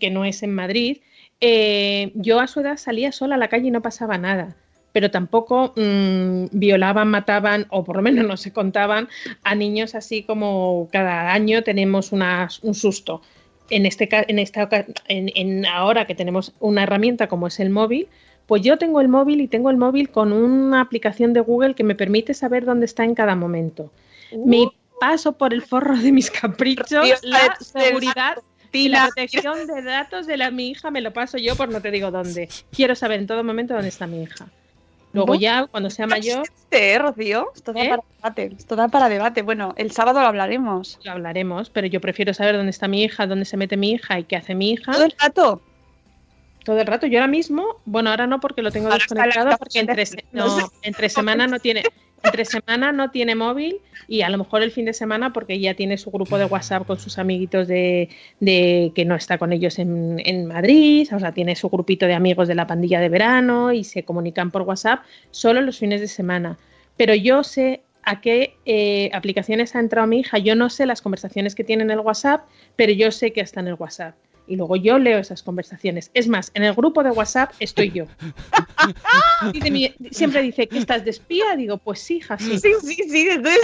que 0.00 0.10
no 0.10 0.24
es 0.24 0.42
en 0.42 0.54
Madrid, 0.54 0.98
eh, 1.40 2.12
yo 2.14 2.40
a 2.40 2.46
su 2.46 2.60
edad 2.60 2.76
salía 2.76 3.12
sola 3.12 3.34
a 3.34 3.38
la 3.38 3.48
calle 3.48 3.68
y 3.68 3.70
no 3.70 3.82
pasaba 3.82 4.18
nada. 4.18 4.56
Pero 4.92 5.10
tampoco 5.10 5.74
mm, 5.76 6.46
violaban, 6.52 7.08
mataban, 7.08 7.66
o 7.68 7.84
por 7.84 7.96
lo 7.96 8.02
menos 8.02 8.26
no 8.26 8.38
se 8.38 8.52
contaban 8.54 9.08
a 9.44 9.54
niños 9.54 9.94
así 9.94 10.22
como 10.22 10.88
cada 10.90 11.34
año 11.34 11.62
tenemos 11.62 12.12
una- 12.12 12.48
un 12.62 12.72
susto. 12.74 13.20
En 13.70 13.86
este 13.86 14.08
en 14.10 14.38
esta 14.38 14.68
en, 15.08 15.30
en 15.34 15.66
ahora 15.66 16.06
que 16.06 16.14
tenemos 16.14 16.54
una 16.60 16.84
herramienta 16.84 17.26
como 17.26 17.46
es 17.48 17.58
el 17.60 17.70
móvil, 17.70 18.08
pues 18.46 18.62
yo 18.62 18.78
tengo 18.78 19.00
el 19.00 19.08
móvil 19.08 19.40
y 19.40 19.48
tengo 19.48 19.70
el 19.70 19.76
móvil 19.76 20.08
con 20.10 20.32
una 20.32 20.80
aplicación 20.80 21.32
de 21.32 21.40
Google 21.40 21.74
que 21.74 21.84
me 21.84 21.94
permite 21.94 22.32
saber 22.34 22.64
dónde 22.64 22.86
está 22.86 23.04
en 23.04 23.14
cada 23.14 23.34
momento. 23.34 23.90
Mi 24.32 24.70
paso 25.00 25.32
por 25.32 25.52
el 25.52 25.62
forro 25.62 25.96
de 25.96 26.12
mis 26.12 26.30
caprichos, 26.30 27.04
Dios, 27.04 27.20
la 27.22 27.56
seguridad 27.60 28.38
y 28.72 28.88
la 28.88 29.06
protección 29.06 29.66
de 29.66 29.82
datos 29.82 30.26
de 30.26 30.36
la 30.36 30.50
mi 30.50 30.70
hija 30.70 30.90
me 30.90 31.00
lo 31.00 31.12
paso 31.12 31.38
yo 31.38 31.56
por 31.56 31.68
no 31.68 31.80
te 31.80 31.90
digo 31.90 32.10
dónde. 32.10 32.48
Quiero 32.70 32.94
saber 32.94 33.20
en 33.20 33.26
todo 33.26 33.42
momento 33.42 33.74
dónde 33.74 33.88
está 33.88 34.06
mi 34.06 34.22
hija. 34.22 34.46
Luego 35.16 35.34
¿No? 35.34 35.40
ya, 35.40 35.66
cuando 35.66 35.88
sea 35.88 36.06
mayor, 36.06 36.46
¿Eh, 36.70 36.98
Rocío? 36.98 37.50
Esto 37.54 37.72
da 37.72 37.82
¿Eh? 37.82 37.88
para 37.88 38.02
debate. 38.16 38.56
Esto 38.58 38.76
da 38.76 38.88
para 38.88 39.08
debate. 39.08 39.40
Bueno, 39.40 39.74
el 39.78 39.90
sábado 39.92 40.20
lo 40.20 40.26
hablaremos. 40.26 40.98
lo 41.02 41.12
hablaremos, 41.12 41.70
pero 41.70 41.86
yo 41.86 42.02
prefiero 42.02 42.34
saber 42.34 42.54
dónde 42.54 42.70
está 42.70 42.86
mi 42.86 43.02
hija, 43.02 43.26
dónde 43.26 43.46
se 43.46 43.56
mete 43.56 43.78
mi 43.78 43.92
hija 43.92 44.18
y 44.18 44.24
qué 44.24 44.36
hace 44.36 44.54
mi 44.54 44.72
hija. 44.72 44.92
Todo 44.92 45.04
el 45.04 45.14
rato. 45.18 45.62
Todo 46.64 46.78
el 46.78 46.86
rato. 46.86 47.06
Yo 47.06 47.18
ahora 47.18 47.30
mismo, 47.30 47.80
bueno, 47.86 48.10
ahora 48.10 48.26
no 48.26 48.40
porque 48.40 48.60
lo 48.60 48.70
tengo 48.70 48.88
Ahora 48.88 48.98
desconectado, 48.98 49.56
porque 49.56 49.86
no 50.32 50.70
entre 50.82 51.08
semana 51.08 51.46
no 51.46 51.58
tiene, 51.60 51.82
entre 52.26 52.44
semana 52.44 52.92
no 52.92 53.10
tiene 53.10 53.34
móvil 53.34 53.80
y 54.08 54.22
a 54.22 54.28
lo 54.28 54.38
mejor 54.38 54.62
el 54.62 54.70
fin 54.70 54.84
de 54.84 54.92
semana 54.92 55.32
porque 55.32 55.58
ya 55.58 55.74
tiene 55.74 55.96
su 55.96 56.10
grupo 56.10 56.38
de 56.38 56.44
WhatsApp 56.44 56.86
con 56.86 56.98
sus 56.98 57.18
amiguitos 57.18 57.68
de, 57.68 58.08
de 58.40 58.92
que 58.94 59.04
no 59.04 59.14
está 59.14 59.38
con 59.38 59.52
ellos 59.52 59.78
en, 59.78 60.20
en 60.24 60.46
Madrid, 60.46 61.08
o 61.12 61.18
sea, 61.18 61.32
tiene 61.32 61.56
su 61.56 61.68
grupito 61.68 62.06
de 62.06 62.14
amigos 62.14 62.48
de 62.48 62.54
la 62.54 62.66
pandilla 62.66 63.00
de 63.00 63.08
verano 63.08 63.72
y 63.72 63.84
se 63.84 64.04
comunican 64.04 64.50
por 64.50 64.62
WhatsApp 64.62 65.00
solo 65.30 65.60
los 65.60 65.78
fines 65.78 66.00
de 66.00 66.08
semana. 66.08 66.58
Pero 66.96 67.14
yo 67.14 67.42
sé 67.42 67.82
a 68.02 68.20
qué 68.20 68.54
eh, 68.64 69.10
aplicaciones 69.12 69.74
ha 69.74 69.80
entrado 69.80 70.06
mi 70.06 70.20
hija, 70.20 70.38
yo 70.38 70.54
no 70.54 70.70
sé 70.70 70.86
las 70.86 71.02
conversaciones 71.02 71.54
que 71.54 71.64
tiene 71.64 71.82
en 71.82 71.90
el 71.90 72.00
WhatsApp, 72.00 72.44
pero 72.76 72.92
yo 72.92 73.10
sé 73.10 73.32
que 73.32 73.40
está 73.40 73.60
en 73.60 73.68
el 73.68 73.74
WhatsApp. 73.74 74.14
Y 74.48 74.56
luego 74.56 74.76
yo 74.76 74.98
leo 74.98 75.18
esas 75.18 75.42
conversaciones. 75.42 76.10
Es 76.14 76.28
más, 76.28 76.50
en 76.54 76.62
el 76.64 76.74
grupo 76.74 77.02
de 77.02 77.10
WhatsApp 77.10 77.52
estoy 77.58 77.90
yo. 77.90 78.06
Dice 79.52 79.70
mi- 79.70 79.94
siempre 80.10 80.42
dice 80.42 80.66
que 80.68 80.78
estás 80.78 81.04
de 81.04 81.10
espía. 81.10 81.56
Digo, 81.56 81.78
pues 81.78 82.00
sí, 82.00 82.16
hija, 82.18 82.38
sí. 82.38 82.58
Sí, 82.58 82.72
sí, 82.82 82.94
sí. 83.08 83.28
Entonces, 83.30 83.60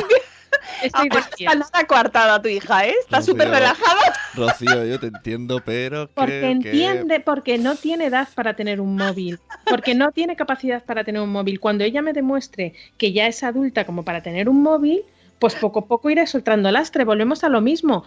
Estoy 0.82 1.08
de 1.08 1.16
ahora 1.16 1.28
espía. 1.30 1.48
está 1.52 1.58
nada 1.60 1.86
coartada 1.86 2.42
tu 2.42 2.48
hija, 2.48 2.86
¿eh? 2.86 2.94
Está 3.00 3.22
súper 3.22 3.48
relajada. 3.48 4.00
Rocío, 4.34 4.84
yo 4.84 5.00
te 5.00 5.06
entiendo, 5.06 5.60
pero 5.64 6.08
Porque 6.12 6.38
creo 6.40 6.42
que- 6.42 6.50
entiende, 6.50 7.20
porque 7.20 7.56
no 7.58 7.74
tiene 7.76 8.06
edad 8.06 8.28
para 8.34 8.54
tener 8.54 8.80
un 8.80 8.94
móvil, 8.96 9.38
porque 9.68 9.94
no 9.94 10.12
tiene 10.12 10.36
capacidad 10.36 10.84
para 10.84 11.04
tener 11.04 11.22
un 11.22 11.30
móvil. 11.30 11.58
Cuando 11.58 11.84
ella 11.84 12.02
me 12.02 12.12
demuestre 12.12 12.74
que 12.98 13.12
ya 13.12 13.26
es 13.28 13.42
adulta 13.42 13.86
como 13.86 14.04
para 14.04 14.22
tener 14.22 14.48
un 14.48 14.62
móvil, 14.62 15.02
pues 15.38 15.54
poco 15.54 15.80
a 15.80 15.86
poco 15.86 16.10
iré 16.10 16.26
soltando 16.26 16.70
lastre. 16.70 17.04
Volvemos 17.04 17.44
a 17.44 17.48
lo 17.48 17.60
mismo. 17.62 18.04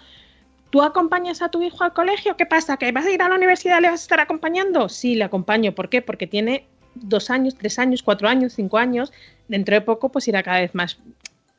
¿Tú 0.76 0.82
acompañas 0.82 1.41
a 1.41 1.47
tu 1.47 1.63
hijo 1.63 1.86
al 1.86 1.93
colegio? 1.93 2.36
¿Qué 2.36 2.45
pasa? 2.45 2.76
¿Que 2.76 2.91
vas 2.91 3.05
a 3.05 3.09
ir 3.09 3.21
a 3.21 3.30
la 3.30 3.36
universidad? 3.36 3.80
¿Le 3.80 3.89
vas 3.89 4.01
a 4.01 4.03
estar 4.03 4.19
acompañando? 4.19 4.89
Sí, 4.89 5.15
le 5.15 5.23
acompaño. 5.23 5.73
¿Por 5.73 5.88
qué? 5.88 6.01
Porque 6.01 6.28
tiene 6.28 6.65
dos 6.95 7.30
años, 7.30 7.55
tres 7.55 7.80
años, 7.80 8.03
cuatro 8.03 8.28
años, 8.28 8.51
cinco 8.51 8.78
años. 8.78 9.13
Dentro 9.47 9.73
de 9.73 9.80
poco, 9.80 10.09
pues 10.09 10.28
irá 10.28 10.43
cada 10.43 10.59
vez 10.59 10.76
más. 10.76 10.99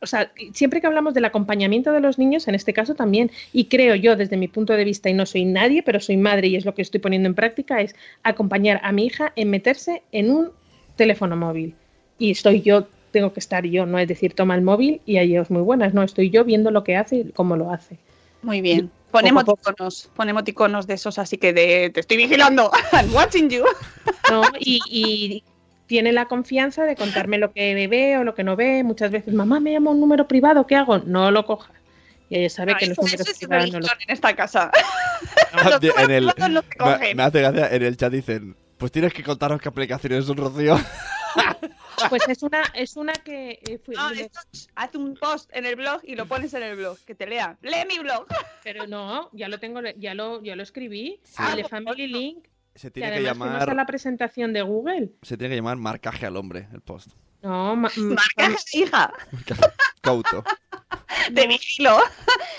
O 0.02 0.06
sea, 0.06 0.30
siempre 0.52 0.82
que 0.82 0.86
hablamos 0.86 1.14
del 1.14 1.24
acompañamiento 1.24 1.92
de 1.92 2.00
los 2.00 2.18
niños, 2.18 2.46
en 2.46 2.56
este 2.56 2.74
caso 2.74 2.94
también, 2.94 3.30
y 3.54 3.68
creo 3.68 3.94
yo 3.94 4.16
desde 4.16 4.36
mi 4.36 4.48
punto 4.48 4.74
de 4.74 4.84
vista, 4.84 5.08
y 5.08 5.14
no 5.14 5.24
soy 5.24 5.46
nadie, 5.46 5.82
pero 5.82 5.98
soy 5.98 6.18
madre 6.18 6.48
y 6.48 6.56
es 6.56 6.66
lo 6.66 6.74
que 6.74 6.82
estoy 6.82 7.00
poniendo 7.00 7.26
en 7.26 7.34
práctica, 7.34 7.80
es 7.80 7.96
acompañar 8.22 8.82
a 8.82 8.92
mi 8.92 9.06
hija 9.06 9.32
en 9.34 9.48
meterse 9.48 10.02
en 10.12 10.30
un 10.30 10.50
teléfono 10.96 11.38
móvil. 11.38 11.74
Y 12.18 12.32
estoy 12.32 12.60
yo, 12.60 12.86
tengo 13.12 13.32
que 13.32 13.40
estar 13.40 13.64
yo, 13.64 13.86
no 13.86 13.98
es 13.98 14.08
decir, 14.08 14.34
toma 14.34 14.56
el 14.56 14.60
móvil 14.60 15.00
y 15.06 15.16
ahí 15.16 15.36
es 15.36 15.50
muy 15.50 15.62
buenas, 15.62 15.94
no, 15.94 16.02
estoy 16.02 16.28
yo 16.28 16.44
viendo 16.44 16.70
lo 16.70 16.84
que 16.84 16.96
hace 16.96 17.16
y 17.16 17.24
cómo 17.32 17.56
lo 17.56 17.70
hace. 17.70 17.96
Muy 18.42 18.60
bien. 18.60 18.90
Poco. 19.24 19.28
emoticonos, 19.28 20.10
pon 20.14 20.28
emoticonos 20.28 20.86
de 20.86 20.94
esos 20.94 21.18
así 21.18 21.38
que 21.38 21.52
de 21.52 21.90
te 21.90 22.00
estoy 22.00 22.16
vigilando. 22.16 22.70
I'm 22.92 23.12
watching 23.14 23.48
you. 23.50 23.64
¿no? 24.30 24.42
Y, 24.58 24.80
y 24.88 25.44
tiene 25.86 26.12
la 26.12 26.26
confianza 26.26 26.84
de 26.84 26.96
contarme 26.96 27.38
lo 27.38 27.52
que 27.52 27.86
ve 27.86 28.18
o 28.18 28.24
lo 28.24 28.34
que 28.34 28.44
no 28.44 28.56
ve. 28.56 28.82
Muchas 28.82 29.10
veces, 29.10 29.34
mamá, 29.34 29.60
me 29.60 29.72
llama 29.72 29.90
un 29.90 30.00
número 30.00 30.26
privado, 30.26 30.66
¿qué 30.66 30.76
hago? 30.76 30.98
No 30.98 31.30
lo 31.30 31.46
coja. 31.46 31.72
Y 32.28 32.38
ella 32.38 32.50
sabe 32.50 32.72
Ah, 32.72 32.76
que 32.78 32.86
los 32.86 32.98
números 32.98 33.28
es 33.28 33.38
privados 33.38 33.72
no 33.72 33.80
lo 33.80 33.86
en 33.86 34.10
esta 34.14 34.34
casa. 34.34 34.70
Ah, 35.52 35.78
en 35.80 36.10
el, 36.10 36.26
no 36.26 36.32
se 36.36 36.48
me, 36.50 36.62
cogen. 36.76 37.16
me 37.16 37.22
hace 37.22 37.40
gracia, 37.40 37.68
en 37.74 37.82
el 37.82 37.96
chat 37.96 38.12
dicen, 38.12 38.56
pues 38.76 38.92
tienes 38.92 39.14
que 39.14 39.22
contaros 39.22 39.58
qué 39.58 39.70
aplicaciones 39.70 40.26
son, 40.26 40.36
Rocío. 40.36 40.78
Pues 42.08 42.28
es 42.28 42.42
una, 42.42 42.62
es 42.74 42.96
una 42.96 43.12
que 43.14 43.58
eh, 43.66 43.78
fui- 43.84 43.94
No, 43.94 44.10
esto, 44.10 44.40
haz 44.74 44.94
un 44.94 45.14
post 45.14 45.50
en 45.54 45.66
el 45.66 45.76
blog 45.76 46.00
y 46.04 46.14
lo 46.14 46.26
pones 46.26 46.52
en 46.54 46.62
el 46.62 46.76
blog, 46.76 46.98
que 47.06 47.14
te 47.14 47.26
lea. 47.26 47.56
Lee 47.62 47.84
mi 47.88 47.98
blog. 47.98 48.26
pero 48.62 48.86
no, 48.86 49.30
ya 49.32 49.48
lo 49.48 49.58
tengo, 49.58 49.80
ya 49.96 50.14
lo, 50.14 50.42
ya 50.42 50.56
lo 50.56 50.62
escribí. 50.62 51.20
Sí. 51.24 51.42
el 51.50 51.56
de 51.56 51.64
Family 51.64 52.06
Link, 52.06 52.46
Se 52.74 52.88
que 52.88 52.92
tiene 52.92 53.10
que 53.10 53.28
además 53.28 53.48
a 53.48 53.58
llamar, 53.60 53.76
la 53.76 53.86
presentación 53.86 54.52
de 54.52 54.62
Google. 54.62 55.12
se 55.22 55.36
tiene 55.36 55.52
que 55.54 55.56
llamar 55.56 55.76
marcaje 55.78 56.26
al 56.26 56.36
hombre, 56.36 56.68
el 56.72 56.80
post. 56.80 57.10
No, 57.46 57.76
ma- 57.76 57.90
mm, 57.96 58.14
Marca, 58.14 58.56
hija. 58.72 59.12
Cauto. 60.00 60.44
Te 61.34 61.46
vigilo. 61.46 61.98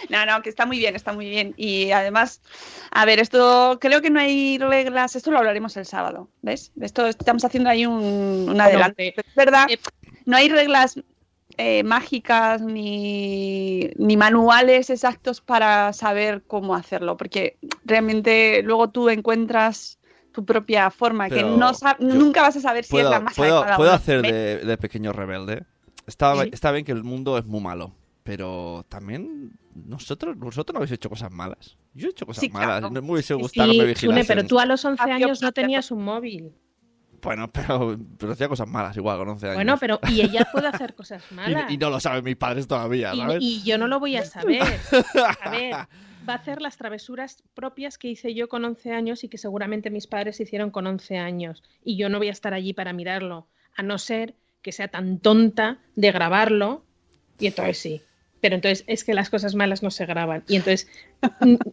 No, 0.09 0.25
no, 0.25 0.41
que 0.41 0.49
está 0.49 0.65
muy 0.65 0.77
bien, 0.77 0.95
está 0.95 1.11
muy 1.11 1.27
bien. 1.29 1.53
Y 1.57 1.91
además, 1.91 2.41
a 2.91 3.03
ver, 3.03 3.19
esto 3.19 3.77
creo 3.81 4.01
que 4.01 4.09
no 4.09 4.21
hay 4.21 4.57
reglas, 4.57 5.15
esto 5.17 5.31
lo 5.31 5.39
hablaremos 5.39 5.75
el 5.75 5.85
sábado, 5.85 6.29
¿ves? 6.41 6.71
Esto 6.79 7.07
estamos 7.07 7.43
haciendo 7.43 7.69
ahí 7.69 7.85
un, 7.85 8.47
un 8.49 8.61
adelante. 8.61 9.07
eh, 9.07 9.13
Pero 9.15 9.27
es 9.27 9.35
verdad, 9.35 9.69
eh, 9.69 9.79
no 10.25 10.37
hay 10.37 10.47
reglas 10.47 11.01
eh, 11.57 11.83
mágicas 11.83 12.61
ni, 12.61 13.89
ni 13.97 14.15
manuales 14.15 14.89
exactos 14.89 15.41
para 15.41 15.91
saber 15.91 16.43
cómo 16.47 16.73
hacerlo, 16.75 17.17
porque 17.17 17.57
realmente 17.83 18.61
luego 18.63 18.89
tú 18.89 19.09
encuentras 19.09 19.96
tu 20.37 20.45
propia 20.45 20.91
forma, 20.91 21.27
que 21.29 21.35
Pero 21.37 21.57
no 21.57 21.73
sa- 21.73 21.97
yo- 21.99 22.05
nunca 22.13 22.43
vas 22.43 22.55
a 22.55 22.61
saber 22.61 22.83
si 22.83 22.89
es 22.89 22.91
¿Puedo, 22.91 23.09
la 23.09 23.19
más 23.19 23.33
puedo- 23.35 23.55
adecuada 23.55 23.75
puedo 23.77 23.89
no. 23.89 23.95
hacer 23.95 24.21
de, 24.21 24.57
de 24.59 24.77
pequeño 24.77 25.11
rebelde? 25.11 25.63
Está, 26.05 26.35
Sí. 26.43 26.49
está 26.53 26.71
bien 26.71 26.85
que 26.85 26.91
el 26.91 27.03
mundo 27.03 27.37
es 27.39 27.45
muy 27.45 27.59
malo, 27.59 27.93
Pero 28.23 28.85
también 28.89 29.53
nosotros, 29.73 30.37
vosotros 30.37 30.73
no 30.73 30.77
habéis 30.79 30.91
hecho 30.91 31.09
cosas 31.09 31.31
malas. 31.31 31.77
Yo 31.93 32.07
he 32.07 32.11
hecho 32.11 32.25
cosas 32.25 32.41
Sí, 32.41 32.49
malas. 32.49 32.67
claro. 32.81 32.89
No 32.93 33.01
me 33.01 33.13
hubiese 33.13 33.33
gustado 33.33 33.71
que 33.71 33.77
me 33.77 33.95
Sí, 33.95 34.01
Sune, 34.05 34.15
vigilasen. 34.17 34.27
pero 34.35 34.47
tú 34.47 34.59
a 34.59 34.65
los 34.65 34.83
11 34.85 35.01
Hacia 35.01 35.15
años 35.15 35.41
no 35.41 35.51
tenías 35.53 35.89
un 35.91 36.03
móvil. 36.03 36.53
Bueno, 37.21 37.47
pero, 37.51 37.97
pero 38.19 38.33
hacía 38.33 38.47
cosas 38.49 38.67
malas 38.67 38.95
igual 38.97 39.17
con 39.17 39.29
11 39.29 39.45
años. 39.47 39.55
Bueno, 39.55 39.77
pero 39.79 39.99
y 40.09 40.21
ella 40.21 40.45
puede 40.51 40.67
hacer 40.67 40.93
cosas 40.93 41.23
Y- 41.31 41.33
malas. 41.35 41.71
y, 41.71 41.77
no 41.77 41.89
lo 41.89 41.99
saben 41.99 42.23
mis 42.23 42.35
padres 42.35 42.67
todavía, 42.67 43.13
Y- 43.15 43.17
¿sabes? 43.19 43.37
y 43.41 43.63
yo 43.63 43.77
no 43.77 43.87
lo 43.87 43.99
voy 43.99 44.17
a 44.17 44.25
saber. 44.25 44.61
A 45.43 45.49
ver, 45.49 45.75
va 46.27 46.33
a 46.33 46.37
hacer 46.37 46.61
las 46.61 46.77
travesuras 46.77 47.43
propias 47.53 47.97
que 47.97 48.09
hice 48.09 48.33
yo 48.33 48.49
con 48.49 48.65
11 48.65 48.91
años 48.91 49.23
y 49.23 49.29
que 49.29 49.37
seguramente 49.37 49.89
mis 49.89 50.07
padres 50.07 50.39
hicieron 50.39 50.71
con 50.71 50.87
11 50.87 51.17
años. 51.17 51.63
Y 51.83 51.97
yo 51.97 52.09
no 52.09 52.17
voy 52.17 52.29
a 52.29 52.31
estar 52.31 52.53
allí 52.53 52.73
para 52.73 52.93
mirarlo, 52.93 53.47
a 53.75 53.83
no 53.83 53.97
ser 53.97 54.33
que 54.61 54.71
sea 54.71 54.87
tan 54.89 55.19
tonta 55.19 55.79
de 55.95 56.11
grabarlo. 56.11 56.83
Y 57.39 57.47
entonces 57.47 57.77
sí. 57.77 58.01
Pero 58.39 58.53
entonces 58.53 58.83
es 58.87 59.03
que 59.03 59.15
las 59.15 59.31
cosas 59.31 59.55
malas 59.55 59.81
no 59.81 59.89
se 59.89 60.05
graban. 60.05 60.43
Y 60.47 60.57
entonces 60.57 60.87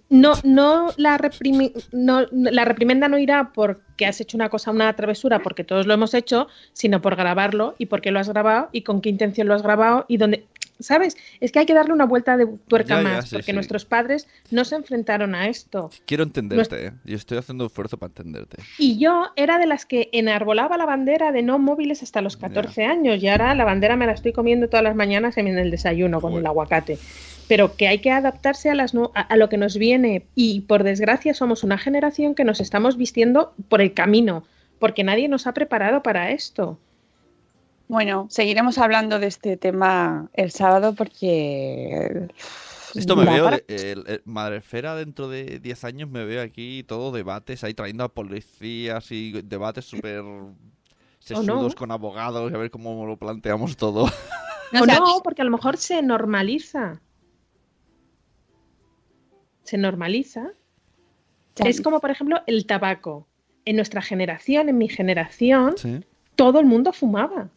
no, 0.09 0.33
no, 0.45 0.93
la, 0.97 1.19
reprimi- 1.19 1.73
no 1.93 2.27
la 2.33 2.65
reprimenda 2.65 3.07
no 3.09 3.19
irá 3.19 3.53
porque 3.53 4.07
has 4.07 4.21
hecho 4.23 4.37
una 4.39 4.49
cosa, 4.49 4.71
una 4.71 4.95
travesura, 4.97 5.41
porque 5.41 5.63
todos 5.63 5.87
lo 5.87 5.93
hemos 5.93 6.15
hecho, 6.15 6.49
sino 6.73 7.03
por 7.03 7.17
grabarlo 7.17 7.75
y 7.79 7.87
por 7.87 8.01
qué 8.01 8.11
lo 8.11 8.19
has 8.19 8.31
grabado 8.31 8.71
y 8.73 8.81
con 8.83 9.03
qué 9.03 9.11
intención 9.11 9.47
lo 9.47 9.55
has 9.55 9.63
grabado 9.63 10.07
y 10.09 10.17
dónde. 10.17 10.47
¿Sabes? 10.85 11.17
Es 11.41 11.51
que 11.53 11.59
hay 11.61 11.67
que 11.67 11.75
darle 11.75 11.93
una 11.93 12.05
vuelta 12.07 12.37
de 12.37 12.47
tuerca 12.69 12.97
Ya, 12.97 13.03
ya, 13.03 13.09
más, 13.17 13.29
sí, 13.29 13.37
porque 13.37 13.53
sí. 13.53 13.53
nuestros 13.55 13.85
padres 13.85 14.29
no 14.51 14.65
se 14.65 14.77
enfrentaron 14.77 15.35
a 15.35 15.49
esto. 15.49 15.91
Quiero 16.07 16.23
entenderte, 16.23 16.87
¿eh? 16.87 16.93
Yo 17.05 17.17
estoy 17.17 17.39
haciendo 17.39 17.67
esfuerzo 17.67 17.97
para 17.99 18.09
entenderte. 18.11 18.59
Y 18.79 18.99
yo 18.99 19.29
era 19.37 19.59
de 19.59 19.67
las 19.67 19.87
que 19.87 20.09
enarbolaba 20.13 20.77
la 20.77 20.87
bandera 20.87 21.33
de 21.33 21.43
no 21.43 21.59
móviles 21.59 22.03
hasta 22.03 22.21
los 22.21 22.37
14 22.37 22.85
años 22.85 23.23
y 23.23 23.29
ahora 23.29 23.55
la 23.55 23.65
bandera 23.65 23.97
me 23.97 24.07
la 24.07 24.13
estoy 24.13 24.33
comiendo 24.33 24.69
todas 24.69 24.85
las 24.85 24.95
mañanas 24.97 25.37
en 25.39 25.49
el 25.49 25.71
desayuno 25.71 26.21
con 26.21 26.35
el 26.35 26.47
aguacate. 26.47 26.99
Pero 27.49 27.77
que 27.77 27.89
hay 27.89 27.99
que 27.99 28.11
adaptarse 28.11 28.71
a, 28.71 28.75
las 28.75 28.95
nu- 28.95 29.11
a, 29.15 29.21
a 29.21 29.37
lo 29.37 29.49
que 29.49 29.57
nos 29.59 29.77
viene 29.77 30.27
y 30.35 30.63
por 30.63 30.83
desgracia 30.83 31.35
somos 31.35 31.63
una 31.63 31.77
generación 31.79 32.35
que 32.35 32.45
nos 32.45 32.61
estamos 32.61 32.97
vistiendo 32.97 33.53
por 33.69 33.81
el 33.83 33.93
camino, 33.95 34.45
porque 34.79 35.05
nadie 35.05 35.29
nos 35.29 35.47
ha 35.47 35.53
preparado 35.55 36.03
para 36.03 36.31
esto. 36.31 36.79
Bueno, 37.95 38.27
seguiremos 38.29 38.77
hablando 38.79 39.21
de 39.21 39.29
este 39.29 39.57
tema 39.57 40.29
el 40.33 40.51
sábado 40.51 40.97
porque... 40.97 42.27
Esto 42.97 43.15
me 43.15 43.25
veo, 43.25 43.51
de- 43.51 43.65
el- 43.69 44.05
el- 44.09 44.23
Madrefera 44.25 44.97
dentro 44.97 45.29
de 45.29 45.61
10 45.61 45.85
años 45.85 46.11
me 46.11 46.25
veo 46.25 46.43
aquí 46.43 46.83
todo 46.83 47.13
debates, 47.13 47.63
ahí 47.63 47.73
trayendo 47.73 48.03
a 48.03 48.09
policías 48.13 49.13
y 49.13 49.31
debates 49.43 49.85
súper 49.85 50.25
sesudos 51.21 51.77
con 51.77 51.93
abogados 51.93 52.51
y 52.51 52.55
a 52.57 52.59
ver 52.59 52.73
cómo 52.73 53.07
lo 53.07 53.17
planteamos 53.17 53.77
todo. 53.77 54.07
No, 54.73 54.81
o 54.83 54.87
no, 54.87 55.21
porque 55.23 55.43
a 55.43 55.45
lo 55.45 55.53
mejor 55.53 55.77
se 55.77 56.03
normaliza. 56.03 57.01
Se 59.63 59.79
normaliza. 59.79 60.49
Ya. 61.55 61.67
Es 61.67 61.81
como, 61.81 62.01
por 62.01 62.11
ejemplo, 62.11 62.41
el 62.49 62.67
tabaco. 62.67 63.29
En 63.65 63.77
nuestra 63.77 64.03
generación, 64.03 64.69
en 64.69 64.77
mi 64.79 64.89
generación, 64.89 65.75
Sí. 65.79 66.01
todo 66.35 66.59
el 66.59 66.67
mundo 66.67 66.93
fumaba. 66.93 67.51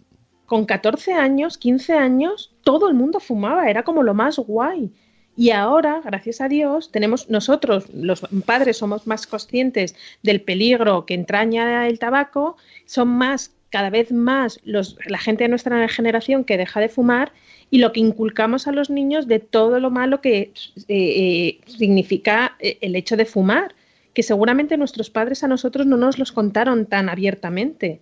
Con 0.48 0.66
14 0.66 1.14
años, 1.14 1.58
15 1.58 1.94
años, 1.94 2.56
todo 2.64 2.88
el 2.88 2.96
mundo 2.96 3.20
fumaba. 3.20 3.70
Era 3.70 3.84
como 3.84 4.02
lo 4.02 4.14
más 4.14 4.38
guay. 4.40 4.92
Y 5.36 5.52
ahora, 5.52 6.02
gracias 6.04 6.42
a 6.42 6.48
Dios, 6.48 6.92
tenemos 6.92 7.30
nosotros, 7.30 7.86
los 7.94 8.22
padres, 8.44 8.78
somos 8.78 9.06
más 9.06 9.28
conscientes 9.28 9.96
del 10.24 10.42
peligro 10.42 11.06
que 11.06 11.14
entraña 11.14 11.88
el 11.88 12.00
tabaco, 12.00 12.58
son 12.86 13.10
más, 13.10 13.54
cada 13.70 13.92
vez 13.92 14.12
más, 14.12 14.60
los, 14.64 14.98
la 15.06 15.20
gente 15.20 15.44
de 15.44 15.50
nuestra 15.50 15.88
generación 15.90 16.44
que 16.44 16.58
deja 16.58 16.80
de 16.80 16.90
fumar 16.90 17.34
y 17.70 17.78
lo 17.78 17.92
que 17.92 18.00
inculcamos 18.00 18.68
a 18.68 18.72
los 18.72 18.90
niños 18.90 19.28
de 19.28 19.38
todo 19.38 19.80
lo 19.80 19.92
malo 19.92 20.22
que 20.22 20.40
eh, 20.40 20.54
eh, 20.88 21.60
significa 21.68 22.56
eh, 22.60 22.80
el 22.82 22.96
hecho 22.96 23.16
de 23.16 23.26
fumar, 23.26 23.76
que 24.16 24.24
seguramente 24.24 24.76
nuestros 24.76 25.12
padres 25.12 25.44
a 25.44 25.48
nosotros 25.48 25.86
no 25.86 25.98
nos 25.98 26.18
los 26.18 26.32
contaron 26.32 26.88
tan 26.88 27.10
abiertamente. 27.10 28.00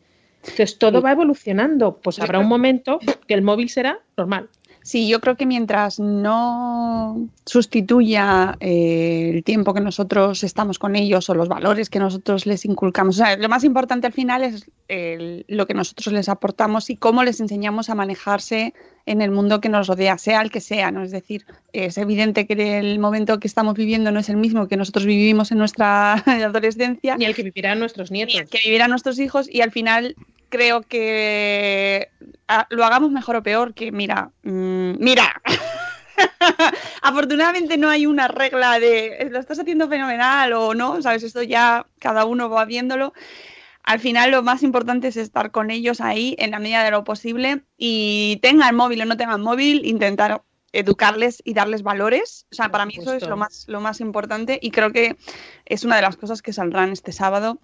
Entonces 0.48 0.78
todo 0.78 1.02
va 1.02 1.12
evolucionando, 1.12 2.00
pues 2.02 2.20
habrá 2.20 2.39
un 2.39 2.48
momento 2.48 3.00
que 3.28 3.34
el 3.34 3.41
móvil 3.41 3.70
será 3.70 4.00
normal. 4.16 4.50
Sí, 4.86 5.08
yo 5.08 5.20
creo 5.20 5.36
que 5.36 5.48
mientras 5.48 6.00
no 6.00 7.28
sustituya 7.43 8.56
eh, 8.60 9.32
el 9.34 9.43
tiempo 9.43 9.74
que 9.74 9.82
nosotros 9.82 10.43
estamos 10.43 10.78
con 10.78 10.96
ellos 10.96 11.28
o 11.28 11.34
los 11.34 11.48
valores 11.48 11.89
que 11.89 11.98
nosotros 11.98 12.46
les 12.46 12.66
inculcamos, 12.66 13.16
o 13.16 13.26
sea, 13.26 13.36
lo 13.36 13.50
más 13.50 13.64
importante 13.64 14.06
al 14.06 14.14
final 14.14 14.43
es 14.43 14.70
lo 15.48 15.66
que 15.66 15.74
nosotros 15.74 16.14
les 16.14 16.30
aportamos 16.30 16.91
y 16.91 16.98
cómo 16.98 17.24
les 17.24 17.39
enseñamos 17.39 17.89
a 17.89 17.96
manejarse 17.96 18.76
en 19.08 19.24
el 19.24 19.32
mundo 19.32 19.60
que 19.60 19.70
nos 19.70 19.88
rodea, 19.88 20.20
sea 20.20 20.43
el 20.43 20.52
que 20.52 20.62
sea, 20.62 20.91
¿no? 20.91 21.02
Es 21.02 21.10
decir, 21.10 21.48
es 21.74 21.98
evidente 21.98 22.46
que 22.46 22.78
el 22.78 23.00
momento 23.00 23.39
que 23.39 23.48
estamos 23.48 23.74
viviendo 23.74 24.12
no 24.12 24.20
es 24.20 24.30
el 24.30 24.38
mismo 24.38 24.68
que 24.68 24.78
nosotros 24.78 25.08
vivimos 25.08 25.52
en 25.52 25.58
nuestra 25.58 26.14
adolescencia. 26.28 27.18
Ni 27.18 27.26
el 27.26 27.34
que 27.34 27.41
vivirán 27.41 27.80
nuestros 27.80 28.12
nietos. 28.12 28.36
Ni 28.36 28.41
el 28.41 28.50
que 28.50 28.60
vivirán 28.64 28.91
nuestros 28.91 29.18
hijos 29.18 29.50
y 29.52 29.62
al 29.62 29.72
final 29.72 30.16
creo 30.50 30.82
que 30.84 32.10
ah, 32.48 32.68
lo 32.70 32.86
hagamos 32.86 33.12
mejor 33.12 33.36
o 33.38 33.43
peor 33.43 33.74
que 33.74 33.91
mira, 33.91 34.32
mm, 34.43 34.93
mira. 35.00 35.41
Afortunadamente 37.02 37.78
no 37.78 37.89
hay 37.89 38.06
una 38.06 38.28
regla 38.28 38.80
de 38.80 39.08
"Eh, 39.20 39.30
lo 39.30 39.39
estás 39.39 39.60
haciendo 39.60 39.88
fenomenal 39.88 40.54
o 40.54 40.74
no, 40.74 41.02
sabes, 41.02 41.24
esto 41.24 41.43
ya 41.43 41.86
cada 42.00 42.26
uno 42.26 42.50
va 42.50 42.66
viéndolo. 42.66 43.14
Al 43.84 44.00
final 44.00 44.32
lo 44.32 44.41
más 44.41 44.64
importante 44.64 45.10
es 45.10 45.18
estar 45.18 45.52
con 45.52 45.70
ellos 45.70 46.02
ahí 46.02 46.36
en 46.39 46.52
la 46.52 46.60
medida 46.60 46.84
de 46.84 46.91
lo 46.91 47.04
posible 47.04 47.62
y 47.78 48.39
tengan 48.41 48.76
móvil 48.76 49.02
o 49.02 49.06
no 49.06 49.18
tengan 49.18 49.41
móvil, 49.41 49.86
intentar 49.86 50.41
educarles 50.72 51.41
y 51.46 51.54
darles 51.54 51.84
valores. 51.84 52.48
O 52.52 52.56
sea, 52.56 52.70
para 52.70 52.86
mí 52.86 52.96
eso 52.98 53.14
es 53.14 53.22
lo 53.30 53.38
más, 53.38 53.66
lo 53.68 53.82
más 53.82 54.02
importante 54.02 54.58
y 54.62 54.72
creo 54.72 54.91
que 54.91 55.16
es 55.66 55.84
una 55.84 55.98
de 55.98 56.02
las 56.02 56.18
cosas 56.18 56.41
que 56.41 56.52
saldrán 56.54 56.91
este 56.91 57.12
sábado. 57.12 57.60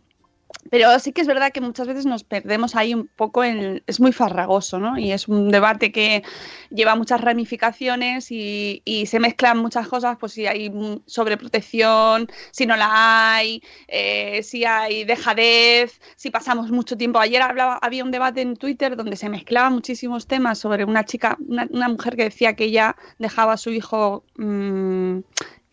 Pero 0.70 0.98
sí 1.00 1.12
que 1.12 1.22
es 1.22 1.28
verdad 1.28 1.52
que 1.52 1.62
muchas 1.62 1.88
veces 1.88 2.06
nos 2.06 2.24
perdemos 2.24 2.76
ahí 2.76 2.94
un 2.94 3.08
poco 3.08 3.44
en... 3.44 3.84
Es 3.88 4.00
muy 4.00 4.12
farragoso, 4.12 4.80
¿no? 4.80 4.98
Y 4.98 5.12
es 5.12 5.28
un 5.28 5.50
debate 5.50 5.92
que 5.92 6.24
lleva 6.70 6.96
muchas 6.96 7.22
ramificaciones 7.22 8.32
y, 8.32 8.82
y 8.86 9.06
se 9.06 9.20
mezclan 9.20 9.58
muchas 9.58 9.88
cosas, 9.88 10.18
pues 10.20 10.34
si 10.34 10.48
hay 10.48 10.72
sobreprotección, 11.06 12.28
si 12.52 12.66
no 12.66 12.76
la 12.78 13.36
hay, 13.36 13.62
eh, 13.88 14.44
si 14.44 14.66
hay 14.66 15.04
dejadez, 15.04 16.00
si 16.16 16.30
pasamos 16.30 16.72
mucho 16.72 16.96
tiempo. 16.98 17.20
Ayer 17.20 17.42
hablaba, 17.42 17.80
había 17.82 18.04
un 18.04 18.12
debate 18.12 18.42
en 18.42 18.56
Twitter 18.56 18.96
donde 18.96 19.16
se 19.16 19.30
mezclaban 19.30 19.74
muchísimos 19.74 20.28
temas 20.28 20.60
sobre 20.60 20.86
una 20.86 21.06
chica, 21.06 21.38
una, 21.48 21.68
una 21.72 21.90
mujer 21.90 22.16
que 22.16 22.24
decía 22.24 22.56
que 22.56 22.66
ella 22.66 22.96
dejaba 23.20 23.54
a 23.54 23.58
su 23.58 23.72
hijo... 23.72 24.24
mm, 24.38 25.20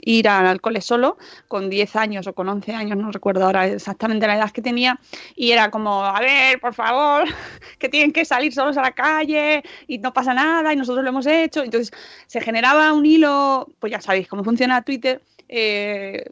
ir 0.03 0.29
al 0.29 0.61
cole 0.61 0.81
solo, 0.81 1.19
con 1.49 1.71
10 1.71 1.97
años 1.97 2.27
o 2.27 2.35
con 2.35 2.49
11 2.49 2.75
años, 2.75 2.97
no 2.97 3.11
recuerdo 3.11 3.45
ahora 3.45 3.67
exactamente 3.67 4.27
la 4.27 4.37
edad 4.37 4.51
que 4.51 4.63
tenía, 4.63 4.99
y 5.35 5.51
era 5.51 5.71
como, 5.71 6.05
a 6.05 6.21
ver, 6.21 6.61
por 6.61 6.75
favor, 6.75 7.25
que 7.79 7.89
tienen 7.89 8.13
que 8.13 8.25
salir 8.25 8.53
solos 8.53 8.77
a 8.77 8.83
la 8.83 8.93
calle 8.93 9.63
y 9.87 9.99
no 9.99 10.13
pasa 10.13 10.35
nada 10.35 10.73
y 10.73 10.77
nosotros 10.77 11.03
lo 11.03 11.11
hemos 11.11 11.27
hecho. 11.27 11.63
Entonces 11.63 11.91
se 12.27 12.41
generaba 12.41 12.93
un 12.93 13.07
hilo, 13.07 13.69
pues 13.79 13.93
ya 13.93 14.01
sabéis 14.01 14.29
cómo 14.29 14.45
funciona 14.45 14.83
Twitter, 14.83 15.23
eh, 15.49 16.25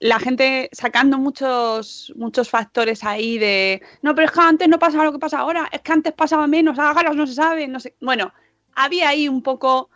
la 0.00 0.18
gente 0.18 0.68
sacando 0.72 1.18
muchos, 1.18 2.12
muchos 2.16 2.50
factores 2.50 3.04
ahí 3.04 3.38
de, 3.38 3.80
no, 4.02 4.14
pero 4.14 4.26
es 4.26 4.32
que 4.32 4.40
antes 4.40 4.68
no 4.68 4.78
pasaba 4.78 5.04
lo 5.04 5.12
que 5.12 5.18
pasa 5.18 5.38
ahora, 5.38 5.68
es 5.72 5.80
que 5.80 5.92
antes 5.92 6.12
pasaba 6.12 6.46
menos, 6.46 6.78
ahora 6.78 7.14
no 7.14 7.26
se 7.26 7.34
sabe, 7.34 7.66
no 7.68 7.80
sé. 7.80 7.94
Bueno, 8.00 8.32
había 8.74 9.08
ahí 9.08 9.28
un 9.28 9.42
poco 9.42 9.88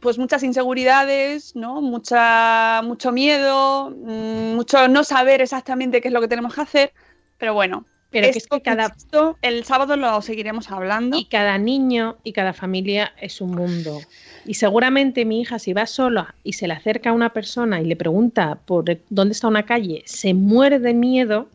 pues 0.00 0.18
muchas 0.18 0.42
inseguridades, 0.42 1.56
¿no? 1.56 1.80
Mucha, 1.80 2.82
mucho 2.84 3.12
miedo, 3.12 3.90
mm, 3.90 4.54
mucho 4.54 4.88
no 4.88 5.04
saber 5.04 5.40
exactamente 5.40 6.00
qué 6.00 6.08
es 6.08 6.14
lo 6.14 6.20
que 6.20 6.28
tenemos 6.28 6.54
que 6.54 6.60
hacer, 6.60 6.92
pero 7.38 7.54
bueno. 7.54 7.86
Pero 8.12 8.30
que 8.32 8.38
es 8.38 8.46
que 8.48 8.60
cada- 8.60 8.92
el 9.40 9.64
sábado 9.64 9.96
lo 9.96 10.20
seguiremos 10.20 10.70
hablando. 10.72 11.16
Y 11.16 11.26
cada 11.26 11.56
niño 11.58 12.16
y 12.24 12.32
cada 12.32 12.52
familia 12.52 13.12
es 13.20 13.40
un 13.40 13.52
mundo. 13.52 14.00
Y 14.44 14.54
seguramente 14.54 15.24
mi 15.24 15.40
hija, 15.42 15.60
si 15.60 15.72
va 15.72 15.86
sola 15.86 16.34
y 16.42 16.54
se 16.54 16.66
le 16.66 16.74
acerca 16.74 17.10
a 17.10 17.12
una 17.12 17.32
persona 17.32 17.80
y 17.80 17.84
le 17.84 17.94
pregunta 17.94 18.58
por 18.66 18.84
dónde 19.10 19.32
está 19.32 19.46
una 19.46 19.64
calle, 19.64 20.02
se 20.06 20.34
muere 20.34 20.80
de 20.80 20.92
miedo, 20.92 21.48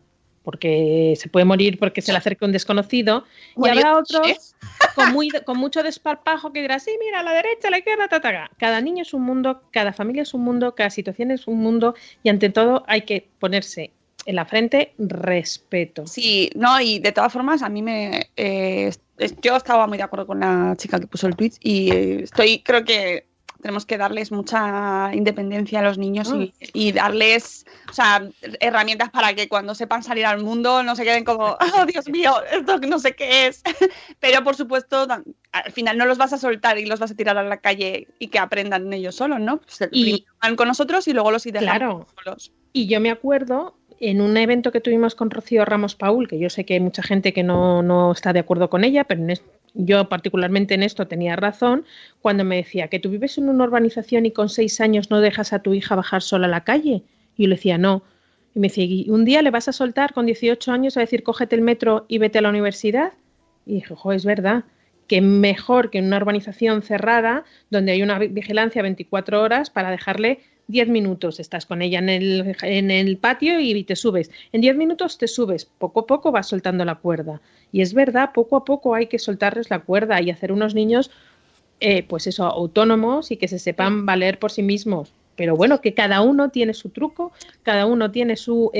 porque 0.46 1.14
se 1.18 1.28
puede 1.28 1.44
morir 1.44 1.76
porque 1.76 2.00
se 2.00 2.12
le 2.12 2.18
acerca 2.18 2.46
un 2.46 2.52
desconocido, 2.52 3.24
y 3.56 3.68
habrá 3.68 3.98
otros 3.98 4.54
con, 4.94 5.12
muy, 5.12 5.28
con 5.44 5.58
mucho 5.58 5.82
desparpajo 5.82 6.52
que 6.52 6.60
dirá, 6.60 6.78
sí, 6.78 6.92
mira, 7.00 7.18
a 7.18 7.24
la 7.24 7.32
derecha, 7.32 7.66
a 7.66 7.72
la 7.72 7.78
izquierda, 7.78 8.06
ta, 8.06 8.20
ta, 8.20 8.30
ta". 8.30 8.50
Cada 8.56 8.80
niño 8.80 9.02
es 9.02 9.12
un 9.12 9.22
mundo, 9.22 9.64
cada 9.72 9.92
familia 9.92 10.22
es 10.22 10.34
un 10.34 10.44
mundo, 10.44 10.76
cada 10.76 10.90
situación 10.90 11.32
es 11.32 11.48
un 11.48 11.58
mundo, 11.58 11.96
y 12.22 12.28
ante 12.28 12.48
todo 12.48 12.84
hay 12.86 13.00
que 13.02 13.28
ponerse 13.40 13.90
en 14.24 14.36
la 14.36 14.44
frente 14.44 14.92
respeto. 14.98 16.06
Sí, 16.06 16.50
no, 16.54 16.80
y 16.80 17.00
de 17.00 17.10
todas 17.10 17.32
formas, 17.32 17.62
a 17.62 17.68
mí 17.68 17.82
me. 17.82 18.30
eh, 18.36 18.92
yo 19.42 19.56
estaba 19.56 19.88
muy 19.88 19.98
de 19.98 20.04
acuerdo 20.04 20.28
con 20.28 20.38
la 20.38 20.76
chica 20.76 21.00
que 21.00 21.08
puso 21.08 21.26
el 21.26 21.34
tweet 21.34 21.54
y 21.60 21.90
eh, 21.90 22.22
estoy, 22.22 22.60
creo 22.60 22.84
que 22.84 23.26
tenemos 23.66 23.84
que 23.84 23.98
darles 23.98 24.30
mucha 24.30 25.10
independencia 25.12 25.80
a 25.80 25.82
los 25.82 25.98
niños 25.98 26.32
y, 26.32 26.54
y 26.72 26.92
darles, 26.92 27.66
o 27.90 27.92
sea, 27.92 28.28
herramientas 28.60 29.10
para 29.10 29.34
que 29.34 29.48
cuando 29.48 29.74
sepan 29.74 30.04
salir 30.04 30.24
al 30.24 30.40
mundo 30.40 30.84
no 30.84 30.94
se 30.94 31.02
queden 31.02 31.24
como, 31.24 31.56
oh 31.82 31.84
Dios 31.86 32.08
mío, 32.08 32.32
esto 32.52 32.78
no 32.78 33.00
sé 33.00 33.16
qué 33.16 33.48
es. 33.48 33.62
Pero 34.20 34.44
por 34.44 34.54
supuesto, 34.54 35.08
al 35.50 35.72
final 35.72 35.98
no 35.98 36.06
los 36.06 36.16
vas 36.16 36.32
a 36.32 36.38
soltar 36.38 36.78
y 36.78 36.86
los 36.86 37.00
vas 37.00 37.10
a 37.10 37.16
tirar 37.16 37.36
a 37.38 37.42
la 37.42 37.56
calle 37.56 38.06
y 38.20 38.28
que 38.28 38.38
aprendan 38.38 38.92
ellos 38.92 39.16
solos, 39.16 39.40
¿no? 39.40 39.58
Pues, 39.58 39.88
Y- 39.90 40.24
van 40.40 40.54
con 40.54 40.68
nosotros 40.68 41.08
y 41.08 41.12
luego 41.12 41.32
los 41.32 41.42
dejamos 41.42 41.64
Claro. 41.64 42.06
solos. 42.24 42.52
Y 42.72 42.86
yo 42.86 43.00
me 43.00 43.10
acuerdo 43.10 43.74
en 43.98 44.20
un 44.20 44.36
evento 44.36 44.70
que 44.70 44.80
tuvimos 44.80 45.16
con 45.16 45.30
Rocío 45.30 45.64
Ramos 45.64 45.96
Paul, 45.96 46.28
que 46.28 46.38
yo 46.38 46.50
sé 46.50 46.64
que 46.64 46.74
hay 46.74 46.80
mucha 46.80 47.02
gente 47.02 47.32
que 47.32 47.42
no, 47.42 47.82
no 47.82 48.12
está 48.12 48.32
de 48.32 48.38
acuerdo 48.40 48.70
con 48.70 48.84
ella, 48.84 49.02
pero 49.02 49.22
en 49.22 49.30
yo 49.76 50.08
particularmente 50.08 50.74
en 50.74 50.82
esto 50.82 51.06
tenía 51.06 51.36
razón, 51.36 51.84
cuando 52.22 52.44
me 52.44 52.56
decía 52.56 52.88
que 52.88 52.98
tú 52.98 53.10
vives 53.10 53.38
en 53.38 53.48
una 53.48 53.64
urbanización 53.64 54.26
y 54.26 54.30
con 54.30 54.48
seis 54.48 54.80
años 54.80 55.10
no 55.10 55.20
dejas 55.20 55.52
a 55.52 55.60
tu 55.60 55.74
hija 55.74 55.94
bajar 55.94 56.22
sola 56.22 56.46
a 56.46 56.50
la 56.50 56.64
calle. 56.64 57.02
Y 57.36 57.42
yo 57.42 57.48
le 57.48 57.56
decía, 57.56 57.78
no. 57.78 58.02
Y 58.54 58.60
me 58.60 58.68
decía, 58.68 58.84
¿y 58.84 59.10
un 59.10 59.24
día 59.24 59.42
le 59.42 59.50
vas 59.50 59.68
a 59.68 59.72
soltar 59.72 60.14
con 60.14 60.26
18 60.26 60.72
años 60.72 60.96
a 60.96 61.00
decir, 61.00 61.22
cógete 61.22 61.54
el 61.54 61.62
metro 61.62 62.06
y 62.08 62.18
vete 62.18 62.38
a 62.38 62.42
la 62.42 62.48
universidad? 62.48 63.12
Y 63.66 63.74
dije, 63.74 63.94
es 64.14 64.24
verdad, 64.24 64.64
que 65.06 65.20
mejor 65.20 65.90
que 65.90 65.98
en 65.98 66.06
una 66.06 66.16
urbanización 66.16 66.82
cerrada 66.82 67.44
donde 67.70 67.92
hay 67.92 68.02
una 68.02 68.18
vi- 68.18 68.28
vigilancia 68.28 68.82
24 68.82 69.42
horas 69.42 69.70
para 69.70 69.90
dejarle 69.90 70.40
10 70.68 70.88
minutos. 70.88 71.40
Estás 71.40 71.66
con 71.66 71.82
ella 71.82 71.98
en 71.98 72.08
el, 72.08 72.56
en 72.62 72.90
el 72.90 73.16
patio 73.18 73.60
y 73.60 73.84
te 73.84 73.96
subes. 73.96 74.30
En 74.52 74.60
10 74.60 74.76
minutos 74.76 75.18
te 75.18 75.28
subes. 75.28 75.64
Poco 75.64 76.00
a 76.00 76.06
poco 76.06 76.32
vas 76.32 76.48
soltando 76.48 76.84
la 76.84 76.96
cuerda. 76.96 77.40
Y 77.72 77.80
es 77.82 77.94
verdad, 77.94 78.30
poco 78.34 78.56
a 78.56 78.64
poco 78.64 78.94
hay 78.94 79.06
que 79.06 79.18
soltarles 79.18 79.70
la 79.70 79.80
cuerda 79.80 80.20
y 80.20 80.30
hacer 80.30 80.52
unos 80.52 80.74
niños, 80.74 81.10
eh, 81.80 82.02
pues 82.02 82.26
eso, 82.26 82.44
autónomos 82.44 83.30
y 83.30 83.36
que 83.36 83.48
se 83.48 83.58
sepan 83.58 84.06
valer 84.06 84.38
por 84.38 84.50
sí 84.50 84.62
mismos. 84.62 85.12
Pero 85.36 85.54
bueno, 85.54 85.80
que 85.80 85.94
cada 85.94 86.22
uno 86.22 86.48
tiene 86.48 86.72
su 86.72 86.88
truco, 86.88 87.32
cada 87.62 87.86
uno 87.86 88.10
tiene 88.10 88.36
sus 88.36 88.70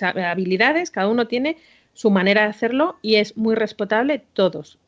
habilidades, 0.00 0.90
cada 0.90 1.08
uno 1.08 1.26
tiene 1.26 1.56
su 1.94 2.10
manera 2.10 2.42
de 2.42 2.48
hacerlo 2.48 2.96
y 3.02 3.16
es 3.16 3.36
muy 3.36 3.54
respetable 3.54 4.22
todos. 4.34 4.78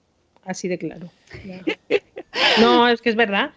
Así 0.44 0.68
de 0.68 0.78
claro. 0.78 1.10
No, 2.60 2.88
es 2.88 3.00
que 3.00 3.10
es 3.10 3.16
verdad. 3.16 3.52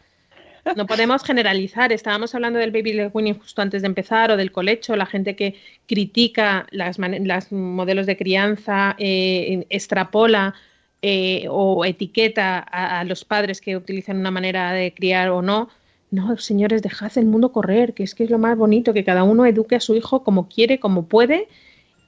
No 0.75 0.85
podemos 0.85 1.23
generalizar. 1.23 1.91
Estábamos 1.91 2.35
hablando 2.35 2.59
del 2.59 2.71
baby 2.71 2.93
led 2.93 3.11
justo 3.11 3.61
antes 3.61 3.81
de 3.81 3.87
empezar 3.87 4.31
o 4.31 4.37
del 4.37 4.51
colecho, 4.51 4.95
la 4.95 5.05
gente 5.05 5.35
que 5.35 5.55
critica 5.87 6.67
las, 6.71 6.97
las 6.99 7.51
modelos 7.51 8.05
de 8.05 8.17
crianza, 8.17 8.95
eh, 8.97 9.65
extrapola 9.69 10.53
eh, 11.01 11.45
o 11.49 11.85
etiqueta 11.85 12.57
a, 12.59 12.99
a 12.99 13.03
los 13.03 13.23
padres 13.23 13.61
que 13.61 13.77
utilizan 13.77 14.17
una 14.17 14.31
manera 14.31 14.71
de 14.73 14.93
criar 14.93 15.29
o 15.29 15.41
no. 15.41 15.69
No, 16.09 16.37
señores, 16.37 16.81
dejad 16.81 17.17
el 17.17 17.25
mundo 17.25 17.51
correr, 17.51 17.93
que 17.93 18.03
es 18.03 18.15
que 18.15 18.23
es 18.23 18.29
lo 18.29 18.37
más 18.37 18.57
bonito, 18.57 18.93
que 18.93 19.03
cada 19.03 19.23
uno 19.23 19.45
eduque 19.45 19.75
a 19.75 19.79
su 19.81 19.95
hijo 19.95 20.23
como 20.23 20.47
quiere, 20.47 20.79
como 20.79 21.05
puede 21.07 21.47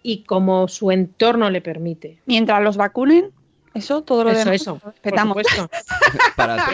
y 0.03 0.23
como 0.23 0.67
su 0.69 0.91
entorno 0.91 1.49
le 1.49 1.61
permite. 1.61 2.19
Mientras 2.25 2.63
los 2.63 2.77
vacunen, 2.77 3.31
eso 3.73 4.01
todo 4.03 4.23
lo 4.23 4.31
Eso, 4.31 4.39
demás 4.39 4.61
eso, 4.61 4.73
lo 4.73 4.79
por 4.79 4.93
respetamos. 4.93 5.37
supuesto. 5.37 5.69
Para. 6.35 6.65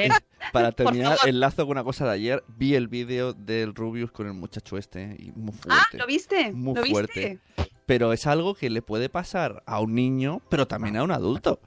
Para 0.51 0.71
terminar, 0.73 1.17
favor. 1.17 1.29
enlazo 1.29 1.63
con 1.63 1.71
una 1.71 1.83
cosa 1.83 2.05
de 2.05 2.11
ayer. 2.11 2.43
Vi 2.47 2.75
el 2.75 2.87
vídeo 2.87 3.33
del 3.33 3.73
Rubius 3.75 4.11
con 4.11 4.27
el 4.27 4.33
muchacho 4.33 4.77
este. 4.77 5.15
Y 5.19 5.31
muy 5.31 5.53
fuerte. 5.53 5.69
Ah, 5.71 5.97
¿lo 5.97 6.05
viste? 6.07 6.51
Muy 6.53 6.75
¿Lo 6.75 6.81
viste? 6.81 6.91
fuerte. 6.93 7.39
Pero 7.85 8.13
es 8.13 8.25
algo 8.25 8.55
que 8.55 8.69
le 8.69 8.81
puede 8.81 9.09
pasar 9.09 9.61
a 9.67 9.79
un 9.79 9.93
niño, 9.93 10.41
pero 10.49 10.67
también 10.67 10.97
a 10.97 11.03
un 11.03 11.11
adulto. 11.11 11.59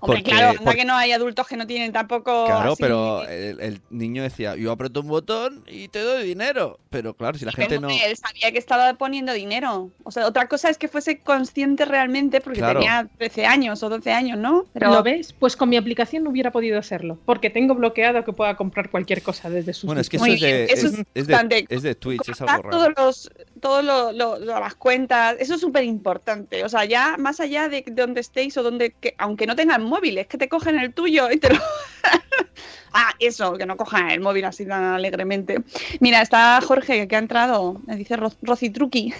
Hombre, 0.00 0.18
Porque- 0.18 0.22
claro, 0.22 0.48
anda 0.50 0.62
porque- 0.62 0.78
que 0.78 0.84
no 0.84 0.94
hay 0.94 1.12
adultos 1.12 1.46
que 1.46 1.56
no 1.56 1.66
tienen 1.66 1.92
tampoco. 1.92 2.46
Claro, 2.46 2.72
así- 2.72 2.82
pero 2.82 3.24
el, 3.28 3.60
el 3.60 3.80
niño 3.90 4.22
decía, 4.22 4.56
yo 4.56 4.72
aprieto 4.72 5.00
un 5.00 5.08
botón 5.08 5.64
y 5.66 5.88
te 5.88 6.00
doy 6.00 6.24
dinero. 6.24 6.78
Pero 6.90 7.14
claro, 7.14 7.36
si 7.38 7.44
la 7.44 7.52
gente 7.52 7.78
no... 7.80 7.88
Él 7.88 8.16
sabía 8.16 8.52
que 8.52 8.58
estaba 8.58 8.94
poniendo 8.94 9.32
dinero. 9.32 9.90
O 10.04 10.10
sea, 10.10 10.26
otra 10.26 10.46
cosa 10.48 10.68
es 10.70 10.78
que 10.78 10.88
fuese 10.88 11.18
consciente 11.18 11.84
realmente 11.84 12.40
porque 12.40 12.60
Claro. 12.60 12.80
tenía 12.80 13.08
13 13.18 13.46
años 13.46 13.82
o 13.82 13.88
12 13.88 14.12
años, 14.12 14.38
¿no? 14.38 14.64
Pero 14.72 14.90
¿Lo 14.90 15.02
ves? 15.02 15.32
Pues 15.32 15.56
con 15.56 15.68
mi 15.68 15.76
aplicación 15.76 16.24
no 16.24 16.30
hubiera 16.30 16.50
podido 16.52 16.78
hacerlo, 16.78 17.18
porque 17.26 17.50
tengo 17.50 17.74
bloqueado 17.74 18.24
que 18.24 18.32
pueda 18.32 18.54
comprar 18.56 18.90
cualquier 18.90 19.22
cosa 19.22 19.50
desde 19.50 19.72
sus 19.72 19.84
Bueno, 19.86 20.00
es 20.00 20.08
que 20.08 20.16
eso 20.18 20.26
es 20.26 20.40
de, 20.40 20.64
eso 20.66 20.86
es, 20.86 20.92
de, 20.96 21.04
bastante- 21.32 21.66
es 21.68 21.82
de 21.82 21.94
Twitch, 21.94 22.28
es 22.28 22.40
algo 22.40 22.62
raro. 22.62 22.70
todos 22.70 22.92
los 22.96 23.30
todos 23.60 23.84
lo- 23.84 24.12
lo- 24.12 24.38
lo- 24.38 24.60
las 24.60 24.74
cuentas 24.74 25.36
eso 25.38 25.54
es 25.54 25.60
súper 25.60 25.84
importante 25.84 26.64
o 26.64 26.68
sea 26.68 26.84
ya 26.84 27.16
más 27.18 27.40
allá 27.40 27.68
de 27.68 27.82
donde 27.92 28.20
estéis 28.20 28.56
o 28.58 28.62
donde 28.62 28.90
que, 28.92 29.14
aunque 29.18 29.46
no 29.46 29.56
tengan 29.74 29.88
móviles 29.90 30.26
que 30.26 30.38
te 30.38 30.48
cogen 30.48 30.78
el 30.78 30.92
tuyo 30.94 31.30
y 31.30 31.38
te 31.38 31.52
lo 31.52 31.60
ah 32.92 33.12
eso 33.18 33.54
que 33.54 33.66
no 33.66 33.76
cojan 33.76 34.10
el 34.10 34.20
móvil 34.20 34.44
así 34.44 34.66
tan 34.66 34.84
alegremente. 34.84 35.62
Mira 36.00 36.22
está 36.22 36.60
Jorge 36.60 37.08
que 37.08 37.16
ha 37.16 37.18
entrado 37.18 37.80
me 37.86 37.96
dice 37.96 38.16
Ro- 38.16 38.32
Rosy 38.42 38.70
Truqui. 38.70 39.12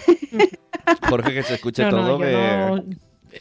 Jorge, 1.09 1.33
que 1.33 1.43
se 1.43 1.55
escuche 1.55 1.83
No, 1.83 1.89
todo. 1.89 2.07
yo 2.07 2.17
que... 2.19 2.31
no- 2.31 2.83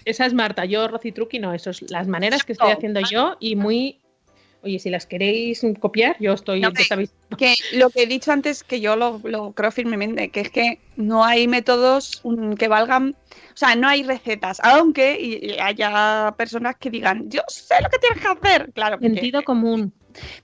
Esa 0.04 0.26
es 0.26 0.34
Marta, 0.34 0.64
yo 0.64 0.88
Rosy 0.88 1.12
Truqui 1.12 1.38
no, 1.38 1.52
eso 1.54 1.70
es 1.70 1.88
las 1.90 2.08
maneras 2.08 2.42
que 2.44 2.52
estoy 2.52 2.70
haciendo 2.72 3.00
yo 3.00 3.36
y 3.40 3.56
muy... 3.56 4.00
Oye, 4.64 4.78
si 4.78 4.88
las 4.90 5.06
queréis 5.06 5.62
copiar, 5.78 6.16
yo 6.18 6.32
estoy... 6.32 6.60
No, 6.60 6.70
sabéis- 6.72 7.12
que 7.38 7.54
lo 7.74 7.90
que 7.90 8.02
he 8.04 8.06
dicho 8.06 8.32
antes 8.32 8.64
que 8.64 8.80
yo 8.80 8.96
lo, 8.96 9.20
lo 9.24 9.52
creo 9.52 9.70
firmemente 9.70 10.30
que 10.30 10.40
es 10.40 10.50
que 10.50 10.78
no 10.96 11.24
hay 11.24 11.46
métodos 11.48 12.20
mm, 12.24 12.54
que 12.54 12.68
valgan 12.68 13.16
o 13.28 13.56
sea 13.56 13.74
no 13.74 13.88
hay 13.88 14.04
recetas 14.04 14.60
aunque 14.62 15.56
haya 15.60 16.32
personas 16.38 16.76
que 16.76 16.90
digan 16.90 17.28
yo 17.28 17.40
sé 17.48 17.74
lo 17.82 17.88
que 17.88 17.98
tienes 17.98 18.20
que 18.20 18.28
hacer 18.28 18.72
claro 18.72 18.98
porque- 18.98 19.14
Sentido 19.14 19.42
común. 19.42 19.92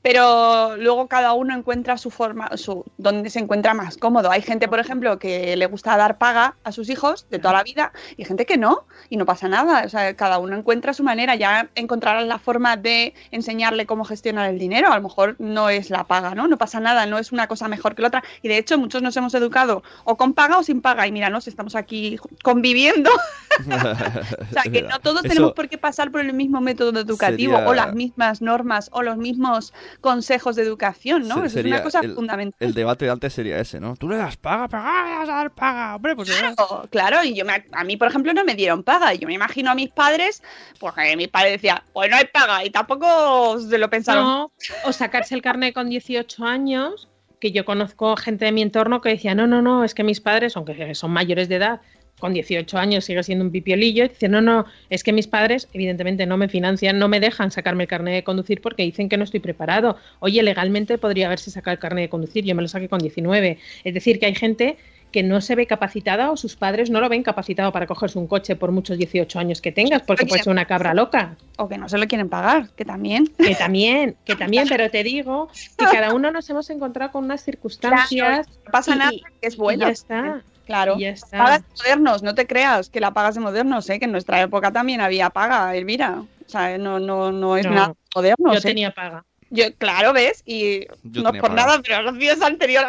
Pero 0.02 0.76
luego 0.76 1.06
cada 1.06 1.32
uno 1.32 1.54
encuentra 1.56 1.96
su 1.98 2.10
forma, 2.10 2.56
su 2.56 2.84
donde 2.98 3.30
se 3.30 3.38
encuentra 3.38 3.74
más 3.74 3.96
cómodo. 3.96 4.30
Hay 4.30 4.42
gente, 4.42 4.68
por 4.68 4.80
ejemplo, 4.80 5.18
que 5.18 5.56
le 5.56 5.66
gusta 5.66 5.96
dar 5.96 6.18
paga 6.18 6.54
a 6.64 6.72
sus 6.72 6.88
hijos 6.90 7.26
de 7.30 7.38
toda 7.38 7.54
la 7.54 7.62
vida 7.62 7.92
y 8.16 8.24
gente 8.24 8.46
que 8.46 8.56
no, 8.56 8.84
y 9.08 9.16
no 9.16 9.26
pasa 9.26 9.48
nada. 9.48 9.82
O 9.84 9.88
sea, 9.88 10.14
cada 10.14 10.38
uno 10.38 10.56
encuentra 10.56 10.92
su 10.92 11.02
manera, 11.02 11.34
ya 11.36 11.68
encontrarán 11.74 12.28
la 12.28 12.38
forma 12.38 12.76
de 12.76 13.14
enseñarle 13.30 13.86
cómo 13.86 14.04
gestionar 14.04 14.50
el 14.50 14.58
dinero. 14.58 14.92
A 14.92 14.96
lo 14.96 15.02
mejor 15.02 15.36
no 15.38 15.68
es 15.70 15.90
la 15.90 16.04
paga, 16.04 16.34
¿no? 16.34 16.48
No 16.48 16.56
pasa 16.58 16.80
nada, 16.80 17.06
no 17.06 17.18
es 17.18 17.32
una 17.32 17.46
cosa 17.46 17.68
mejor 17.68 17.94
que 17.94 18.02
la 18.02 18.08
otra. 18.08 18.24
Y 18.42 18.48
de 18.48 18.58
hecho, 18.58 18.78
muchos 18.78 19.02
nos 19.02 19.16
hemos 19.16 19.34
educado 19.34 19.82
o 20.04 20.16
con 20.16 20.32
paga 20.34 20.58
o 20.58 20.62
sin 20.62 20.80
paga. 20.80 21.06
Y 21.06 21.12
míranos, 21.12 21.48
estamos 21.48 21.74
aquí 21.76 22.18
conviviendo. 22.42 23.10
O 23.60 24.52
sea, 24.52 24.62
que 24.62 24.82
no 24.82 24.98
todos 25.00 25.20
Eso- 25.24 25.28
tenemos 25.28 25.52
por 25.52 25.68
qué 25.68 25.76
pasar 25.76 26.10
por 26.10 26.20
el 26.20 26.32
mismo 26.32 26.60
método 26.60 26.98
educativo 27.00 27.54
Sería- 27.56 27.68
o 27.68 27.74
las 27.74 27.94
mismas 27.94 28.40
normas 28.40 28.88
o 28.92 29.02
los 29.02 29.16
mismos 29.16 29.59
consejos 30.00 30.56
de 30.56 30.62
educación, 30.62 31.28
¿no? 31.28 31.36
Se- 31.40 31.46
Eso 31.46 31.58
es 31.60 31.64
una 31.66 31.82
cosa 31.82 32.00
el- 32.00 32.14
fundamental. 32.14 32.56
El 32.68 32.74
debate 32.74 33.04
de 33.04 33.10
antes 33.10 33.32
sería 33.32 33.58
ese, 33.58 33.80
¿no? 33.80 33.96
Tú 33.96 34.08
le 34.08 34.16
das 34.16 34.36
paga, 34.36 34.68
paga, 34.68 35.08
le 35.08 35.14
vas 35.18 35.28
a 35.28 35.32
dar 35.34 35.50
paga, 35.54 35.96
hombre, 35.96 36.16
pues 36.16 36.30
Claro, 36.30 36.86
claro, 36.90 37.24
y 37.24 37.34
yo 37.34 37.44
me- 37.44 37.64
a 37.72 37.84
mí, 37.84 37.96
por 37.96 38.08
ejemplo, 38.08 38.32
no 38.32 38.44
me 38.44 38.54
dieron 38.54 38.82
paga. 38.82 39.14
Y 39.14 39.18
yo 39.18 39.26
me 39.28 39.34
imagino 39.34 39.70
a 39.70 39.74
mis 39.74 39.90
padres, 39.90 40.42
porque 40.78 41.16
mis 41.16 41.28
padres 41.28 41.52
decían, 41.52 41.82
pues 41.92 42.10
no 42.10 42.16
hay 42.16 42.26
paga, 42.32 42.64
y 42.64 42.70
tampoco 42.70 43.58
se 43.60 43.78
lo 43.78 43.88
pensaron. 43.90 44.24
No, 44.24 44.52
o 44.84 44.92
sacarse 44.92 45.34
el 45.34 45.42
carnet 45.42 45.74
con 45.74 45.88
18 45.88 46.44
años, 46.44 47.08
que 47.40 47.52
yo 47.52 47.64
conozco 47.64 48.16
gente 48.16 48.44
de 48.44 48.52
mi 48.52 48.60
entorno 48.62 49.00
que 49.00 49.08
decía, 49.08 49.34
no, 49.34 49.46
no, 49.46 49.62
no, 49.62 49.82
es 49.84 49.94
que 49.94 50.04
mis 50.04 50.20
padres, 50.20 50.56
aunque 50.56 50.94
son 50.94 51.10
mayores 51.10 51.48
de 51.48 51.56
edad, 51.56 51.80
con 52.20 52.32
18 52.32 52.78
años 52.78 53.04
sigue 53.04 53.22
siendo 53.22 53.44
un 53.44 53.50
pipiolillo, 53.50 54.04
y 54.04 54.08
dice, 54.08 54.28
no, 54.28 54.40
no, 54.40 54.66
es 54.88 55.02
que 55.02 55.12
mis 55.12 55.26
padres 55.26 55.68
evidentemente 55.72 56.26
no 56.26 56.36
me 56.36 56.48
financian, 56.48 56.98
no 56.98 57.08
me 57.08 57.18
dejan 57.18 57.50
sacarme 57.50 57.84
el 57.84 57.88
carnet 57.88 58.14
de 58.14 58.24
conducir 58.24 58.60
porque 58.60 58.84
dicen 58.84 59.08
que 59.08 59.16
no 59.16 59.24
estoy 59.24 59.40
preparado. 59.40 59.96
Oye, 60.20 60.42
legalmente 60.42 60.98
podría 60.98 61.26
haberse 61.26 61.50
sacado 61.50 61.72
el 61.72 61.78
carnet 61.80 62.04
de 62.04 62.08
conducir, 62.08 62.44
yo 62.44 62.54
me 62.54 62.62
lo 62.62 62.68
saqué 62.68 62.88
con 62.88 63.00
19. 63.00 63.58
Es 63.84 63.94
decir, 63.94 64.20
que 64.20 64.26
hay 64.26 64.34
gente 64.34 64.76
que 65.10 65.22
no 65.22 65.40
se 65.40 65.54
ve 65.54 65.66
capacitada 65.66 66.30
o 66.30 66.36
sus 66.36 66.56
padres 66.56 66.90
no 66.90 67.00
lo 67.00 67.08
ven 67.08 67.22
capacitado 67.22 67.72
para 67.72 67.86
cogerse 67.86 68.18
un 68.18 68.26
coche 68.26 68.56
por 68.56 68.70
muchos 68.70 68.96
18 68.96 69.38
años 69.38 69.60
que 69.60 69.72
tengas, 69.72 70.02
porque 70.02 70.26
puede 70.26 70.42
ser 70.42 70.52
una 70.52 70.66
cabra 70.66 70.94
loca. 70.94 71.36
O 71.56 71.68
que 71.68 71.78
no 71.78 71.88
se 71.88 71.98
lo 71.98 72.06
quieren 72.06 72.28
pagar, 72.28 72.70
que 72.76 72.84
también. 72.84 73.26
Que 73.38 73.54
también, 73.54 74.16
que 74.24 74.36
también, 74.36 74.66
pero 74.68 74.90
te 74.90 75.02
digo 75.02 75.48
que 75.76 75.84
cada 75.86 76.14
uno 76.14 76.30
nos 76.30 76.48
hemos 76.50 76.70
encontrado 76.70 77.12
con 77.12 77.24
unas 77.24 77.42
circunstancias. 77.42 78.46
no 78.64 78.70
pasa 78.70 78.94
y- 78.94 78.98
nada, 78.98 79.12
es 79.40 79.56
bueno. 79.56 79.86
ya 79.86 79.92
está. 79.92 80.42
Claro. 80.70 80.94
Y 80.98 81.00
ya 81.02 81.10
está. 81.10 81.38
Pagas 81.38 81.62
de 81.62 81.74
modernos, 81.78 82.22
no 82.22 82.34
te 82.36 82.46
creas 82.46 82.88
que 82.90 83.00
la 83.00 83.12
pagas 83.12 83.34
de 83.34 83.40
modernos, 83.40 83.90
¿eh? 83.90 83.98
que 83.98 84.04
en 84.04 84.12
nuestra 84.12 84.40
época 84.40 84.70
también 84.72 85.00
había 85.00 85.28
paga, 85.30 85.74
Elvira. 85.74 86.20
O 86.46 86.48
sea, 86.48 86.78
no, 86.78 87.00
no, 87.00 87.32
no 87.32 87.56
es 87.56 87.66
No, 87.66 87.72
nada 87.72 87.94
moderno. 88.14 88.52
Yo 88.52 88.58
¿eh? 88.58 88.62
tenía 88.62 88.92
paga. 88.92 89.24
Yo, 89.50 89.64
claro, 89.78 90.12
¿ves? 90.12 90.42
Y 90.46 90.86
Yo 91.02 91.22
no 91.22 91.32
por 91.32 91.40
paga. 91.50 91.54
nada, 91.54 91.82
pero 91.82 92.02
Rocío 92.08 92.32
es 92.32 92.40
anterior 92.40 92.84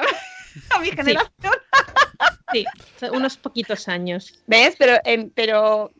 a, 0.75 0.79
mi 0.79 0.91
generación. 0.91 1.31
Sí, 2.53 2.65
unos 3.11 3.35
poquitos 3.37 3.87
años. 3.87 4.39
¿Ves? 4.45 4.75
Pero, 4.77 4.99
en- 5.03 5.31
pero 5.31 5.91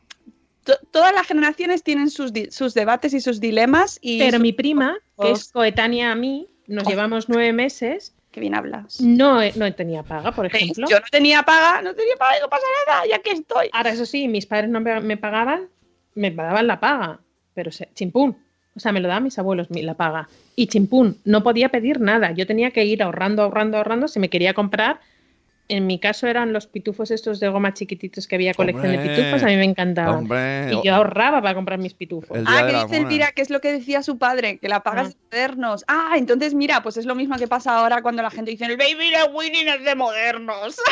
to- 0.64 0.78
todas 0.92 1.14
las 1.16 1.26
generaciones 1.26 1.82
tienen 1.82 2.12
sus, 2.12 2.32
sus 2.52 2.76
debates 2.76 3.14
y 3.16 3.22
sus 3.22 3.40
dilemas. 3.40 3.98
Y 4.04 4.20
Pero 4.20 4.34
sus- 4.34 4.42
mi 4.42 4.54
prima, 4.54 4.98
que 5.20 5.28
Oh. 5.30 5.34
es 5.34 5.52
coetánea 5.52 6.12
a 6.12 6.16
mí, 6.16 6.48
nos 6.68 6.88
llevamos 6.88 7.28
nueve 7.28 7.54
meses, 7.54 8.14
Qué 8.32 8.40
bien 8.40 8.56
hablas. 8.56 9.02
no, 9.02 9.42
he- 9.42 9.52
no 9.56 9.72
tenía 9.74 10.04
paga, 10.04 10.32
por 10.32 10.46
ejemplo. 10.46 10.88
Yo 10.90 11.00
no 11.00 11.06
tenía 11.12 11.44
paga, 11.44 11.82
no 11.82 11.94
tenía 11.94 12.16
paga, 12.18 12.40
no 12.42 12.48
pasa 12.50 12.64
nada, 12.88 13.06
ya 13.06 13.20
que 13.20 13.32
estoy. 13.32 13.70
Ahora, 13.74 13.92
eso 13.92 14.06
sí, 14.06 14.28
mis 14.28 14.46
padres 14.46 14.70
no 14.70 14.80
me, 14.80 15.18
pagaban, 15.18 15.68
me 16.16 16.32
daban 16.32 16.68
la 16.68 16.80
paga, 16.80 17.20
pero 17.54 17.72
se, 17.72 17.90
chimpún. 17.94 18.38
O 18.74 18.80
sea, 18.80 18.94
me 18.94 19.02
lo 19.02 19.10
daban 19.10 19.24
mis 19.26 19.38
abuelos, 19.38 19.68
la 19.70 19.96
paga. 19.96 20.30
Y 20.56 20.68
chimpún, 20.68 21.18
no 21.26 21.44
podía 21.44 21.68
pedir 21.70 22.00
nada. 22.00 22.32
Yo 22.32 22.48
tenía 22.48 22.72
que 22.72 22.86
ir 22.86 23.04
ahorrando, 23.04 23.42
ahorrando, 23.44 23.76
ahorrando. 23.78 24.08
Si 24.08 24.18
me 24.20 24.30
quería 24.30 24.54
comprar, 24.54 25.02
en 25.76 25.88
mi 25.88 26.00
caso 26.00 26.28
eran 26.28 26.54
los 26.54 26.68
pitufos 26.68 27.12
estos 27.12 27.40
de 27.40 27.48
goma 27.50 27.74
chiquititos 27.74 28.28
que 28.28 28.36
había 28.36 28.54
colección 28.54 28.92
de 28.92 29.00
pitufos, 29.00 29.44
a 29.44 29.48
mí 29.48 29.56
me 29.56 29.64
encantaban. 29.66 30.16
hombre. 30.16 30.72
y 30.74 30.86
yo 30.86 30.96
ahorraba 30.96 31.42
para 31.42 31.56
comprar 31.56 31.80
mis 31.80 31.94
pitufos. 31.94 32.38
Ah, 32.46 32.66
que 32.68 32.74
dice. 32.84 32.98
Elvira 32.98 33.32
que 33.32 33.42
es 33.42 33.50
lo 33.50 33.62
que 33.62 33.72
decía 33.72 34.04
su 34.04 34.18
padre, 34.18 34.58
que 34.60 34.68
la 34.70 34.82
pagas 34.84 35.08
Ah. 35.08 35.10
de 35.10 35.16
modernos. 35.38 35.86
Ah, 35.88 36.14
entonces 36.18 36.54
mira, 36.54 36.84
pues 36.84 36.98
es 36.98 37.06
lo 37.06 37.16
mismo 37.16 37.38
que 37.38 37.48
pasa 37.48 37.78
ahora 37.78 38.02
cuando 38.02 38.22
la 38.22 38.30
gente 38.30 38.52
dice 38.52 38.66
el 38.66 38.78
baby 38.78 39.10
de 39.10 39.24
Winnie 39.34 39.68
es 39.70 39.84
de 39.86 39.96
modernos. 39.96 40.76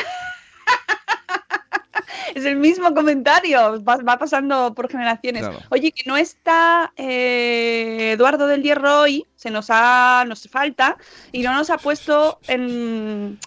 es 2.35 2.45
el 2.45 2.55
mismo 2.57 2.93
comentario, 2.93 3.83
va, 3.83 3.97
va 3.97 4.17
pasando 4.17 4.73
por 4.73 4.89
generaciones. 4.89 5.41
Claro. 5.43 5.59
Oye, 5.69 5.91
que 5.91 6.03
no 6.05 6.17
está 6.17 6.93
eh, 6.95 8.11
Eduardo 8.13 8.47
del 8.47 8.63
Hierro 8.63 9.01
hoy, 9.01 9.25
se 9.35 9.49
nos 9.49 9.67
ha, 9.69 10.23
nos 10.27 10.47
falta, 10.47 10.97
y 11.31 11.41
no 11.41 11.53
nos 11.53 11.69
ha 11.69 11.77
puesto 11.77 12.39
en... 12.47 13.39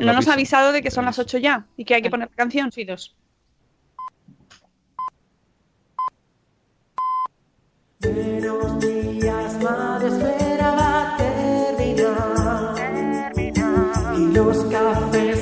No 0.00 0.12
nos 0.14 0.28
ha 0.28 0.32
avisado 0.32 0.72
de 0.72 0.82
que 0.82 0.90
son 0.90 1.04
las 1.04 1.18
8 1.18 1.38
ya 1.38 1.66
y 1.76 1.84
que 1.84 1.94
hay 1.94 2.02
que 2.02 2.10
poner 2.10 2.28
la 2.30 2.36
canción. 2.36 2.72
Sí, 2.72 2.84
dos. 2.84 3.14
Buenos 8.00 8.80
días, 8.80 9.62
madre 9.62 10.08
espera 10.08 10.70
va 10.74 11.14
a 11.14 11.16
terminar. 11.18 12.74
Y 14.16 14.32
los 14.32 14.64
cafés 14.64 15.39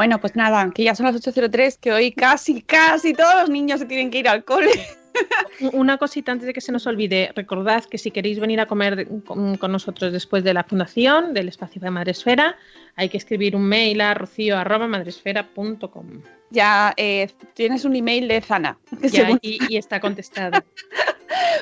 Bueno, 0.00 0.18
pues 0.18 0.34
nada, 0.34 0.72
que 0.74 0.84
ya 0.84 0.94
son 0.94 1.04
las 1.04 1.16
8.03, 1.16 1.78
que 1.78 1.92
hoy 1.92 2.10
casi, 2.10 2.62
casi 2.62 3.12
todos 3.12 3.34
los 3.34 3.50
niños 3.50 3.80
se 3.80 3.84
tienen 3.84 4.10
que 4.10 4.20
ir 4.20 4.28
al 4.28 4.44
cole. 4.44 4.70
Una 5.74 5.98
cosita 5.98 6.32
antes 6.32 6.46
de 6.46 6.54
que 6.54 6.62
se 6.62 6.72
nos 6.72 6.86
olvide, 6.86 7.30
recordad 7.36 7.84
que 7.84 7.98
si 7.98 8.10
queréis 8.10 8.40
venir 8.40 8.60
a 8.60 8.66
comer 8.66 9.06
con, 9.26 9.58
nosotros 9.60 10.10
después 10.10 10.42
de 10.42 10.54
la 10.54 10.64
fundación 10.64 11.34
del 11.34 11.48
espacio 11.48 11.82
de 11.82 11.90
Madresfera, 11.90 12.56
hay 12.96 13.10
que 13.10 13.18
escribir 13.18 13.54
un 13.54 13.64
mail 13.64 14.00
a 14.00 14.14
rocío.madresfera.com. 14.14 16.22
Ya 16.48 16.94
eh, 16.96 17.28
tienes 17.52 17.84
un 17.84 17.94
email 17.94 18.26
de 18.26 18.40
Zana. 18.40 18.78
Ya, 19.02 19.38
y 19.42 19.76
está 19.76 20.00
contestado. 20.00 20.64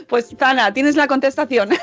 Pues 0.07 0.35
Zana, 0.39 0.73
tienes 0.73 0.97
la 0.97 1.07
contestación. 1.07 1.71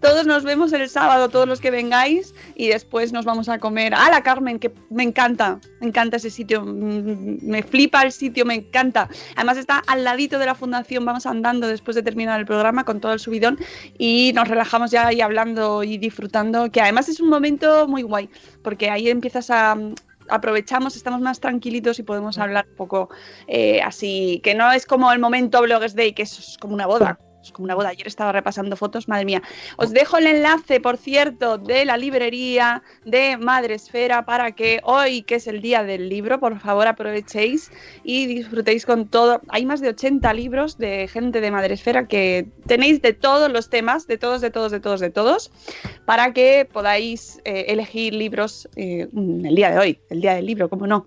todos 0.00 0.26
nos 0.26 0.44
vemos 0.44 0.72
el 0.72 0.88
sábado, 0.88 1.28
todos 1.28 1.48
los 1.48 1.60
que 1.60 1.70
vengáis, 1.70 2.34
y 2.54 2.68
después 2.68 3.12
nos 3.12 3.24
vamos 3.24 3.48
a 3.48 3.58
comer. 3.58 3.94
¡Ah, 3.94 4.08
la 4.10 4.22
Carmen! 4.22 4.58
Que 4.58 4.72
me 4.90 5.02
encanta, 5.02 5.58
me 5.80 5.88
encanta 5.88 6.16
ese 6.16 6.30
sitio, 6.30 6.64
mm, 6.64 7.38
me 7.42 7.62
flipa 7.62 8.02
el 8.02 8.12
sitio, 8.12 8.44
me 8.44 8.54
encanta. 8.54 9.08
Además 9.36 9.58
está 9.58 9.82
al 9.86 10.04
ladito 10.04 10.38
de 10.38 10.46
la 10.46 10.54
fundación, 10.54 11.04
vamos 11.04 11.26
andando 11.26 11.66
después 11.66 11.94
de 11.94 12.02
terminar 12.02 12.38
el 12.38 12.46
programa 12.46 12.84
con 12.84 13.00
todo 13.00 13.12
el 13.12 13.20
subidón 13.20 13.58
y 13.98 14.32
nos 14.34 14.48
relajamos 14.48 14.90
ya 14.90 15.06
ahí 15.06 15.20
hablando 15.20 15.82
y 15.82 15.98
disfrutando, 15.98 16.70
que 16.70 16.80
además 16.80 17.08
es 17.08 17.20
un 17.20 17.28
momento 17.28 17.88
muy 17.88 18.02
guay, 18.02 18.28
porque 18.62 18.90
ahí 18.90 19.08
empiezas 19.08 19.50
a... 19.50 19.76
Aprovechamos, 20.28 20.96
estamos 20.96 21.20
más 21.20 21.40
tranquilitos 21.40 21.98
y 21.98 22.02
podemos 22.02 22.38
hablar 22.38 22.66
un 22.70 22.76
poco 22.76 23.10
eh, 23.46 23.80
así, 23.82 24.40
que 24.42 24.54
no 24.54 24.70
es 24.72 24.86
como 24.86 25.12
el 25.12 25.18
momento 25.18 25.60
Bloggers 25.62 25.94
Day, 25.94 26.12
que 26.12 26.22
es 26.22 26.56
como 26.60 26.74
una 26.74 26.86
boda. 26.86 27.18
Es 27.44 27.52
como 27.52 27.64
una 27.64 27.74
boda. 27.74 27.90
Ayer 27.90 28.06
estaba 28.06 28.32
repasando 28.32 28.76
fotos, 28.76 29.06
madre 29.06 29.24
mía. 29.26 29.42
Os 29.76 29.92
dejo 29.92 30.16
el 30.16 30.26
enlace, 30.26 30.80
por 30.80 30.96
cierto, 30.96 31.58
de 31.58 31.84
la 31.84 31.96
librería 31.96 32.82
de 33.04 33.36
Madresfera 33.36 34.24
para 34.24 34.52
que 34.52 34.80
hoy, 34.82 35.22
que 35.22 35.36
es 35.36 35.46
el 35.46 35.60
día 35.60 35.82
del 35.82 36.08
libro, 36.08 36.40
por 36.40 36.58
favor 36.58 36.86
aprovechéis 36.86 37.70
y 38.02 38.26
disfrutéis 38.26 38.86
con 38.86 39.08
todo. 39.08 39.42
Hay 39.48 39.66
más 39.66 39.80
de 39.80 39.90
80 39.90 40.32
libros 40.32 40.78
de 40.78 41.06
gente 41.08 41.40
de 41.40 41.50
Madresfera 41.50 42.08
que 42.08 42.46
tenéis 42.66 43.02
de 43.02 43.12
todos 43.12 43.50
los 43.50 43.68
temas, 43.68 44.06
de 44.06 44.16
todos, 44.16 44.40
de 44.40 44.50
todos, 44.50 44.72
de 44.72 44.80
todos, 44.80 45.00
de 45.00 45.10
todos, 45.10 45.50
para 46.06 46.32
que 46.32 46.66
podáis 46.70 47.40
eh, 47.44 47.66
elegir 47.68 48.14
libros 48.14 48.68
eh, 48.76 49.08
el 49.12 49.54
día 49.54 49.70
de 49.70 49.78
hoy, 49.78 49.98
el 50.08 50.20
día 50.22 50.34
del 50.34 50.46
libro, 50.46 50.70
como 50.70 50.86
no 50.86 51.06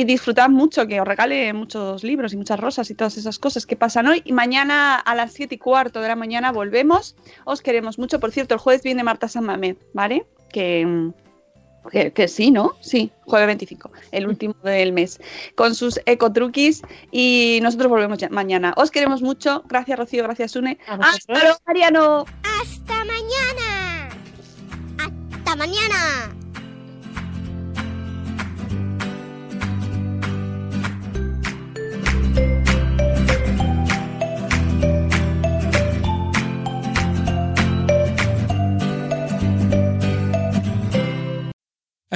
y 0.00 0.04
disfrutad 0.04 0.48
mucho, 0.48 0.86
que 0.86 1.00
os 1.00 1.08
regale 1.08 1.52
muchos 1.52 2.04
libros 2.04 2.32
y 2.32 2.36
muchas 2.36 2.60
rosas 2.60 2.88
y 2.88 2.94
todas 2.94 3.16
esas 3.16 3.40
cosas 3.40 3.66
que 3.66 3.74
pasan 3.74 4.06
hoy. 4.06 4.22
Y 4.24 4.30
mañana 4.32 4.94
a 4.94 5.14
las 5.16 5.32
7 5.32 5.56
y 5.56 5.58
cuarto 5.58 6.00
de 6.00 6.06
la 6.06 6.14
mañana 6.14 6.52
volvemos. 6.52 7.16
Os 7.44 7.62
queremos 7.62 7.98
mucho. 7.98 8.20
Por 8.20 8.30
cierto, 8.30 8.54
el 8.54 8.60
jueves 8.60 8.84
viene 8.84 9.02
Marta 9.02 9.26
San 9.26 9.42
Mamé, 9.44 9.74
¿vale? 9.94 10.24
Que, 10.52 11.10
que, 11.90 12.12
que 12.12 12.28
sí, 12.28 12.52
¿no? 12.52 12.76
Sí, 12.80 13.10
jueves 13.26 13.48
25, 13.48 13.90
el 14.12 14.28
último 14.28 14.54
del 14.62 14.92
mes, 14.92 15.18
con 15.56 15.74
sus 15.74 15.98
ecotruquis. 16.06 16.82
Y 17.10 17.58
nosotros 17.62 17.88
volvemos 17.90 18.18
ya- 18.18 18.28
mañana. 18.28 18.74
Os 18.76 18.92
queremos 18.92 19.20
mucho. 19.20 19.64
Gracias, 19.66 19.98
Rocío. 19.98 20.22
Gracias, 20.22 20.52
Sune. 20.52 20.78
¡Hasta 20.86 21.32
luego, 21.32 21.58
Mariano! 21.66 22.24
¡Hasta 22.62 23.04
mañana! 23.04 24.08
¡Hasta 24.96 25.56
mañana! 25.56 26.37